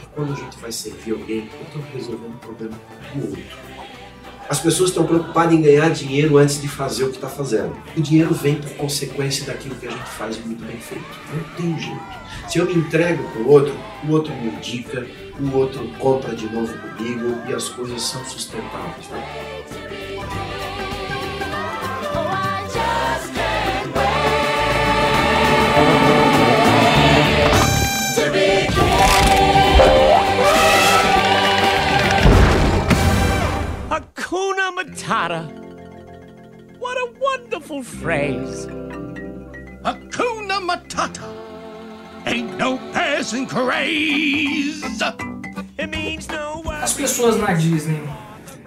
E 0.00 0.06
quando 0.14 0.32
a 0.32 0.36
gente 0.36 0.58
vai 0.58 0.70
servir 0.70 1.12
alguém, 1.12 1.50
eu 1.52 1.62
estou 1.62 1.82
resolvendo 1.92 2.34
o 2.34 2.38
problema 2.38 2.78
do 3.14 3.28
outro. 3.28 3.72
As 4.48 4.60
pessoas 4.60 4.90
estão 4.90 5.06
preocupadas 5.06 5.54
em 5.54 5.62
ganhar 5.62 5.88
dinheiro 5.90 6.36
antes 6.36 6.60
de 6.60 6.68
fazer 6.68 7.04
o 7.04 7.08
que 7.08 7.16
está 7.16 7.28
fazendo. 7.28 7.74
O 7.96 8.00
dinheiro 8.00 8.34
vem 8.34 8.56
por 8.56 8.70
consequência 8.72 9.46
daquilo 9.46 9.74
que 9.76 9.86
a 9.86 9.90
gente 9.90 10.10
faz 10.10 10.38
muito 10.44 10.62
bem 10.64 10.76
feito. 10.76 11.04
Não 11.32 11.42
tem 11.56 11.78
jeito. 11.78 12.02
Se 12.48 12.58
eu 12.58 12.66
me 12.66 12.74
entrego 12.74 13.22
para 13.30 13.40
o 13.40 13.48
outro, 13.48 13.74
o 14.04 14.10
outro 14.10 14.34
me 14.34 14.48
indica, 14.48 15.06
o 15.40 15.56
outro 15.56 15.88
compra 15.98 16.36
de 16.36 16.52
novo 16.52 16.72
comigo 16.76 17.38
e 17.48 17.54
as 17.54 17.68
coisas 17.70 18.02
são 18.02 18.22
sustentáveis. 18.26 19.08
Né? 19.08 20.51
What 35.12 36.96
a 36.96 37.06
wonderful 37.20 37.82
phrase. 37.82 38.66
Hakuna 39.84 40.58
Matata. 40.58 41.20
Ain't 42.24 42.56
no 42.56 42.78
passing 42.94 43.46
craze. 43.46 44.82
It 45.78 45.90
means 45.90 46.26
no. 46.28 46.62
As 46.82 46.94
pessoas 46.94 47.36
na 47.36 47.52
Disney 47.52 48.00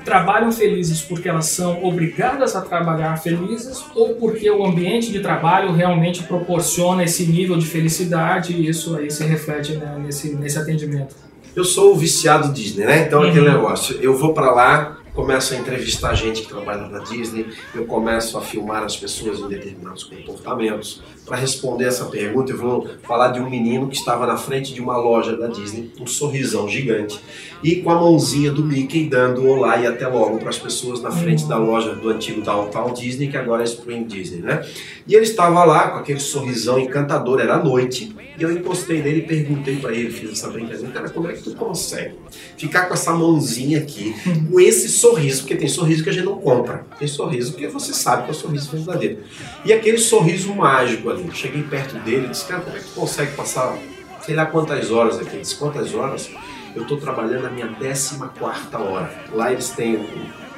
trabalham 0.03 0.51
felizes 0.51 1.01
porque 1.01 1.27
elas 1.27 1.47
são 1.47 1.83
obrigadas 1.83 2.55
a 2.55 2.61
trabalhar 2.61 3.17
felizes 3.17 3.83
ou 3.95 4.13
porque 4.13 4.47
o 4.51 4.63
ambiente 4.63 5.11
de 5.11 5.21
trabalho 5.21 5.71
realmente 5.71 6.21
proporciona 6.21 7.03
esse 7.03 7.25
nível 7.25 7.57
de 7.57 7.65
felicidade 7.65 8.53
e 8.53 8.69
isso 8.69 8.95
aí 8.95 9.09
se 9.09 9.23
reflete 9.23 9.77
né, 9.77 9.97
nesse, 9.97 10.35
nesse 10.35 10.59
atendimento. 10.59 11.15
Eu 11.55 11.65
sou 11.65 11.93
o 11.93 11.95
viciado 11.95 12.53
Disney, 12.53 12.85
né? 12.85 13.07
Então 13.07 13.23
aquele 13.23 13.49
negócio, 13.49 13.97
eu 13.99 14.15
vou 14.15 14.31
para 14.31 14.51
lá, 14.51 14.97
começo 15.15 15.53
a 15.53 15.57
entrevistar 15.57 16.13
gente 16.13 16.41
que 16.41 16.49
trabalha 16.49 16.89
na 16.89 16.99
Disney, 16.99 17.45
eu 17.73 17.85
começo 17.85 18.37
a 18.37 18.41
filmar 18.41 18.83
as 18.83 18.97
pessoas 18.97 19.39
em 19.39 19.47
determinados 19.47 20.03
comportamentos. 20.03 21.01
Para 21.25 21.37
responder 21.37 21.85
essa 21.85 22.05
pergunta, 22.05 22.51
eu 22.51 22.57
vou 22.57 22.87
falar 23.01 23.29
de 23.29 23.39
um 23.39 23.49
menino 23.49 23.87
que 23.87 23.95
estava 23.95 24.27
na 24.27 24.35
frente 24.35 24.73
de 24.73 24.81
uma 24.81 24.97
loja 24.97 25.35
da 25.37 25.47
Disney, 25.47 25.89
um 25.99 26.05
sorrisão 26.05 26.67
gigante, 26.67 27.17
e 27.63 27.77
com 27.77 27.89
a 27.89 27.95
mãozinha 27.95 28.51
do 28.51 28.63
Mickey 28.63 29.05
dando 29.05 29.47
olá 29.47 29.77
e 29.77 29.87
até 29.87 30.05
logo 30.05 30.37
para 30.37 30.49
as 30.49 30.59
pessoas 30.59 31.01
na 31.01 31.09
frente 31.09 31.45
da 31.45 31.57
loja 31.57 31.95
do 31.95 32.09
antigo 32.09 32.41
Downtown 32.41 32.93
Disney, 32.93 33.29
que 33.29 33.37
agora 33.37 33.63
é 33.63 33.65
Spring 33.65 34.03
Disney, 34.03 34.41
né? 34.41 34.67
E 35.07 35.15
ele 35.15 35.23
estava 35.23 35.63
lá 35.63 35.91
com 35.91 35.99
aquele 35.99 36.19
sorrisão 36.19 36.77
encantador, 36.77 37.39
era 37.39 37.57
noite, 37.57 38.13
e 38.37 38.43
eu 38.43 38.51
encostei 38.51 39.01
nele 39.01 39.19
e 39.19 39.21
perguntei 39.23 39.77
para 39.77 39.93
ele, 39.93 40.11
fiz 40.11 40.31
essa 40.31 40.49
brincadeira, 40.49 40.91
cara, 40.91 41.09
como 41.09 41.29
é 41.29 41.33
que 41.33 41.43
tu 41.43 41.55
consegue 41.55 42.15
ficar 42.57 42.85
com 42.85 42.93
essa 42.93 43.13
mãozinha 43.13 43.79
aqui, 43.79 44.15
com 44.51 44.59
esse 44.59 44.89
sorriso, 44.89 45.41
porque 45.41 45.55
tem 45.55 45.67
sorriso 45.67 46.03
que 46.03 46.09
a 46.09 46.13
gente 46.13 46.25
não 46.25 46.37
compra, 46.37 46.85
tem 46.99 47.07
sorriso 47.07 47.53
que 47.53 47.67
você 47.67 47.93
sabe 47.93 48.23
que 48.23 48.29
é 48.29 48.31
o 48.31 48.35
sorriso 48.35 48.69
verdadeiro. 48.71 49.19
E 49.63 49.71
aquele 49.71 49.97
sorriso 49.97 50.53
mágico 50.53 51.09
ali, 51.09 51.29
cheguei 51.33 51.63
perto 51.63 51.97
dele 51.99 52.25
e 52.25 52.29
disse, 52.29 52.45
cara, 52.45 52.61
como 52.61 52.75
é 52.75 52.79
que 52.79 52.85
tu 52.85 52.93
consegue 52.93 53.31
passar, 53.35 53.77
sei 54.25 54.35
lá 54.35 54.45
quantas 54.45 54.91
horas 54.91 55.17
aqui, 55.17 55.29
ele 55.29 55.41
disse, 55.41 55.55
quantas 55.55 55.93
horas? 55.93 56.29
Eu 56.75 56.81
estou 56.81 56.97
trabalhando 56.97 57.47
a 57.47 57.49
minha 57.49 57.67
14 57.69 58.17
quarta 58.37 58.77
hora. 58.77 59.09
Lá 59.31 59.49
eles 59.49 59.69
têm 59.69 60.05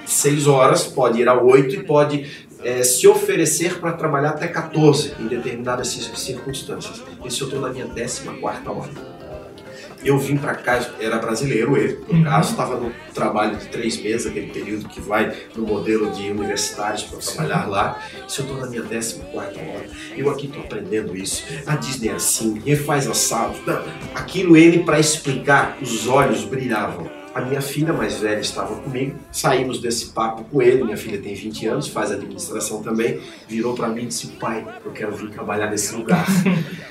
6 0.03 0.47
horas, 0.47 0.85
pode 0.87 1.21
ir 1.21 1.29
a 1.29 1.39
8 1.39 1.75
e 1.75 1.83
pode 1.83 2.46
é, 2.67 2.83
se 2.83 3.07
oferecer 3.07 3.79
para 3.79 3.93
trabalhar 3.93 4.31
até 4.31 4.47
14 4.47 5.13
em 5.19 5.27
determinadas 5.27 5.87
cir- 5.87 6.17
circunstâncias. 6.17 7.01
Esse 7.25 7.39
eu 7.41 7.47
estou 7.47 7.61
na 7.61 7.69
minha 7.69 7.85
14 7.87 8.23
quarta 8.41 8.71
hora. 8.71 8.91
Eu 10.03 10.17
vim 10.19 10.37
para 10.37 10.53
cá, 10.53 10.79
era 10.99 11.17
brasileiro 11.17 11.75
ele, 11.75 11.99
no 12.07 12.23
caso, 12.23 12.51
estava 12.51 12.77
no 12.77 12.91
trabalho 13.13 13.57
de 13.57 13.65
três 13.65 13.99
meses, 14.01 14.27
aquele 14.27 14.47
período 14.47 14.87
que 14.87 15.01
vai 15.01 15.35
no 15.55 15.65
modelo 15.65 16.11
de 16.11 16.29
universitários 16.29 17.03
para 17.03 17.17
trabalhar 17.19 17.67
lá. 17.67 17.99
Se 18.27 18.39
eu 18.39 18.45
estou 18.45 18.61
na 18.61 18.67
minha 18.67 18.83
14 18.83 19.15
hora, 19.33 19.85
eu 20.15 20.29
aqui 20.29 20.45
estou 20.47 20.61
aprendendo 20.61 21.15
isso. 21.17 21.43
A 21.65 21.75
Disney 21.75 22.09
é 22.09 22.13
assim, 22.13 22.61
ele 22.65 22.75
faz 22.75 23.07
assado. 23.07 23.55
Não, 23.65 23.83
aquilo 24.13 24.55
ele, 24.55 24.83
para 24.83 24.99
explicar, 24.99 25.77
os 25.81 26.07
olhos 26.07 26.43
brilhavam. 26.43 27.09
A 27.37 27.41
minha 27.41 27.61
filha 27.61 27.93
mais 27.93 28.17
velha 28.17 28.39
estava 28.39 28.75
comigo, 28.81 29.15
saímos 29.31 29.79
desse 29.79 30.07
papo 30.07 30.43
com 30.45 30.59
ele. 30.59 30.83
Minha 30.83 30.97
filha 30.97 31.21
tem 31.21 31.35
20 31.35 31.67
anos, 31.67 31.87
faz 31.87 32.11
administração 32.11 32.81
também. 32.81 33.21
Virou 33.47 33.75
para 33.75 33.89
mim 33.89 34.05
e 34.05 34.05
disse: 34.07 34.25
Pai, 34.39 34.65
eu 34.83 34.91
quero 34.91 35.15
vir 35.15 35.29
trabalhar 35.29 35.69
nesse 35.69 35.95
lugar. 35.95 36.25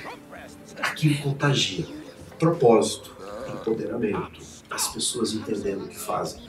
Aquilo 0.78 1.18
contagia. 1.18 1.84
Propósito, 2.38 3.12
empoderamento, 3.52 4.40
as 4.70 4.86
pessoas 4.86 5.32
entendendo 5.32 5.86
o 5.86 5.88
que 5.88 5.98
fazem. 5.98 6.40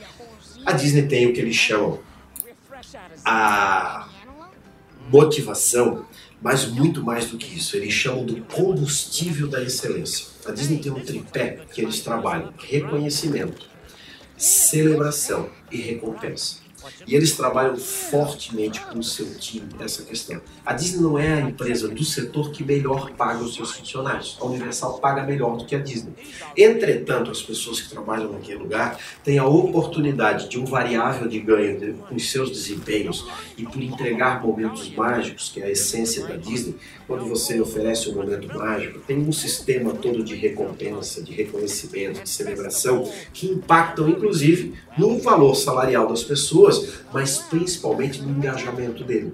A 0.64 0.74
Disney 0.74 1.08
tem 1.08 1.26
o 1.26 1.34
que 1.34 1.42
eles 1.42 1.56
chamam 1.56 2.00
a 3.26 4.08
motivação, 5.10 6.06
mas 6.40 6.68
muito 6.68 7.04
mais 7.04 7.32
do 7.32 7.38
que 7.40 7.58
isso. 7.58 7.76
Eles 7.76 7.96
chamam 7.96 8.24
do 8.24 8.44
combustível 8.44 9.48
da 9.48 9.60
excelência. 9.60 10.28
A 10.46 10.52
Disney 10.52 10.78
tem 10.78 10.92
um 10.92 11.00
tripé 11.00 11.62
que 11.74 11.82
eles 11.82 12.02
trabalham: 12.02 12.54
reconhecimento, 12.60 13.76
celebração 14.38 15.50
e 15.72 15.78
recompensa. 15.78 16.67
E 17.06 17.16
eles 17.16 17.32
trabalham 17.36 17.78
fortemente 17.78 18.80
com 18.82 19.00
o 19.00 19.04
seu 19.04 19.38
time 19.38 19.68
essa 19.80 20.04
questão. 20.04 20.42
A 20.66 20.74
Disney 20.74 21.02
não 21.02 21.18
é 21.18 21.34
a 21.34 21.42
empresa 21.42 21.88
do 21.88 22.04
setor 22.04 22.52
que 22.52 22.64
melhor 22.64 23.12
paga 23.12 23.44
os 23.44 23.56
seus 23.56 23.72
funcionários. 23.72 24.38
A 24.40 24.46
Universal 24.46 25.00
paga 25.00 25.24
melhor 25.24 25.58
do 25.58 25.66
que 25.66 25.76
a 25.76 25.80
Disney. 25.80 26.14
Entretanto, 26.56 27.32
as 27.32 27.42
pessoas 27.42 27.82
que 27.82 27.90
trabalham 27.90 28.32
naquele 28.32 28.60
lugar 28.60 29.00
têm 29.24 29.38
a 29.38 29.46
oportunidade 29.46 30.50
de 30.50 30.60
um 30.60 30.66
variável 30.66 31.28
de 31.28 31.40
ganho 31.40 31.98
com 32.08 32.16
os 32.16 32.32
seus 32.32 32.52
desempenhos 32.52 33.26
e 33.58 33.64
por 33.64 33.82
entregar 33.82 34.44
momentos 34.44 34.90
mágicos, 34.90 35.50
que 35.54 35.62
é 35.62 35.66
a 35.66 35.72
essência 35.72 36.26
da 36.26 36.36
Disney. 36.36 36.76
Quando 37.08 37.26
você 37.26 37.60
oferece 37.60 38.10
um 38.10 38.16
momento 38.16 38.48
mágico, 38.58 39.00
tem 39.00 39.18
um 39.18 39.32
sistema 39.32 39.94
todo 39.94 40.24
de 40.24 40.36
recompensa, 40.36 41.24
de 41.24 41.32
reconhecimento, 41.34 42.22
de 42.22 42.30
celebração 42.30 43.10
que 43.34 43.48
impactam 43.48 44.10
inclusive 44.10 44.74
no 44.98 45.20
valor 45.20 45.56
salarial 45.56 46.08
das 46.08 46.24
pessoas, 46.24 46.77
mas 47.14 47.38
principalmente 47.38 48.22
no 48.22 48.30
engajamento 48.30 49.04
dele. 49.04 49.34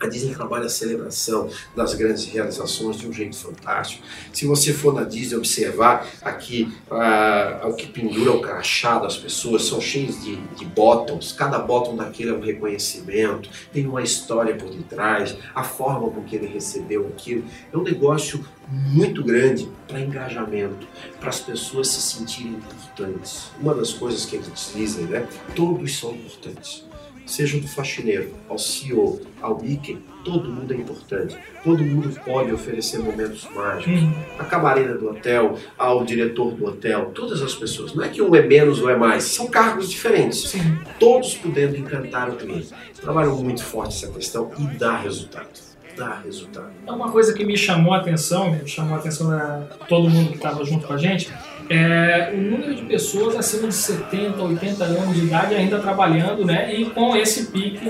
A 0.00 0.06
Disney 0.06 0.32
trabalha 0.32 0.66
a 0.66 0.68
celebração 0.68 1.50
das 1.74 1.92
grandes 1.94 2.24
realizações 2.26 2.96
de 2.96 3.08
um 3.08 3.12
jeito 3.12 3.36
fantástico. 3.36 4.04
Se 4.32 4.46
você 4.46 4.72
for 4.72 4.94
na 4.94 5.02
Disney 5.02 5.36
observar 5.36 6.06
aqui 6.22 6.72
ah, 6.88 7.62
o 7.64 7.74
que 7.74 7.88
pendura 7.88 8.32
o 8.32 8.40
crachá 8.40 9.00
das 9.00 9.16
pessoas, 9.16 9.64
são 9.64 9.80
cheios 9.80 10.22
de, 10.22 10.36
de 10.36 10.64
bottoms. 10.64 11.32
Cada 11.32 11.58
bottom 11.58 11.96
daquele 11.96 12.30
é 12.30 12.32
um 12.32 12.40
reconhecimento, 12.40 13.50
tem 13.72 13.86
uma 13.86 14.02
história 14.02 14.54
por 14.54 14.70
detrás, 14.70 15.36
a 15.52 15.64
forma 15.64 16.08
com 16.10 16.22
que 16.22 16.36
ele 16.36 16.46
recebeu 16.46 17.08
aquilo. 17.08 17.44
É 17.72 17.76
um 17.76 17.82
negócio 17.82 18.44
muito 18.68 19.24
grande 19.24 19.68
para 19.88 19.98
engajamento, 19.98 20.86
para 21.18 21.30
as 21.30 21.40
pessoas 21.40 21.88
se 21.88 22.00
sentirem 22.00 22.52
importantes. 22.52 23.50
Uma 23.60 23.74
das 23.74 23.92
coisas 23.92 24.24
que 24.24 24.36
eles 24.36 24.72
dizem, 24.74 25.06
né? 25.06 25.26
Todos 25.56 25.98
são 25.98 26.12
importantes 26.12 26.87
seja 27.28 27.58
do 27.58 27.68
faxineiro 27.68 28.32
ao 28.48 28.58
CEO, 28.58 29.20
ao 29.40 29.60
Mickey, 29.60 29.98
todo 30.24 30.50
mundo 30.50 30.72
é 30.72 30.76
importante. 30.76 31.36
Todo 31.62 31.82
mundo 31.84 32.18
pode 32.24 32.52
oferecer 32.52 32.98
momentos 32.98 33.48
mágicos. 33.54 34.02
Uhum. 34.02 34.12
A 34.38 34.44
camareira 34.44 34.96
do 34.96 35.10
hotel, 35.10 35.56
ao 35.76 36.04
diretor 36.04 36.52
do 36.52 36.66
hotel, 36.66 37.12
todas 37.14 37.42
as 37.42 37.54
pessoas. 37.54 37.94
Não 37.94 38.04
é 38.04 38.08
que 38.08 38.20
um 38.20 38.34
é 38.34 38.42
menos 38.42 38.80
ou 38.80 38.90
é 38.90 38.96
mais, 38.96 39.24
são 39.24 39.46
cargos 39.46 39.90
diferentes. 39.90 40.50
Sim. 40.50 40.78
Todos 40.98 41.34
podendo 41.34 41.76
encantar 41.76 42.30
o 42.30 42.36
cliente. 42.36 42.70
Trabalham 43.00 43.36
muito 43.42 43.62
forte 43.62 43.94
essa 43.94 44.12
questão 44.12 44.50
e 44.58 44.64
dá 44.76 44.96
resultado. 44.96 45.68
Dá 45.96 46.20
resultado. 46.20 46.70
É 46.86 46.92
uma 46.92 47.10
coisa 47.10 47.32
que 47.32 47.44
me 47.44 47.56
chamou 47.56 47.92
a 47.92 47.98
atenção, 47.98 48.52
me 48.52 48.68
chamou 48.68 48.94
a 48.94 48.98
atenção 48.98 49.30
da 49.30 49.66
todo 49.88 50.08
mundo 50.08 50.30
que 50.30 50.36
estava 50.36 50.64
junto 50.64 50.86
com 50.86 50.92
a 50.92 50.96
gente, 50.96 51.32
é 51.68 52.32
o 52.34 52.36
número 52.38 52.74
de 52.74 52.82
pessoas 52.82 53.36
acima 53.36 53.68
de 53.68 53.74
70, 53.74 54.42
80 54.42 54.84
anos 54.84 55.14
de 55.14 55.26
idade 55.26 55.54
ainda 55.54 55.78
trabalhando, 55.78 56.44
né? 56.44 56.74
E 56.74 56.86
com 56.90 57.14
esse 57.16 57.46
pique. 57.46 57.86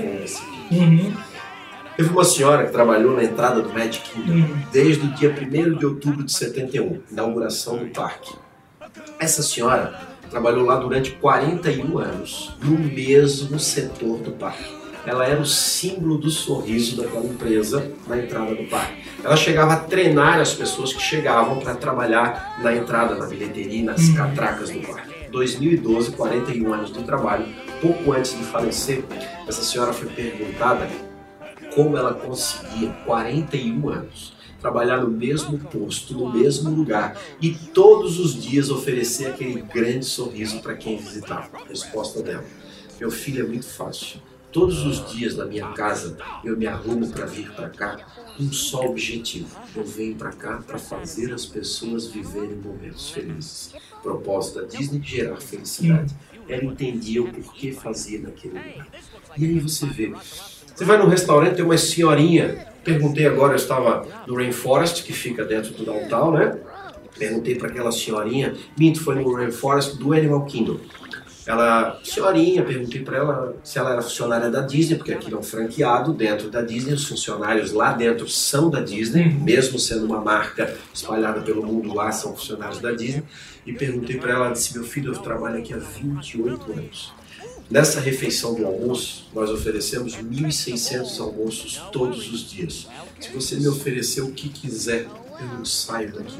Uhum. 0.71 1.13
Teve 1.95 2.09
uma 2.11 2.23
senhora 2.23 2.65
que 2.65 2.71
trabalhou 2.71 3.15
na 3.15 3.23
entrada 3.23 3.61
do 3.61 3.73
Magic 3.73 4.09
Kingdom 4.09 4.33
Uhum. 4.33 4.57
desde 4.71 5.05
o 5.05 5.09
dia 5.11 5.29
1 5.29 5.77
de 5.77 5.85
outubro 5.85 6.23
de 6.23 6.31
71, 6.31 7.01
inauguração 7.11 7.77
do 7.77 7.87
parque. 7.87 8.33
Essa 9.19 9.43
senhora 9.43 9.99
trabalhou 10.29 10.65
lá 10.65 10.77
durante 10.77 11.11
41 11.11 11.97
anos, 11.97 12.55
no 12.63 12.77
mesmo 12.77 13.59
setor 13.59 14.19
do 14.19 14.31
parque. 14.31 14.78
Ela 15.05 15.25
era 15.25 15.41
o 15.41 15.45
símbolo 15.45 16.17
do 16.17 16.29
sorriso 16.29 16.97
daquela 16.97 17.25
empresa 17.25 17.91
na 18.07 18.17
entrada 18.17 18.53
do 18.53 18.63
parque. 18.69 19.03
Ela 19.23 19.35
chegava 19.35 19.73
a 19.73 19.77
treinar 19.77 20.39
as 20.39 20.53
pessoas 20.53 20.93
que 20.93 21.01
chegavam 21.01 21.59
para 21.59 21.75
trabalhar 21.75 22.59
na 22.61 22.75
entrada, 22.75 23.15
na 23.15 23.25
bilheteria, 23.25 23.83
nas 23.83 24.09
Uhum. 24.09 24.15
catracas 24.15 24.69
do 24.69 24.79
parque. 24.81 25.29
2012, 25.31 26.11
41 26.11 26.73
anos 26.73 26.91
de 26.91 27.03
trabalho. 27.03 27.45
Pouco 27.81 28.11
antes 28.11 28.37
de 28.37 28.43
falecer, 28.43 29.03
essa 29.47 29.63
senhora 29.63 29.93
foi 29.93 30.09
perguntada 30.09 30.87
como 31.73 31.95
ela 31.95 32.13
conseguia 32.13 32.89
41 33.05 33.89
anos 33.89 34.33
trabalhar 34.59 34.97
no 34.97 35.09
mesmo 35.09 35.57
posto, 35.57 36.13
no 36.13 36.33
mesmo 36.33 36.69
lugar 36.69 37.15
e 37.41 37.51
todos 37.51 38.19
os 38.19 38.33
dias 38.41 38.69
oferecer 38.69 39.27
aquele 39.27 39.61
grande 39.61 40.03
sorriso 40.05 40.59
para 40.61 40.75
quem 40.75 40.97
visitava. 40.97 41.49
A 41.53 41.69
resposta 41.69 42.21
dela: 42.21 42.43
Meu 42.99 43.09
filho 43.09 43.45
é 43.45 43.47
muito 43.47 43.65
fácil. 43.67 44.19
Todos 44.51 44.83
os 44.83 45.13
dias 45.13 45.35
na 45.35 45.45
minha 45.45 45.67
casa 45.69 46.17
eu 46.43 46.57
me 46.57 46.65
arrumo 46.65 47.07
para 47.09 47.25
vir 47.25 47.51
para 47.51 47.69
cá 47.69 47.99
com 48.35 48.43
um 48.43 48.51
só 48.51 48.85
objetivo. 48.85 49.55
Eu 49.75 49.83
venho 49.83 50.15
para 50.15 50.31
cá 50.31 50.63
para 50.65 50.79
fazer 50.79 51.31
as 51.31 51.45
pessoas 51.45 52.07
viverem 52.07 52.55
momentos 52.55 53.11
felizes. 53.11 53.75
O 53.99 54.01
propósito 54.01 54.61
da 54.61 54.67
Disney 54.67 55.01
gerar 55.03 55.37
felicidade. 55.37 56.15
Ela 56.47 56.63
entendia 56.63 57.21
o 57.21 57.31
porquê 57.31 57.71
fazia 57.71 58.19
naquele 58.19 58.57
lugar. 58.57 58.87
E 59.37 59.45
aí 59.45 59.59
você 59.59 59.85
vê, 59.85 60.11
você 60.75 60.83
vai 60.83 60.97
num 60.97 61.07
restaurante, 61.07 61.55
tem 61.55 61.65
uma 61.65 61.77
senhorinha. 61.77 62.67
Perguntei 62.83 63.27
agora, 63.27 63.53
eu 63.53 63.57
estava 63.57 64.07
no 64.25 64.35
Rainforest, 64.35 65.03
que 65.03 65.13
fica 65.13 65.45
dentro 65.45 65.73
do 65.73 65.85
downtown, 65.85 66.31
né? 66.31 66.57
Perguntei 67.19 67.55
para 67.55 67.67
aquela 67.67 67.91
senhorinha, 67.91 68.55
minto, 68.77 69.03
foi 69.03 69.15
no 69.15 69.31
Rainforest 69.31 69.97
do 69.97 70.13
Animal 70.13 70.45
Kingdom. 70.45 70.79
Ela, 71.49 71.99
senhorinha, 72.03 72.63
perguntei 72.63 73.01
para 73.01 73.17
ela 73.17 73.55
se 73.63 73.79
ela 73.79 73.93
era 73.93 74.03
funcionária 74.03 74.51
da 74.51 74.61
Disney, 74.61 74.97
porque 74.97 75.11
aqui 75.11 75.33
é 75.33 75.35
um 75.35 75.41
franqueado 75.41 76.13
dentro 76.13 76.47
da 76.47 76.61
Disney, 76.61 76.93
os 76.93 77.07
funcionários 77.07 77.71
lá 77.71 77.91
dentro 77.91 78.29
são 78.29 78.69
da 78.69 78.81
Disney, 78.81 79.27
mesmo 79.27 79.79
sendo 79.79 80.05
uma 80.05 80.21
marca 80.21 80.77
espalhada 80.93 81.41
pelo 81.41 81.65
mundo 81.65 81.91
lá, 81.91 82.11
são 82.11 82.35
funcionários 82.35 82.77
da 82.77 82.91
Disney. 82.91 83.23
E 83.65 83.73
perguntei 83.73 84.19
para 84.19 84.31
ela, 84.31 84.45
ela 84.45 84.53
disse, 84.53 84.75
meu 84.77 84.83
filho, 84.83 85.11
eu 85.11 85.17
trabalho 85.17 85.57
aqui 85.57 85.73
há 85.73 85.77
28 85.77 86.71
anos. 86.71 87.13
Nessa 87.67 87.99
refeição 87.99 88.53
do 88.53 88.67
almoço, 88.67 89.27
nós 89.33 89.49
oferecemos 89.49 90.17
1.600 90.17 91.19
almoços 91.19 91.81
todos 91.91 92.31
os 92.31 92.47
dias. 92.47 92.87
Se 93.19 93.31
você 93.31 93.55
me 93.55 93.67
oferecer 93.67 94.21
o 94.21 94.31
que 94.31 94.49
quiser, 94.49 95.07
eu 95.41 95.47
não 95.47 95.65
saio 95.65 96.13
daqui. 96.13 96.37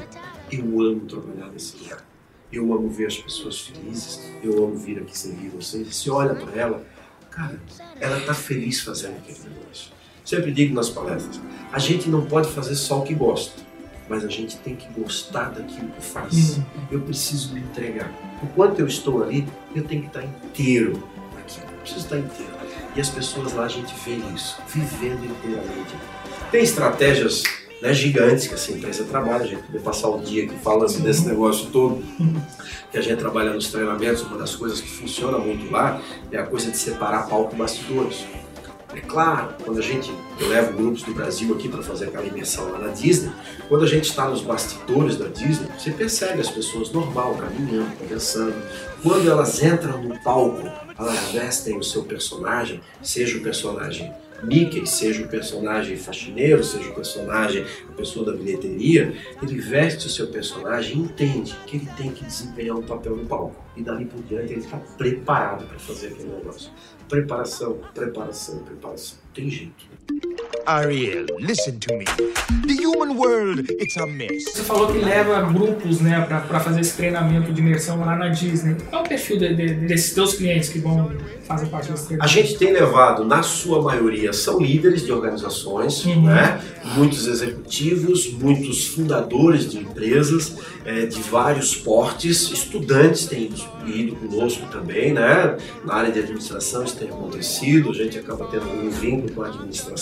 Eu 0.52 0.62
amo 0.80 1.00
trabalhar 1.00 1.50
nesse 1.50 1.76
lugar. 1.78 2.09
Eu 2.52 2.72
amo 2.74 2.88
ver 2.88 3.06
as 3.06 3.16
pessoas 3.16 3.60
felizes. 3.60 4.20
Eu 4.42 4.64
amo 4.64 4.76
vir 4.76 4.98
aqui 4.98 5.16
servir 5.16 5.48
vocês. 5.50 5.86
E 5.88 5.92
se 5.92 6.10
olha 6.10 6.34
para 6.34 6.60
ela, 6.60 6.84
cara, 7.30 7.60
ela 8.00 8.18
está 8.18 8.34
feliz 8.34 8.80
fazendo 8.80 9.16
aquele 9.18 9.38
negócio. 9.38 9.92
Sempre 10.24 10.52
digo 10.52 10.74
nas 10.74 10.88
palestras, 10.88 11.40
a 11.72 11.78
gente 11.78 12.08
não 12.08 12.26
pode 12.26 12.48
fazer 12.50 12.74
só 12.76 13.00
o 13.00 13.02
que 13.02 13.14
gosta, 13.14 13.60
mas 14.08 14.24
a 14.24 14.28
gente 14.28 14.56
tem 14.58 14.76
que 14.76 14.86
gostar 14.92 15.50
daquilo 15.50 15.88
que 15.90 16.04
faz. 16.04 16.56
Uhum. 16.56 16.64
Eu 16.90 17.00
preciso 17.00 17.54
me 17.54 17.60
entregar. 17.60 18.12
Enquanto 18.42 18.80
eu 18.80 18.86
estou 18.86 19.22
ali, 19.22 19.46
eu 19.74 19.84
tenho 19.84 20.02
que 20.02 20.08
estar 20.08 20.24
inteiro 20.24 21.02
aqui. 21.38 21.60
Eu 21.60 21.78
preciso 21.78 22.04
estar 22.04 22.18
inteiro. 22.18 22.52
E 22.94 23.00
as 23.00 23.08
pessoas 23.08 23.52
lá, 23.52 23.64
a 23.64 23.68
gente 23.68 23.94
vê 24.04 24.16
isso, 24.34 24.60
vivendo 24.68 25.24
inteiramente. 25.24 25.94
Tem 26.50 26.62
estratégias 26.62 27.42
né, 27.80 27.94
gigantes 27.94 28.46
que 28.46 28.54
essa 28.54 28.72
empresa 28.72 29.04
trabalha, 29.04 29.44
a 29.44 29.46
gente 29.46 29.62
poder 29.62 29.80
passar 29.80 30.08
o 30.08 30.20
dia 30.20 30.44
aqui 30.44 30.54
falando 30.56 31.00
desse 31.00 31.26
negócio 31.26 31.68
todo, 31.70 32.02
que 32.90 32.98
a 32.98 33.00
gente 33.00 33.18
trabalha 33.18 33.52
nos 33.52 33.70
treinamentos, 33.70 34.22
uma 34.22 34.36
das 34.36 34.54
coisas 34.54 34.80
que 34.80 34.88
funciona 34.88 35.38
muito 35.38 35.70
lá 35.70 36.00
é 36.30 36.38
a 36.38 36.46
coisa 36.46 36.70
de 36.70 36.76
separar 36.76 37.28
palco 37.28 37.54
e 37.54 37.58
bastidores. 37.58 38.24
É 38.92 39.00
claro, 39.00 39.54
quando 39.64 39.78
a 39.78 39.82
gente, 39.82 40.12
eu 40.40 40.48
levo 40.48 40.76
grupos 40.76 41.04
do 41.04 41.14
Brasil 41.14 41.54
aqui 41.54 41.68
para 41.68 41.80
fazer 41.80 42.06
aquela 42.06 42.26
imersão 42.26 42.72
lá 42.72 42.78
na 42.80 42.88
Disney, 42.88 43.30
quando 43.68 43.84
a 43.84 43.86
gente 43.86 44.10
está 44.10 44.28
nos 44.28 44.42
bastidores 44.42 45.16
da 45.16 45.28
Disney, 45.28 45.68
você 45.78 45.92
percebe 45.92 46.40
as 46.40 46.50
pessoas 46.50 46.90
normal, 46.90 47.36
caminhando, 47.36 47.96
conversando. 47.96 48.54
Quando 49.00 49.30
elas 49.30 49.62
entram 49.62 50.02
no 50.02 50.20
palco, 50.24 50.68
elas 50.98 51.30
vestem 51.30 51.78
o 51.78 51.84
seu 51.84 52.02
personagem, 52.02 52.80
seja 53.00 53.38
o 53.38 53.42
personagem 53.42 54.12
Mickey, 54.42 54.86
seja 54.86 55.24
o 55.24 55.28
personagem 55.28 55.96
faxineiro, 55.96 56.62
seja 56.64 56.88
o 56.90 56.94
personagem, 56.94 57.64
a 57.88 57.92
pessoa 57.92 58.24
da 58.24 58.32
bilheteria, 58.32 59.14
ele 59.42 59.60
veste 59.60 60.06
o 60.06 60.10
seu 60.10 60.28
personagem 60.28 60.96
e 60.96 61.00
entende 61.00 61.56
que 61.66 61.76
ele 61.76 61.88
tem 61.96 62.10
que 62.10 62.24
desempenhar 62.24 62.76
um 62.76 62.82
papel 62.82 63.16
no 63.16 63.26
palco. 63.26 63.64
E 63.76 63.82
dali 63.82 64.04
por 64.04 64.22
diante 64.22 64.52
ele 64.52 64.60
está 64.60 64.76
preparado 64.76 65.66
para 65.66 65.78
fazer 65.78 66.08
aquele 66.08 66.30
negócio. 66.30 66.70
Preparação, 67.08 67.78
preparação, 67.94 68.58
preparação. 68.60 69.18
Tem 69.34 69.48
jeito. 69.48 69.89
Ariel, 70.66 71.26
listen 71.40 71.78
to 71.80 71.94
me. 71.96 72.04
The 72.66 72.74
human 72.74 73.16
world, 73.16 73.66
it's 73.80 73.96
a 73.96 74.06
mess. 74.06 74.44
Você 74.44 74.62
falou 74.62 74.92
que 74.92 74.98
leva 74.98 75.40
grupos, 75.42 76.00
né, 76.00 76.20
pra, 76.28 76.40
pra 76.40 76.60
fazer 76.60 76.80
esse 76.80 76.94
treinamento 76.96 77.52
de 77.52 77.60
imersão 77.60 77.98
lá 78.00 78.14
na 78.14 78.28
Disney. 78.28 78.76
Qual 78.88 79.02
é 79.02 79.04
o 79.04 79.08
perfil 79.08 79.38
de- 79.38 79.54
de- 79.54 79.74
desses 79.86 80.14
teus 80.14 80.34
clientes 80.34 80.68
que 80.68 80.78
vão 80.78 81.10
fazer 81.44 81.66
parte 81.66 81.90
desse 81.90 82.04
A 82.04 82.06
treinamento? 82.08 82.32
gente 82.34 82.58
tem 82.58 82.72
levado, 82.72 83.24
na 83.24 83.42
sua 83.42 83.82
maioria, 83.82 84.32
são 84.32 84.60
líderes 84.60 85.04
de 85.04 85.10
organizações, 85.12 86.04
Uhum. 86.04 86.22
né? 86.22 86.60
muitos 86.96 87.26
executivos, 87.26 88.32
muitos 88.32 88.86
fundadores 88.88 89.68
de 89.70 89.78
empresas 89.78 90.56
eh, 90.84 91.06
de 91.06 91.20
vários 91.20 91.74
portes, 91.76 92.50
estudantes 92.50 93.26
têm 93.26 93.44
ido, 93.44 93.56
ido 93.86 94.16
conosco 94.16 94.66
também, 94.70 95.12
né? 95.12 95.56
na 95.84 95.94
área 95.94 96.10
de 96.12 96.18
administração 96.20 96.84
isso 96.84 96.96
tem 96.96 97.08
acontecido, 97.08 97.90
a 97.90 97.94
gente 97.94 98.18
acaba 98.18 98.46
tendo 98.46 98.66
um 98.68 98.88
vínculo 98.88 99.30
com 99.32 99.42
a 99.42 99.48
administração. 99.48 99.99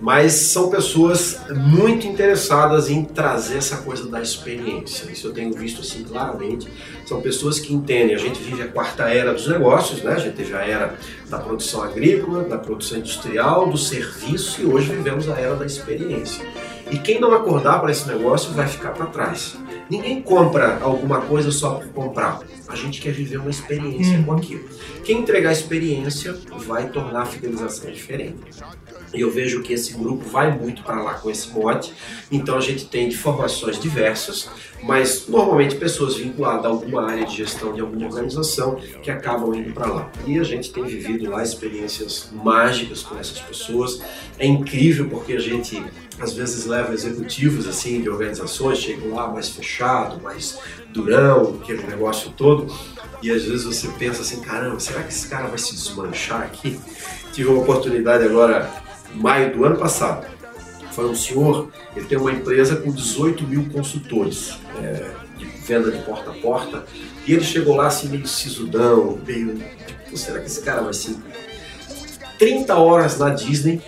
Mas 0.00 0.32
são 0.32 0.70
pessoas 0.70 1.40
muito 1.50 2.06
interessadas 2.06 2.88
em 2.88 3.04
trazer 3.04 3.58
essa 3.58 3.78
coisa 3.78 4.08
da 4.08 4.22
experiência. 4.22 5.10
Isso 5.10 5.26
eu 5.26 5.32
tenho 5.32 5.52
visto 5.52 5.80
assim 5.80 6.04
claramente. 6.04 6.68
São 7.04 7.20
pessoas 7.20 7.58
que 7.58 7.74
entendem. 7.74 8.14
A 8.14 8.18
gente 8.18 8.40
vive 8.40 8.62
a 8.62 8.68
quarta 8.68 9.08
era 9.08 9.34
dos 9.34 9.48
negócios, 9.48 10.02
né? 10.02 10.12
A 10.12 10.18
gente 10.18 10.36
teve 10.36 10.54
a 10.54 10.60
era 10.60 10.94
da 11.28 11.38
produção 11.38 11.82
agrícola, 11.82 12.44
da 12.44 12.58
produção 12.58 12.98
industrial, 12.98 13.68
do 13.68 13.76
serviço 13.76 14.62
e 14.62 14.66
hoje 14.66 14.92
vivemos 14.92 15.28
a 15.28 15.36
era 15.36 15.56
da 15.56 15.66
experiência. 15.66 16.46
E 16.90 16.98
quem 16.98 17.20
não 17.20 17.32
acordar 17.32 17.80
para 17.80 17.90
esse 17.90 18.06
negócio 18.06 18.52
vai 18.52 18.68
ficar 18.68 18.90
para 18.90 19.06
trás. 19.06 19.56
Ninguém 19.90 20.20
compra 20.20 20.78
alguma 20.82 21.22
coisa 21.22 21.50
só 21.50 21.76
por 21.76 21.88
comprar. 21.88 22.40
A 22.68 22.76
gente 22.76 23.00
quer 23.00 23.12
viver 23.12 23.38
uma 23.38 23.50
experiência 23.50 24.22
com 24.22 24.32
aquilo. 24.32 24.68
Quem 25.02 25.20
entregar 25.20 25.52
experiência 25.52 26.36
vai 26.66 26.90
tornar 26.90 27.22
a 27.22 27.26
fidelização 27.26 27.90
diferente. 27.90 28.36
E 29.14 29.22
eu 29.22 29.30
vejo 29.30 29.62
que 29.62 29.72
esse 29.72 29.94
grupo 29.94 30.28
vai 30.28 30.56
muito 30.56 30.82
para 30.82 31.02
lá 31.02 31.14
com 31.14 31.30
esse 31.30 31.48
mote. 31.50 31.94
Então 32.30 32.58
a 32.58 32.60
gente 32.60 32.86
tem 32.86 33.08
de 33.08 33.16
formações 33.16 33.80
diversas, 33.80 34.50
mas 34.82 35.26
normalmente 35.26 35.76
pessoas 35.76 36.16
vinculadas 36.16 36.66
a 36.66 36.68
alguma 36.68 37.10
área 37.10 37.24
de 37.24 37.36
gestão 37.36 37.72
de 37.72 37.80
alguma 37.80 38.06
organização 38.06 38.74
que 39.02 39.10
acabam 39.10 39.54
indo 39.54 39.72
para 39.72 39.86
lá. 39.86 40.12
E 40.26 40.38
a 40.38 40.42
gente 40.42 40.70
tem 40.70 40.84
vivido 40.84 41.30
lá 41.30 41.42
experiências 41.42 42.30
mágicas 42.32 43.02
com 43.02 43.18
essas 43.18 43.38
pessoas. 43.38 44.02
É 44.38 44.46
incrível 44.46 45.08
porque 45.08 45.32
a 45.32 45.40
gente 45.40 45.82
às 46.20 46.32
vezes 46.32 46.66
leva 46.66 46.92
executivos 46.92 47.66
assim 47.66 48.00
de 48.00 48.08
organizações, 48.08 48.78
chegam 48.78 49.14
lá 49.14 49.28
mais 49.28 49.48
fechado, 49.48 50.20
mais 50.22 50.58
durão, 50.92 51.58
aquele 51.62 51.84
negócio 51.84 52.30
todo. 52.32 52.72
E 53.22 53.30
às 53.30 53.44
vezes 53.44 53.64
você 53.64 53.88
pensa 53.98 54.22
assim, 54.22 54.40
caramba, 54.40 54.78
será 54.80 55.02
que 55.02 55.12
esse 55.12 55.28
cara 55.28 55.48
vai 55.48 55.58
se 55.58 55.72
desmanchar 55.74 56.42
aqui? 56.42 56.78
Tive 57.32 57.48
uma 57.48 57.62
oportunidade 57.62 58.24
agora 58.24 58.70
maio 59.14 59.52
do 59.52 59.64
ano 59.64 59.76
passado. 59.76 60.26
Foi 60.92 61.08
um 61.08 61.14
senhor, 61.14 61.70
ele 61.94 62.06
tem 62.06 62.18
uma 62.18 62.32
empresa 62.32 62.76
com 62.76 62.90
18 62.90 63.44
mil 63.44 63.68
consultores 63.70 64.58
é, 64.82 65.10
de 65.36 65.44
venda 65.44 65.90
de 65.92 65.98
porta 66.02 66.30
a 66.30 66.34
porta, 66.34 66.84
e 67.26 67.32
ele 67.32 67.44
chegou 67.44 67.76
lá 67.76 67.86
assim 67.86 68.08
meio 68.08 68.26
sisudão, 68.26 69.18
meio. 69.24 69.54
Tipo, 70.04 70.16
será 70.16 70.40
que 70.40 70.46
esse 70.46 70.62
cara 70.62 70.82
vai 70.82 70.92
ser 70.92 71.14
30 72.38 72.74
horas 72.74 73.18
na 73.18 73.30
Disney 73.30 73.80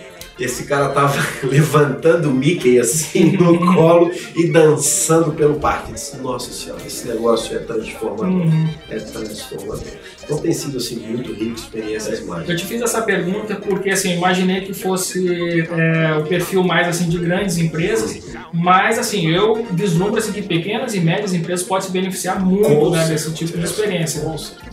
esse 0.43 0.63
cara 0.63 0.89
tava 0.89 1.15
levantando 1.43 2.29
o 2.29 2.33
Mickey 2.33 2.79
assim 2.79 3.37
no 3.37 3.59
colo 3.73 4.11
e 4.35 4.47
dançando 4.47 5.31
pelo 5.31 5.55
parque. 5.59 5.93
Disse, 5.93 6.17
Nossa 6.17 6.51
senhora, 6.51 6.81
esse 6.85 7.07
negócio 7.07 7.55
é 7.55 7.59
transformador. 7.59 8.27
Uhum. 8.27 8.69
É 8.89 8.97
transformador. 8.97 9.83
Então 10.23 10.37
tem 10.37 10.53
sido 10.53 10.77
assim 10.77 10.97
muito 10.99 11.33
rico, 11.33 11.55
experiências 11.55 12.25
mágicas. 12.25 12.49
Eu 12.49 12.55
te 12.55 12.65
fiz 12.65 12.81
essa 12.81 13.01
pergunta 13.01 13.55
porque 13.55 13.89
assim, 13.89 14.13
imaginei 14.13 14.61
que 14.61 14.73
fosse 14.73 15.61
é, 15.61 16.17
o 16.17 16.23
perfil 16.23 16.63
mais 16.63 16.87
assim 16.87 17.09
de 17.09 17.17
grandes 17.17 17.57
empresas, 17.57 18.23
mas 18.53 18.97
assim, 18.97 19.27
eu 19.29 19.65
vislumbro 19.71 20.17
assim, 20.17 20.31
que 20.31 20.41
pequenas 20.41 20.93
e 20.95 20.99
médias 20.99 21.33
empresas 21.33 21.65
podem 21.65 21.87
se 21.87 21.91
beneficiar 21.91 22.43
muito 22.43 22.91
né, 22.91 23.07
desse 23.07 23.31
tipo 23.33 23.57
de 23.57 23.65
experiência. 23.65 24.21
Com 24.21 24.37
certeza. 24.37 24.71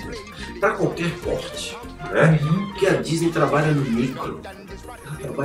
Para 0.60 0.70
qualquer 0.72 1.10
porte. 1.22 1.76
Né? 2.12 2.38
Porque 2.68 2.86
a 2.86 2.94
Disney 2.94 3.30
trabalha 3.30 3.72
no 3.72 3.82
micro. 3.82 4.40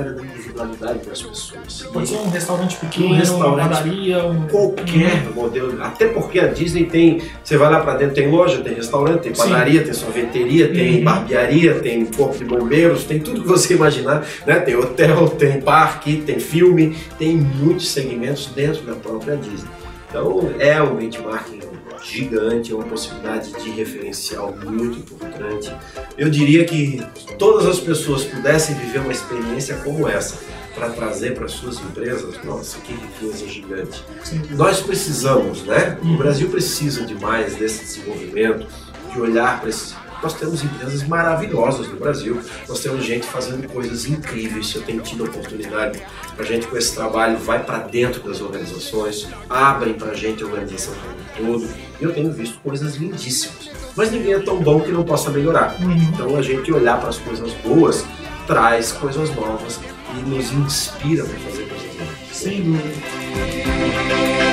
Na 0.02 0.22
individualidade 0.22 0.98
das 1.06 1.22
pessoas. 1.22 1.82
Pode 1.92 2.08
ser 2.08 2.16
um 2.16 2.28
restaurante 2.30 2.76
pequeno, 2.76 3.06
Um 3.06 3.08
uma 3.10 3.16
restaurante. 3.18 3.68
padaria, 3.68 4.24
um... 4.24 4.46
qualquer 4.48 5.30
modelo. 5.34 5.82
Até 5.82 6.08
porque 6.08 6.40
a 6.40 6.48
Disney 6.48 6.84
tem. 6.86 7.22
Você 7.42 7.56
vai 7.56 7.70
lá 7.70 7.80
pra 7.80 7.94
dentro, 7.96 8.14
tem 8.14 8.30
loja, 8.30 8.60
tem 8.62 8.74
restaurante, 8.74 9.20
tem 9.22 9.34
Sim. 9.34 9.42
padaria, 9.42 9.82
tem 9.84 9.92
sorveteria, 9.92 10.72
tem 10.72 10.98
Uhum. 10.98 11.04
barbearia, 11.04 11.74
tem 11.80 12.04
corpo 12.06 12.36
de 12.36 12.44
bombeiros, 12.44 13.04
tem 13.04 13.20
tudo 13.20 13.42
que 13.42 13.46
você 13.48 13.74
imaginar. 13.74 14.26
Né? 14.46 14.58
Tem 14.60 14.74
hotel, 14.76 15.28
tem 15.28 15.60
parque, 15.60 16.16
tem 16.22 16.38
filme, 16.40 16.96
tem 17.18 17.36
muitos 17.36 17.88
segmentos 17.90 18.46
dentro 18.46 18.82
da 18.82 18.94
própria 18.94 19.36
Disney. 19.36 19.70
Então 20.08 20.50
é 20.58 20.80
um 20.82 20.94
benchmarking 20.96 21.60
gigante, 22.04 22.72
é 22.72 22.74
uma 22.74 22.84
possibilidade 22.84 23.52
de 23.62 23.70
referencial 23.70 24.54
muito 24.64 24.98
importante. 24.98 25.72
Eu 26.16 26.28
diria 26.30 26.64
que 26.64 27.02
todas 27.38 27.66
as 27.66 27.80
pessoas 27.80 28.24
pudessem 28.24 28.74
viver 28.76 29.00
uma 29.00 29.12
experiência 29.12 29.76
como 29.76 30.08
essa 30.08 30.38
para 30.74 30.90
trazer 30.90 31.34
para 31.34 31.46
suas 31.48 31.78
empresas, 31.78 32.42
nossa, 32.44 32.78
que 32.80 32.92
riqueza 32.92 33.46
gigante. 33.46 34.04
Nós 34.50 34.80
precisamos, 34.80 35.62
né? 35.62 35.96
O 36.02 36.16
Brasil 36.16 36.48
precisa 36.50 37.04
demais 37.04 37.54
desse 37.54 37.84
desenvolvimento, 37.84 38.66
de 39.12 39.20
olhar 39.20 39.60
para 39.60 39.70
esses. 39.70 39.94
Nós 40.24 40.32
temos 40.32 40.64
empresas 40.64 41.06
maravilhosas 41.06 41.86
no 41.86 41.96
Brasil, 41.96 42.40
nós 42.66 42.80
temos 42.80 43.04
gente 43.04 43.26
fazendo 43.26 43.68
coisas 43.68 44.06
incríveis. 44.06 44.74
Eu 44.74 44.80
tenho 44.80 45.02
tido 45.02 45.24
a 45.24 45.26
oportunidade, 45.26 46.02
a 46.38 46.42
gente 46.42 46.66
com 46.66 46.78
esse 46.78 46.94
trabalho 46.94 47.36
vai 47.36 47.62
para 47.62 47.80
dentro 47.80 48.22
das 48.26 48.40
organizações, 48.40 49.28
abrem 49.50 49.92
para 49.92 50.12
a 50.12 50.14
gente 50.14 50.42
a 50.42 50.46
organização 50.46 50.94
como 51.36 51.56
um 51.56 51.60
todo. 51.60 51.68
E 52.00 52.04
eu 52.04 52.14
tenho 52.14 52.32
visto 52.32 52.58
coisas 52.60 52.96
lindíssimas. 52.96 53.68
Mas 53.94 54.10
ninguém 54.10 54.32
é 54.32 54.40
tão 54.40 54.62
bom 54.62 54.80
que 54.80 54.90
não 54.90 55.04
possa 55.04 55.30
melhorar. 55.30 55.76
Então 56.14 56.34
a 56.38 56.40
gente 56.40 56.72
olhar 56.72 56.98
para 56.98 57.10
as 57.10 57.18
coisas 57.18 57.52
boas 57.62 58.02
traz 58.46 58.92
coisas 58.92 59.28
novas 59.34 59.78
e 60.16 60.22
nos 60.26 60.52
inspira 60.52 61.22
para 61.24 61.38
fazer 61.38 61.68
coisas 61.68 61.98
novas. 61.98 62.16
Sem 62.32 62.62
dúvida. 62.62 64.43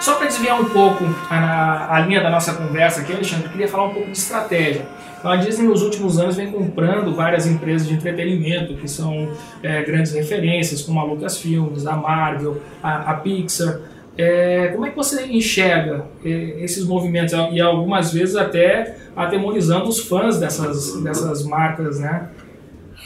Só 0.00 0.14
para 0.14 0.28
desviar 0.28 0.60
um 0.60 0.66
pouco 0.66 1.04
a, 1.28 1.96
a 1.96 2.00
linha 2.00 2.22
da 2.22 2.30
nossa 2.30 2.54
conversa 2.54 3.00
aqui, 3.00 3.12
Alexandre, 3.12 3.46
eu 3.46 3.50
queria 3.50 3.68
falar 3.68 3.86
um 3.86 3.94
pouco 3.94 4.12
de 4.12 4.16
estratégia. 4.16 4.86
Então, 5.18 5.30
a 5.30 5.36
Disney 5.36 5.66
nos 5.66 5.82
últimos 5.82 6.18
anos 6.18 6.36
vem 6.36 6.52
comprando 6.52 7.12
várias 7.14 7.46
empresas 7.46 7.88
de 7.88 7.94
entretenimento 7.94 8.74
que 8.74 8.88
são 8.88 9.28
é, 9.62 9.82
grandes 9.82 10.12
referências, 10.12 10.80
como 10.80 11.00
a 11.00 11.04
Lucasfilmes, 11.04 11.86
a 11.86 11.96
Marvel, 11.96 12.62
a, 12.82 13.10
a 13.10 13.14
Pixar. 13.14 13.80
É, 14.16 14.68
como 14.68 14.86
é 14.86 14.90
que 14.90 14.96
você 14.96 15.26
enxerga 15.26 16.06
é, 16.24 16.28
esses 16.62 16.84
movimentos 16.84 17.34
e 17.52 17.60
algumas 17.60 18.12
vezes 18.12 18.36
até 18.36 18.96
atemorizando 19.16 19.88
os 19.88 20.00
fãs 20.00 20.38
dessas, 20.38 21.02
dessas 21.02 21.44
marcas, 21.44 21.98
né? 21.98 22.28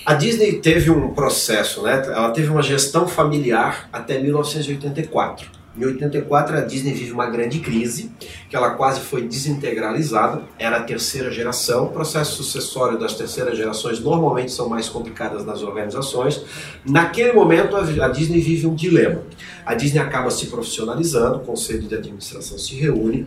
A 0.06 0.12
Disney 0.12 0.60
teve 0.60 0.90
um 0.90 1.14
processo, 1.14 1.80
né? 1.80 2.02
Ela 2.06 2.30
teve 2.30 2.50
uma 2.50 2.62
gestão 2.62 3.08
familiar 3.08 3.88
até 3.90 4.18
1984. 4.18 5.50
Em 5.76 5.84
84 5.86 6.58
a 6.58 6.60
Disney 6.60 6.92
vive 6.92 7.10
uma 7.10 7.26
grande 7.30 7.58
crise, 7.58 8.12
que 8.50 8.54
ela 8.54 8.74
quase 8.74 9.00
foi 9.00 9.26
desintegralizada, 9.26 10.42
era 10.58 10.76
a 10.76 10.82
terceira 10.82 11.30
geração. 11.30 11.86
O 11.86 11.88
processo 11.88 12.42
sucessório 12.42 12.98
das 12.98 13.14
terceiras 13.14 13.56
gerações 13.56 13.98
normalmente 13.98 14.52
são 14.52 14.68
mais 14.68 14.90
complicadas 14.90 15.44
nas 15.44 15.62
organizações. 15.62 16.44
Naquele 16.84 17.32
momento 17.32 17.74
a 17.74 18.08
Disney 18.08 18.40
vive 18.40 18.66
um 18.66 18.74
dilema. 18.74 19.22
A 19.64 19.74
Disney 19.74 20.00
acaba 20.00 20.30
se 20.30 20.46
profissionalizando, 20.46 21.38
o 21.38 21.40
conselho 21.40 21.88
de 21.88 21.94
administração 21.94 22.58
se 22.58 22.74
reúne, 22.76 23.26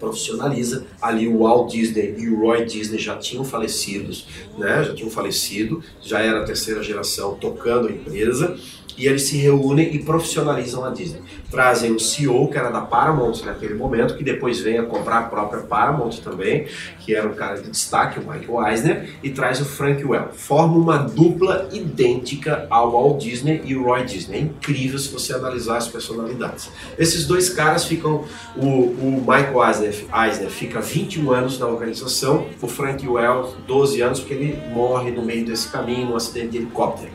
profissionaliza. 0.00 0.86
Ali 1.00 1.28
o 1.28 1.40
Walt 1.40 1.70
Disney 1.70 2.16
e 2.18 2.28
o 2.28 2.40
Roy 2.40 2.64
Disney 2.64 2.98
já 2.98 3.16
tinham 3.16 3.44
falecidos, 3.44 4.26
né? 4.58 4.82
Já 4.82 4.94
tinham 4.94 5.10
falecido, 5.10 5.84
já 6.02 6.20
era 6.20 6.40
a 6.40 6.44
terceira 6.44 6.82
geração 6.82 7.34
tocando 7.34 7.86
a 7.86 7.92
empresa. 7.92 8.56
E 8.96 9.06
eles 9.06 9.22
se 9.22 9.36
reúnem 9.38 9.94
e 9.94 10.02
profissionalizam 10.02 10.84
a 10.84 10.90
Disney. 10.90 11.22
Trazem 11.50 11.92
o 11.92 11.98
CEO, 11.98 12.48
que 12.48 12.58
era 12.58 12.70
da 12.70 12.82
Paramount 12.82 13.42
naquele 13.46 13.72
momento, 13.72 14.14
que 14.14 14.22
depois 14.22 14.60
vem 14.60 14.76
a 14.78 14.82
comprar 14.82 15.18
a 15.20 15.22
própria 15.22 15.62
Paramount 15.62 16.18
também, 16.22 16.66
que 17.10 17.16
era 17.16 17.26
um 17.26 17.34
cara 17.34 17.60
de 17.60 17.68
destaque, 17.68 18.20
o 18.20 18.22
Michael 18.22 18.68
Eisner, 18.68 19.10
e 19.20 19.30
traz 19.30 19.60
o 19.60 19.64
Frank 19.64 20.04
Well. 20.04 20.28
Forma 20.32 20.76
uma 20.76 20.96
dupla 20.98 21.68
idêntica 21.72 22.68
ao 22.70 22.92
Walt 22.92 23.20
Disney 23.20 23.62
e 23.64 23.74
o 23.74 23.82
Roy 23.82 24.04
Disney. 24.04 24.36
É 24.36 24.40
incrível 24.42 24.96
se 24.96 25.08
você 25.08 25.32
analisar 25.32 25.78
as 25.78 25.88
personalidades. 25.88 26.70
Esses 26.96 27.26
dois 27.26 27.50
caras 27.50 27.84
ficam. 27.84 28.24
O, 28.56 28.64
o 28.64 29.24
Michael 29.26 29.66
Eisner, 29.66 29.94
Eisner 30.24 30.50
fica 30.50 30.80
21 30.80 31.32
anos 31.32 31.58
na 31.58 31.66
organização, 31.66 32.46
o 32.62 32.68
Frank 32.68 33.06
Well 33.06 33.56
12 33.66 34.00
anos, 34.00 34.20
porque 34.20 34.34
ele 34.34 34.62
morre 34.72 35.10
no 35.10 35.24
meio 35.24 35.44
desse 35.44 35.68
caminho 35.68 36.06
num 36.06 36.16
acidente 36.16 36.50
de 36.50 36.58
helicóptero. 36.58 37.10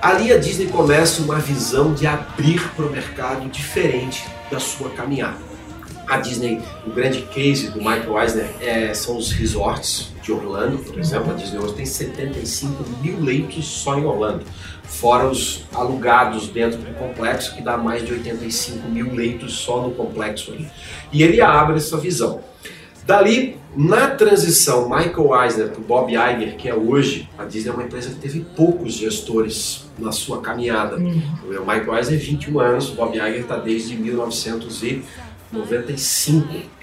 Ali 0.00 0.32
a 0.32 0.38
Disney 0.38 0.68
começa 0.68 1.20
uma 1.20 1.38
visão 1.38 1.92
de 1.92 2.06
abrir 2.06 2.66
para 2.74 2.86
o 2.86 2.90
mercado 2.90 3.46
diferente 3.50 4.24
da 4.50 4.58
sua 4.58 4.88
caminhada. 4.90 5.47
A 6.08 6.16
Disney, 6.16 6.60
o 6.86 6.90
grande 6.90 7.20
case 7.22 7.68
do 7.68 7.78
Michael 7.78 8.22
Eisner 8.22 8.50
é, 8.62 8.94
são 8.94 9.18
os 9.18 9.30
resorts 9.30 10.10
de 10.22 10.32
Orlando, 10.32 10.78
por 10.78 10.98
exemplo. 10.98 11.30
A 11.30 11.34
Disney 11.34 11.58
hoje 11.58 11.74
tem 11.74 11.84
75 11.84 12.82
mil 13.02 13.20
leitos 13.20 13.66
só 13.66 13.98
em 13.98 14.06
Orlando, 14.06 14.42
fora 14.84 15.28
os 15.28 15.66
alugados 15.74 16.48
dentro 16.48 16.78
do 16.78 16.94
complexo, 16.94 17.54
que 17.54 17.62
dá 17.62 17.76
mais 17.76 18.06
de 18.06 18.12
85 18.12 18.88
mil 18.88 19.14
leitos 19.14 19.52
só 19.52 19.82
no 19.82 19.90
complexo 19.90 20.52
ali. 20.52 20.66
E 21.12 21.22
ele 21.22 21.42
abre 21.42 21.76
essa 21.76 21.98
visão. 21.98 22.40
Dali, 23.04 23.58
na 23.76 24.08
transição 24.08 24.88
Michael 24.88 25.42
Eisner 25.42 25.68
para 25.68 25.80
o 25.80 25.84
Bob 25.84 26.12
Iger, 26.12 26.56
que 26.56 26.68
é 26.68 26.74
hoje, 26.74 27.28
a 27.38 27.44
Disney 27.44 27.70
é 27.70 27.74
uma 27.74 27.84
empresa 27.84 28.10
que 28.10 28.16
teve 28.16 28.40
poucos 28.56 28.94
gestores 28.94 29.86
na 29.98 30.12
sua 30.12 30.40
caminhada. 30.40 30.96
O 30.96 31.60
Michael 31.60 31.96
Eisner, 31.96 32.18
21 32.18 32.60
anos, 32.60 32.90
o 32.90 32.94
Bob 32.94 33.14
Iger 33.14 33.40
está 33.40 33.56
desde 33.56 33.94
1995 35.52 36.78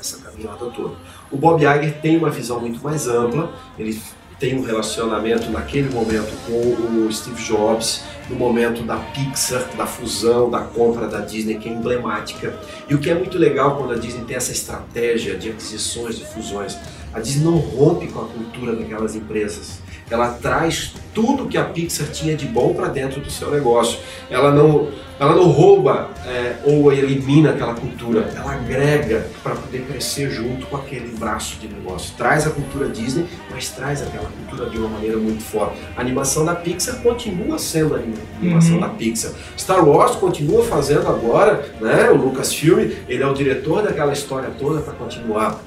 essa 0.00 0.18
caminhada 0.18 0.66
toda. 0.70 0.94
O 1.30 1.36
Bob 1.36 1.62
Iger 1.62 2.00
tem 2.00 2.16
uma 2.16 2.30
visão 2.30 2.58
muito 2.58 2.82
mais 2.82 3.06
ampla, 3.06 3.52
ele 3.78 4.00
tem 4.38 4.58
um 4.58 4.62
relacionamento 4.62 5.50
naquele 5.50 5.90
momento 5.90 6.34
com 6.46 7.06
o 7.06 7.12
Steve 7.12 7.42
Jobs, 7.42 8.02
no 8.30 8.36
momento 8.36 8.82
da 8.82 8.96
Pixar, 8.96 9.68
da 9.76 9.86
fusão, 9.86 10.50
da 10.50 10.60
compra 10.60 11.06
da 11.06 11.20
Disney, 11.20 11.58
que 11.58 11.68
é 11.68 11.72
emblemática. 11.72 12.58
E 12.88 12.94
o 12.94 12.98
que 12.98 13.10
é 13.10 13.14
muito 13.14 13.36
legal 13.36 13.76
quando 13.76 13.92
a 13.92 13.96
Disney 13.96 14.24
tem 14.24 14.36
essa 14.36 14.50
estratégia 14.50 15.36
de 15.36 15.50
aquisições 15.50 16.16
e 16.18 16.24
fusões, 16.24 16.78
a 17.12 17.20
Disney 17.20 17.44
não 17.44 17.58
rompe 17.58 18.06
com 18.06 18.20
a 18.20 18.24
cultura 18.24 18.74
daquelas 18.74 19.14
empresas. 19.14 19.80
Ela 20.10 20.30
traz 20.40 20.92
tudo 21.14 21.46
que 21.46 21.56
a 21.58 21.64
Pixar 21.64 22.08
tinha 22.08 22.36
de 22.36 22.46
bom 22.46 22.74
para 22.74 22.88
dentro 22.88 23.20
do 23.20 23.30
seu 23.30 23.50
negócio. 23.50 23.98
Ela 24.30 24.50
não, 24.52 24.88
ela 25.18 25.34
não 25.34 25.48
rouba 25.48 26.10
é, 26.26 26.56
ou 26.64 26.92
elimina 26.92 27.50
aquela 27.50 27.74
cultura, 27.74 28.28
ela 28.34 28.52
agrega 28.52 29.26
para 29.42 29.54
poder 29.56 29.82
crescer 29.82 30.30
junto 30.30 30.66
com 30.66 30.76
aquele 30.76 31.08
braço 31.16 31.56
de 31.60 31.66
negócio. 31.68 32.14
Traz 32.16 32.46
a 32.46 32.50
cultura 32.50 32.88
Disney, 32.88 33.26
mas 33.50 33.68
traz 33.70 34.02
aquela 34.02 34.28
cultura 34.28 34.70
de 34.70 34.78
uma 34.78 34.88
maneira 34.88 35.16
muito 35.16 35.42
forte. 35.42 35.76
A 35.96 36.00
animação 36.00 36.44
da 36.44 36.54
Pixar 36.54 37.02
continua 37.02 37.58
sendo 37.58 37.94
a 37.94 37.98
animação 37.98 38.74
Uhum. 38.74 38.80
da 38.80 38.88
Pixar. 38.88 39.32
Star 39.58 39.86
Wars 39.86 40.14
continua 40.16 40.64
fazendo 40.64 41.08
agora, 41.08 41.64
né? 41.80 42.08
O 42.10 42.16
Lucasfilm, 42.16 42.88
ele 43.08 43.22
é 43.22 43.26
o 43.26 43.34
diretor 43.34 43.82
daquela 43.82 44.12
história 44.12 44.50
toda 44.58 44.80
para 44.80 44.92
continuar. 44.94 45.60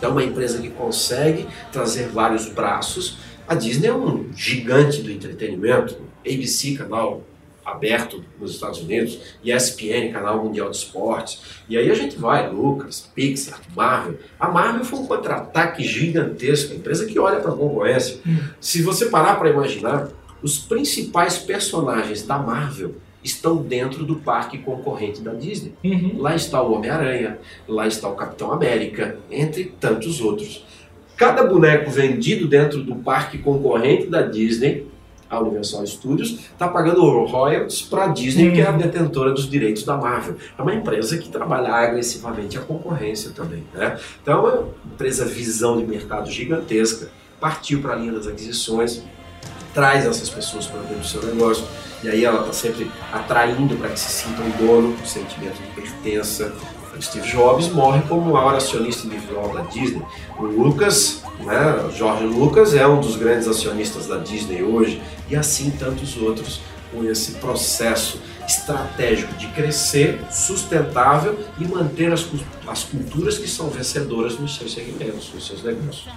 É 0.00 0.06
uma 0.08 0.22
empresa 0.22 0.58
que 0.58 0.70
consegue 0.70 1.46
trazer 1.72 2.08
vários 2.08 2.46
braços. 2.48 3.18
A 3.48 3.54
Disney 3.54 3.88
é 3.88 3.94
um 3.94 4.30
gigante 4.36 5.00
do 5.00 5.10
entretenimento. 5.10 5.96
ABC, 6.24 6.74
canal 6.74 7.22
aberto 7.64 8.22
nos 8.38 8.52
Estados 8.52 8.80
Unidos, 8.80 9.18
ESPN, 9.42 10.12
canal 10.12 10.44
mundial 10.44 10.70
de 10.70 10.76
esportes. 10.76 11.40
E 11.68 11.76
aí 11.76 11.90
a 11.90 11.94
gente 11.94 12.18
vai, 12.18 12.50
Lucas, 12.50 13.10
Pixar, 13.14 13.60
Marvel. 13.74 14.18
A 14.38 14.48
Marvel 14.48 14.84
foi 14.84 14.98
um 14.98 15.06
contra-ataque 15.06 15.82
gigantesco, 15.82 16.74
empresa 16.74 17.06
que 17.06 17.18
olha 17.18 17.40
para 17.40 17.50
a 17.50 17.56
concorrência. 17.56 18.18
Se 18.60 18.82
você 18.82 19.06
parar 19.06 19.36
para 19.36 19.48
imaginar, 19.48 20.08
os 20.42 20.58
principais 20.58 21.38
personagens 21.38 22.22
da 22.26 22.38
Marvel 22.38 22.96
estão 23.22 23.56
dentro 23.56 24.04
do 24.04 24.16
parque 24.16 24.58
concorrente 24.58 25.20
da 25.20 25.32
Disney. 25.32 25.74
Uhum. 25.82 26.18
Lá 26.18 26.36
está 26.36 26.62
o 26.62 26.72
Homem-Aranha, 26.72 27.38
lá 27.66 27.86
está 27.86 28.08
o 28.08 28.14
Capitão 28.14 28.52
América, 28.52 29.18
entre 29.30 29.64
tantos 29.80 30.20
outros. 30.20 30.64
Cada 31.18 31.42
boneco 31.42 31.90
vendido 31.90 32.46
dentro 32.46 32.80
do 32.80 32.94
parque 32.94 33.38
concorrente 33.38 34.06
da 34.06 34.22
Disney, 34.22 34.86
a 35.28 35.40
Universal 35.40 35.84
Studios, 35.84 36.30
está 36.52 36.68
pagando 36.68 37.02
royalties 37.26 37.82
para 37.82 38.04
a 38.04 38.06
Disney, 38.06 38.52
que 38.52 38.60
é 38.60 38.68
a 38.68 38.70
detentora 38.70 39.32
dos 39.32 39.50
direitos 39.50 39.82
da 39.82 39.96
Marvel. 39.96 40.36
É 40.56 40.62
uma 40.62 40.72
empresa 40.72 41.18
que 41.18 41.28
trabalha 41.28 41.70
agressivamente 41.70 42.56
a 42.56 42.60
concorrência 42.60 43.32
também. 43.32 43.64
Né? 43.74 43.98
Então, 44.22 44.48
é 44.48 44.52
uma 44.52 44.68
empresa 44.94 45.24
visão 45.24 45.76
de 45.76 45.84
mercado 45.84 46.30
gigantesca, 46.30 47.10
partiu 47.40 47.82
para 47.82 47.94
a 47.94 47.96
linha 47.96 48.12
das 48.12 48.28
aquisições, 48.28 49.02
traz 49.74 50.06
essas 50.06 50.30
pessoas 50.30 50.66
para 50.66 50.80
dentro 50.82 51.00
do 51.00 51.06
seu 51.06 51.22
negócio, 51.24 51.64
e 52.00 52.08
aí 52.08 52.24
ela 52.24 52.42
está 52.42 52.52
sempre 52.52 52.88
atraindo 53.12 53.74
para 53.74 53.88
que 53.88 53.98
se 53.98 54.22
sintam 54.22 54.48
dono, 54.50 54.94
um 54.94 55.04
sentimento 55.04 55.56
de 55.56 55.68
pertença. 55.74 56.54
Steve 57.00 57.28
Jobs 57.28 57.68
morre 57.68 58.02
como 58.08 58.30
o 58.30 58.32
maior 58.32 58.54
acionista 58.54 59.06
individual 59.06 59.52
da 59.52 59.62
Disney. 59.62 60.02
O 60.38 60.44
Lucas, 60.44 61.22
né, 61.40 61.84
o 61.86 61.90
Jorge 61.90 62.24
Lucas, 62.24 62.74
é 62.74 62.86
um 62.86 63.00
dos 63.00 63.16
grandes 63.16 63.46
acionistas 63.46 64.06
da 64.06 64.18
Disney 64.18 64.62
hoje, 64.62 65.02
e 65.28 65.36
assim 65.36 65.70
tantos 65.70 66.16
outros 66.16 66.60
com 66.92 67.04
esse 67.04 67.32
processo 67.32 68.20
estratégico 68.46 69.34
de 69.34 69.46
crescer, 69.48 70.20
sustentável 70.30 71.38
e 71.58 71.66
manter 71.66 72.10
as, 72.12 72.26
as 72.66 72.84
culturas 72.84 73.36
que 73.36 73.46
são 73.46 73.68
vencedoras 73.68 74.38
nos 74.38 74.56
seus 74.56 74.72
segmentos, 74.72 75.30
nos 75.34 75.46
seus 75.46 75.62
negócios. 75.62 76.08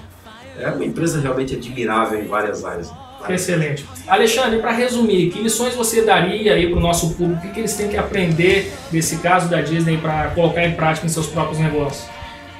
É 0.57 0.69
uma 0.69 0.85
empresa 0.85 1.19
realmente 1.19 1.55
admirável 1.55 2.21
em 2.21 2.27
várias 2.27 2.63
áreas. 2.63 2.91
Excelente. 3.29 3.85
Alexandre, 4.07 4.59
para 4.59 4.71
resumir, 4.71 5.29
que 5.29 5.39
lições 5.39 5.73
você 5.73 6.01
daria 6.01 6.53
aí 6.53 6.69
para 6.69 6.77
o 6.77 6.81
nosso 6.81 7.13
público? 7.13 7.47
O 7.47 7.51
que, 7.51 7.59
eles 7.59 7.73
têm 7.75 7.87
que 7.87 7.97
aprender 7.97 8.71
desse 8.91 9.17
caso 9.17 9.49
da 9.49 9.61
Disney 9.61 9.97
para 9.97 10.29
colocar 10.31 10.65
em 10.65 10.73
prática 10.73 11.05
em 11.05 11.09
seus 11.09 11.27
próprios 11.27 11.59
negócios? 11.59 12.05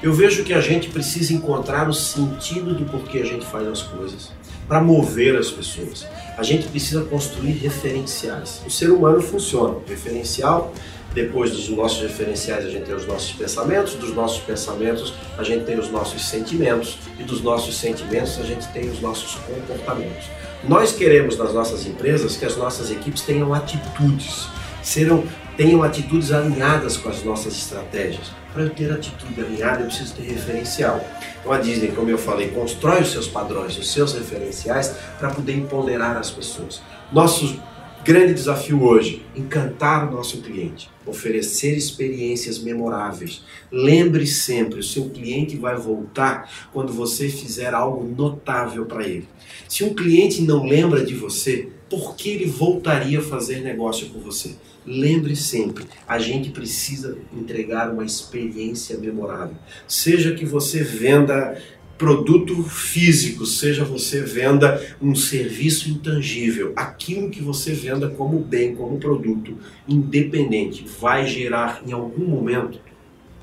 Eu 0.02 0.14
vejo 0.14 0.44
que 0.44 0.54
a 0.54 0.62
gente 0.62 0.90
precisa 0.90 1.34
encontrar 1.34 1.88
o 1.88 1.94
sentido 1.94 2.74
do 2.74 2.86
porquê 2.86 3.20
a 3.20 3.26
gente 3.26 3.46
faz 3.46 3.68
as 3.68 3.84
coisas, 3.84 4.32
para 4.68 4.82
mover 4.82 5.36
as 5.38 5.52
pessoas. 5.52 6.08
A 6.38 6.44
gente 6.44 6.68
precisa 6.68 7.04
construir 7.04 7.52
referenciais. 7.54 8.64
O 8.66 8.70
ser 8.72 8.90
humano 8.90 9.22
funciona. 9.22 9.78
Referencial, 9.88 10.74
depois 11.14 11.52
dos 11.52 11.68
nossos 11.70 12.02
referenciais, 12.02 12.66
a 12.66 12.70
gente 12.70 12.86
tem 12.86 12.96
os 12.96 13.06
nossos 13.06 13.32
pensamentos, 13.34 13.96
dos 13.96 14.16
nossos 14.16 14.40
pensamentos, 14.42 15.14
a 15.38 15.44
gente 15.44 15.66
tem 15.66 15.78
os 15.78 15.92
nossos 15.92 16.26
sentimentos, 16.26 16.98
e 17.20 17.24
dos 17.24 17.42
nossos 17.42 17.76
sentimentos, 17.78 18.40
a 18.40 18.44
gente 18.44 18.68
tem 18.70 18.90
os 18.90 19.02
nossos 19.02 19.36
comportamentos. 19.36 20.26
Nós 20.64 20.92
queremos 20.92 21.38
nas 21.38 21.54
nossas 21.54 21.88
empresas 21.88 22.38
que 22.38 22.46
as 22.46 22.56
nossas 22.56 22.92
equipes 22.92 23.24
tenham 23.24 23.52
atitudes, 23.52 24.48
serão, 24.84 25.24
tenham 25.58 25.82
atitudes 25.82 26.32
alinhadas 26.32 26.98
com 26.98 27.10
as 27.10 27.24
nossas 27.24 27.54
estratégias. 27.54 28.32
Para 28.54 28.64
eu 28.64 28.70
ter 28.70 28.92
atitude 28.92 29.42
alinhada, 29.42 29.82
eu 29.82 29.88
preciso 29.88 30.14
ter 30.14 30.24
referencial. 30.24 31.04
Então 31.40 31.52
a 31.52 31.58
Disney, 31.58 31.92
como 31.92 32.10
eu 32.10 32.18
falei, 32.18 32.50
constrói 32.50 33.02
os 33.02 33.12
seus 33.12 33.28
padrões, 33.28 33.76
os 33.76 33.92
seus 33.92 34.14
referenciais 34.14 34.96
para 35.18 35.32
poder 35.32 35.56
empoderar 35.56 36.16
as 36.16 36.30
pessoas. 36.30 36.82
Nosso 37.12 37.60
grande 38.04 38.34
desafio 38.34 38.84
hoje, 38.84 39.24
encantar 39.36 40.08
o 40.08 40.12
nosso 40.12 40.42
cliente, 40.42 40.90
oferecer 41.06 41.78
experiências 41.78 42.58
memoráveis. 42.58 43.44
Lembre 43.72 44.26
sempre, 44.26 44.80
o 44.80 44.84
seu 44.84 45.10
cliente 45.10 45.56
vai 45.56 45.76
voltar 45.76 46.52
quando 46.74 46.92
você 46.92 47.30
fizer 47.30 47.74
algo 47.74 48.04
notável 48.04 48.86
para 48.86 49.08
ele. 49.08 49.28
Se 49.70 49.84
um 49.84 49.94
cliente 49.94 50.42
não 50.42 50.66
lembra 50.66 51.06
de 51.06 51.14
você, 51.14 51.70
por 51.90 52.16
que 52.16 52.30
ele 52.30 52.46
voltaria 52.46 53.20
a 53.20 53.24
fazer 53.24 53.62
negócio 53.62 54.10
com 54.10 54.20
você? 54.20 54.56
Lembre 54.86 55.36
sempre, 55.36 55.86
a 56.08 56.18
gente 56.18 56.50
precisa 56.50 57.18
entregar 57.32 57.92
uma 57.92 58.04
experiência 58.04 58.98
memorável. 58.98 59.56
Seja 59.88 60.34
que 60.34 60.44
você 60.44 60.84
venda 60.84 61.62
produto 62.02 62.64
físico, 62.64 63.46
seja 63.46 63.86
você 63.86 64.22
venda 64.22 64.84
um 65.00 65.14
serviço 65.14 65.88
intangível, 65.88 66.74
aquilo 66.76 67.30
que 67.30 67.44
você 67.44 67.74
venda 67.74 68.10
como 68.10 68.40
bem, 68.40 68.76
como 68.76 68.98
produto, 68.98 69.56
independente, 69.88 70.84
vai 71.00 71.28
gerar 71.28 71.84
em 71.86 71.92
algum 71.92 72.26
momento 72.26 72.80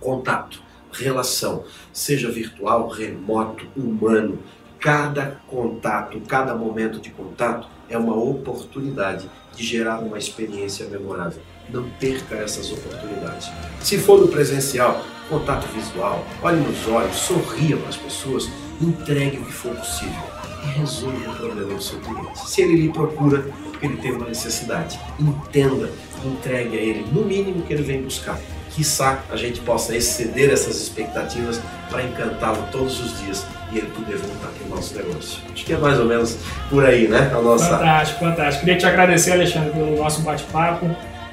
contato, 0.01 0.61
relação, 0.91 1.63
seja 1.93 2.33
virtual, 2.33 2.89
remoto, 2.89 3.65
humano. 3.77 4.41
Cada 4.81 5.41
contato, 5.47 6.21
cada 6.27 6.53
momento 6.53 6.99
de 6.99 7.11
contato 7.11 7.69
é 7.89 7.97
uma 7.97 8.17
oportunidade 8.17 9.31
de 9.55 9.65
gerar 9.65 10.01
uma 10.01 10.19
experiência 10.19 10.85
memorável. 10.89 11.41
Não 11.71 11.89
perca 11.91 12.35
essas 12.35 12.73
oportunidades. 12.73 13.53
Se 13.81 13.99
for 13.99 14.21
no 14.21 14.27
presencial, 14.27 15.05
contato 15.29 15.67
visual, 15.73 16.25
olhe 16.43 16.61
nos 16.61 16.87
olhos, 16.89 17.17
sorria 17.17 17.77
para 17.77 17.89
as 17.89 17.97
pessoas, 17.97 18.49
entregue 18.81 19.39
o 19.39 19.45
que 19.45 19.53
for 19.53 19.75
possível 19.75 20.23
e 20.65 20.79
resolva 20.79 21.31
o 21.31 21.35
problema 21.37 21.75
do 21.75 21.83
seu 21.83 21.99
cliente. 22.01 22.49
Se 22.49 22.63
ele 22.63 22.77
lhe 22.77 22.89
procura, 22.89 23.45
porque 23.65 23.87
ele 23.87 23.97
tem 23.97 24.13
uma 24.13 24.27
necessidade. 24.27 24.99
Entenda, 25.19 25.91
entregue 26.25 26.77
a 26.77 26.81
ele 26.81 27.07
no 27.13 27.25
mínimo 27.25 27.63
que 27.63 27.73
ele 27.73 27.83
vem 27.83 28.03
buscar. 28.03 28.39
Quiçá 28.71 29.23
a 29.31 29.37
gente 29.37 29.61
possa 29.61 29.97
exceder 29.97 30.51
essas 30.51 30.81
expectativas 30.81 31.61
para 31.91 32.03
encantá-lo 32.03 32.69
todos 32.71 33.01
os 33.01 33.19
dias 33.21 33.47
e 33.73 33.79
ele 33.79 33.89
poder 33.89 34.17
voltar 34.17 34.49
para 34.49 34.67
o 34.67 34.69
nosso 34.69 34.97
negócio. 34.97 35.41
Acho 35.53 35.65
que 35.65 35.73
é 35.73 35.79
mais 35.79 35.99
ou 35.99 36.07
menos 36.07 36.37
por 36.71 36.85
aí, 36.85 37.09
né? 37.09 37.31
A 37.35 37.41
nossa. 37.41 37.71
Fantástico, 37.71 38.21
fantástico. 38.21 38.65
Queria 38.65 38.79
te 38.79 38.87
agradecer, 38.87 39.33
Alexandre, 39.33 39.71
pelo 39.71 39.97
nosso 39.97 40.23
bate-papo, 40.23 40.87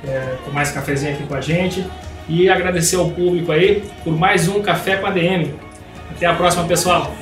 é, 0.08 0.38
com 0.44 0.52
mais 0.52 0.72
cafezinho 0.72 1.14
aqui 1.14 1.24
com 1.26 1.36
a 1.36 1.42
gente. 1.42 1.86
E 2.28 2.50
agradecer 2.50 2.96
ao 2.96 3.10
público 3.12 3.52
aí 3.52 3.84
por 4.04 4.18
mais 4.18 4.48
um 4.48 4.62
Café 4.62 4.98
com 4.98 5.08
a 5.08 5.12
DM. 5.12 5.54
Até 6.12 6.26
a 6.26 6.34
próxima, 6.34 6.66
pessoal. 6.66 7.14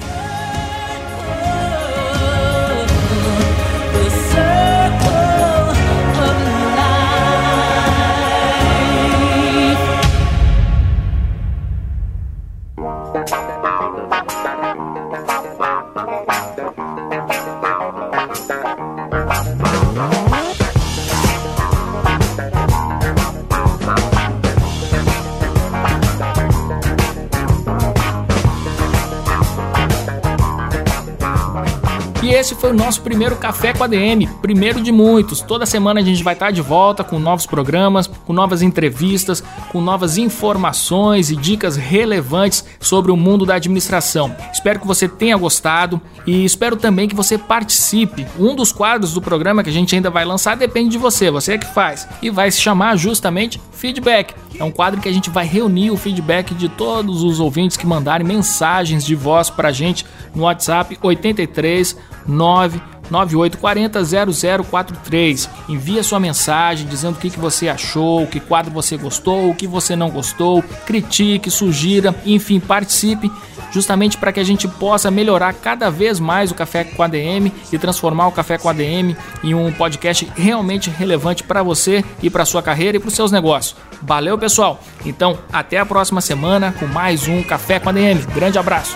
Esse 32.43 32.55
foi 32.55 32.71
o 32.71 32.73
nosso 32.73 33.01
primeiro 33.01 33.37
Café 33.37 33.71
com 33.71 33.85
a 33.85 33.87
DM, 33.87 34.27
primeiro 34.41 34.81
de 34.81 34.91
muitos. 34.91 35.39
Toda 35.39 35.65
semana 35.65 36.01
a 36.01 36.03
gente 36.03 36.21
vai 36.21 36.33
estar 36.33 36.51
de 36.51 36.61
volta 36.61 37.01
com 37.01 37.17
novos 37.17 37.45
programas, 37.45 38.05
com 38.05 38.33
novas 38.33 38.61
entrevistas, 38.61 39.41
com 39.71 39.79
novas 39.79 40.17
informações 40.17 41.31
e 41.31 41.37
dicas 41.37 41.77
relevantes 41.77 42.65
sobre 42.81 43.13
o 43.13 43.15
mundo 43.15 43.45
da 43.45 43.55
administração. 43.55 44.35
Espero 44.51 44.81
que 44.81 44.85
você 44.85 45.07
tenha 45.07 45.37
gostado 45.37 46.01
e 46.27 46.43
espero 46.43 46.75
também 46.75 47.07
que 47.07 47.15
você 47.15 47.37
participe. 47.37 48.27
Um 48.37 48.53
dos 48.53 48.73
quadros 48.73 49.13
do 49.13 49.21
programa 49.21 49.63
que 49.63 49.69
a 49.69 49.73
gente 49.73 49.95
ainda 49.95 50.09
vai 50.09 50.25
lançar 50.25 50.57
depende 50.57 50.89
de 50.89 50.97
você, 50.97 51.31
você 51.31 51.53
é 51.53 51.57
que 51.57 51.73
faz. 51.73 52.05
E 52.21 52.29
vai 52.29 52.51
se 52.51 52.59
chamar 52.59 52.97
justamente 52.97 53.57
Feedback. 53.71 54.35
É 54.59 54.63
um 54.63 54.71
quadro 54.71 55.01
que 55.01 55.09
a 55.09 55.11
gente 55.11 55.29
vai 55.29 55.45
reunir 55.45 55.91
o 55.91 55.97
feedback 55.97 56.53
de 56.53 56.69
todos 56.69 57.23
os 57.23 57.39
ouvintes 57.39 57.75
que 57.75 57.87
mandarem 57.87 58.25
mensagens 58.25 59.03
de 59.03 59.15
voz 59.15 59.49
pra 59.49 59.71
gente 59.71 60.05
no 60.35 60.43
WhatsApp 60.43 60.97
83 61.01 61.97
9 62.33 62.81
98400043. 63.11 65.49
Envie 65.69 65.99
a 65.99 66.03
sua 66.03 66.19
mensagem 66.19 66.87
dizendo 66.87 67.15
o 67.15 67.19
que, 67.19 67.29
que 67.29 67.39
você 67.39 67.69
achou, 67.69 68.25
que 68.27 68.39
quadro 68.39 68.71
você 68.71 68.97
gostou, 68.97 69.49
o 69.49 69.55
que 69.55 69.67
você 69.67 69.95
não 69.95 70.09
gostou, 70.09 70.63
critique, 70.85 71.51
sugira, 71.51 72.13
enfim, 72.25 72.59
participe 72.59 73.31
justamente 73.71 74.17
para 74.17 74.31
que 74.31 74.39
a 74.39 74.43
gente 74.43 74.67
possa 74.67 75.09
melhorar 75.09 75.51
cada 75.53 75.89
vez 75.89 76.19
mais 76.19 76.51
o 76.51 76.55
Café 76.55 76.83
com 76.83 77.01
ADM 77.01 77.51
e 77.71 77.77
transformar 77.77 78.27
o 78.27 78.31
Café 78.31 78.55
com 78.57 78.69
ADM 78.69 79.15
em 79.43 79.55
um 79.55 79.71
podcast 79.71 80.31
realmente 80.35 80.91
relevante 80.91 81.43
para 81.43 81.63
você 81.63 82.05
e 82.21 82.29
para 82.29 82.45
sua 82.45 82.61
carreira 82.61 82.97
e 82.97 82.99
para 82.99 83.09
os 83.09 83.15
seus 83.15 83.31
negócios. 83.31 83.75
Valeu, 84.01 84.37
pessoal. 84.37 84.81
Então, 85.05 85.39
até 85.51 85.79
a 85.79 85.85
próxima 85.85 86.21
semana 86.21 86.73
com 86.79 86.85
mais 86.85 87.27
um 87.27 87.41
Café 87.41 87.79
com 87.79 87.89
ADM. 87.89 88.23
Grande 88.33 88.59
abraço. 88.59 88.95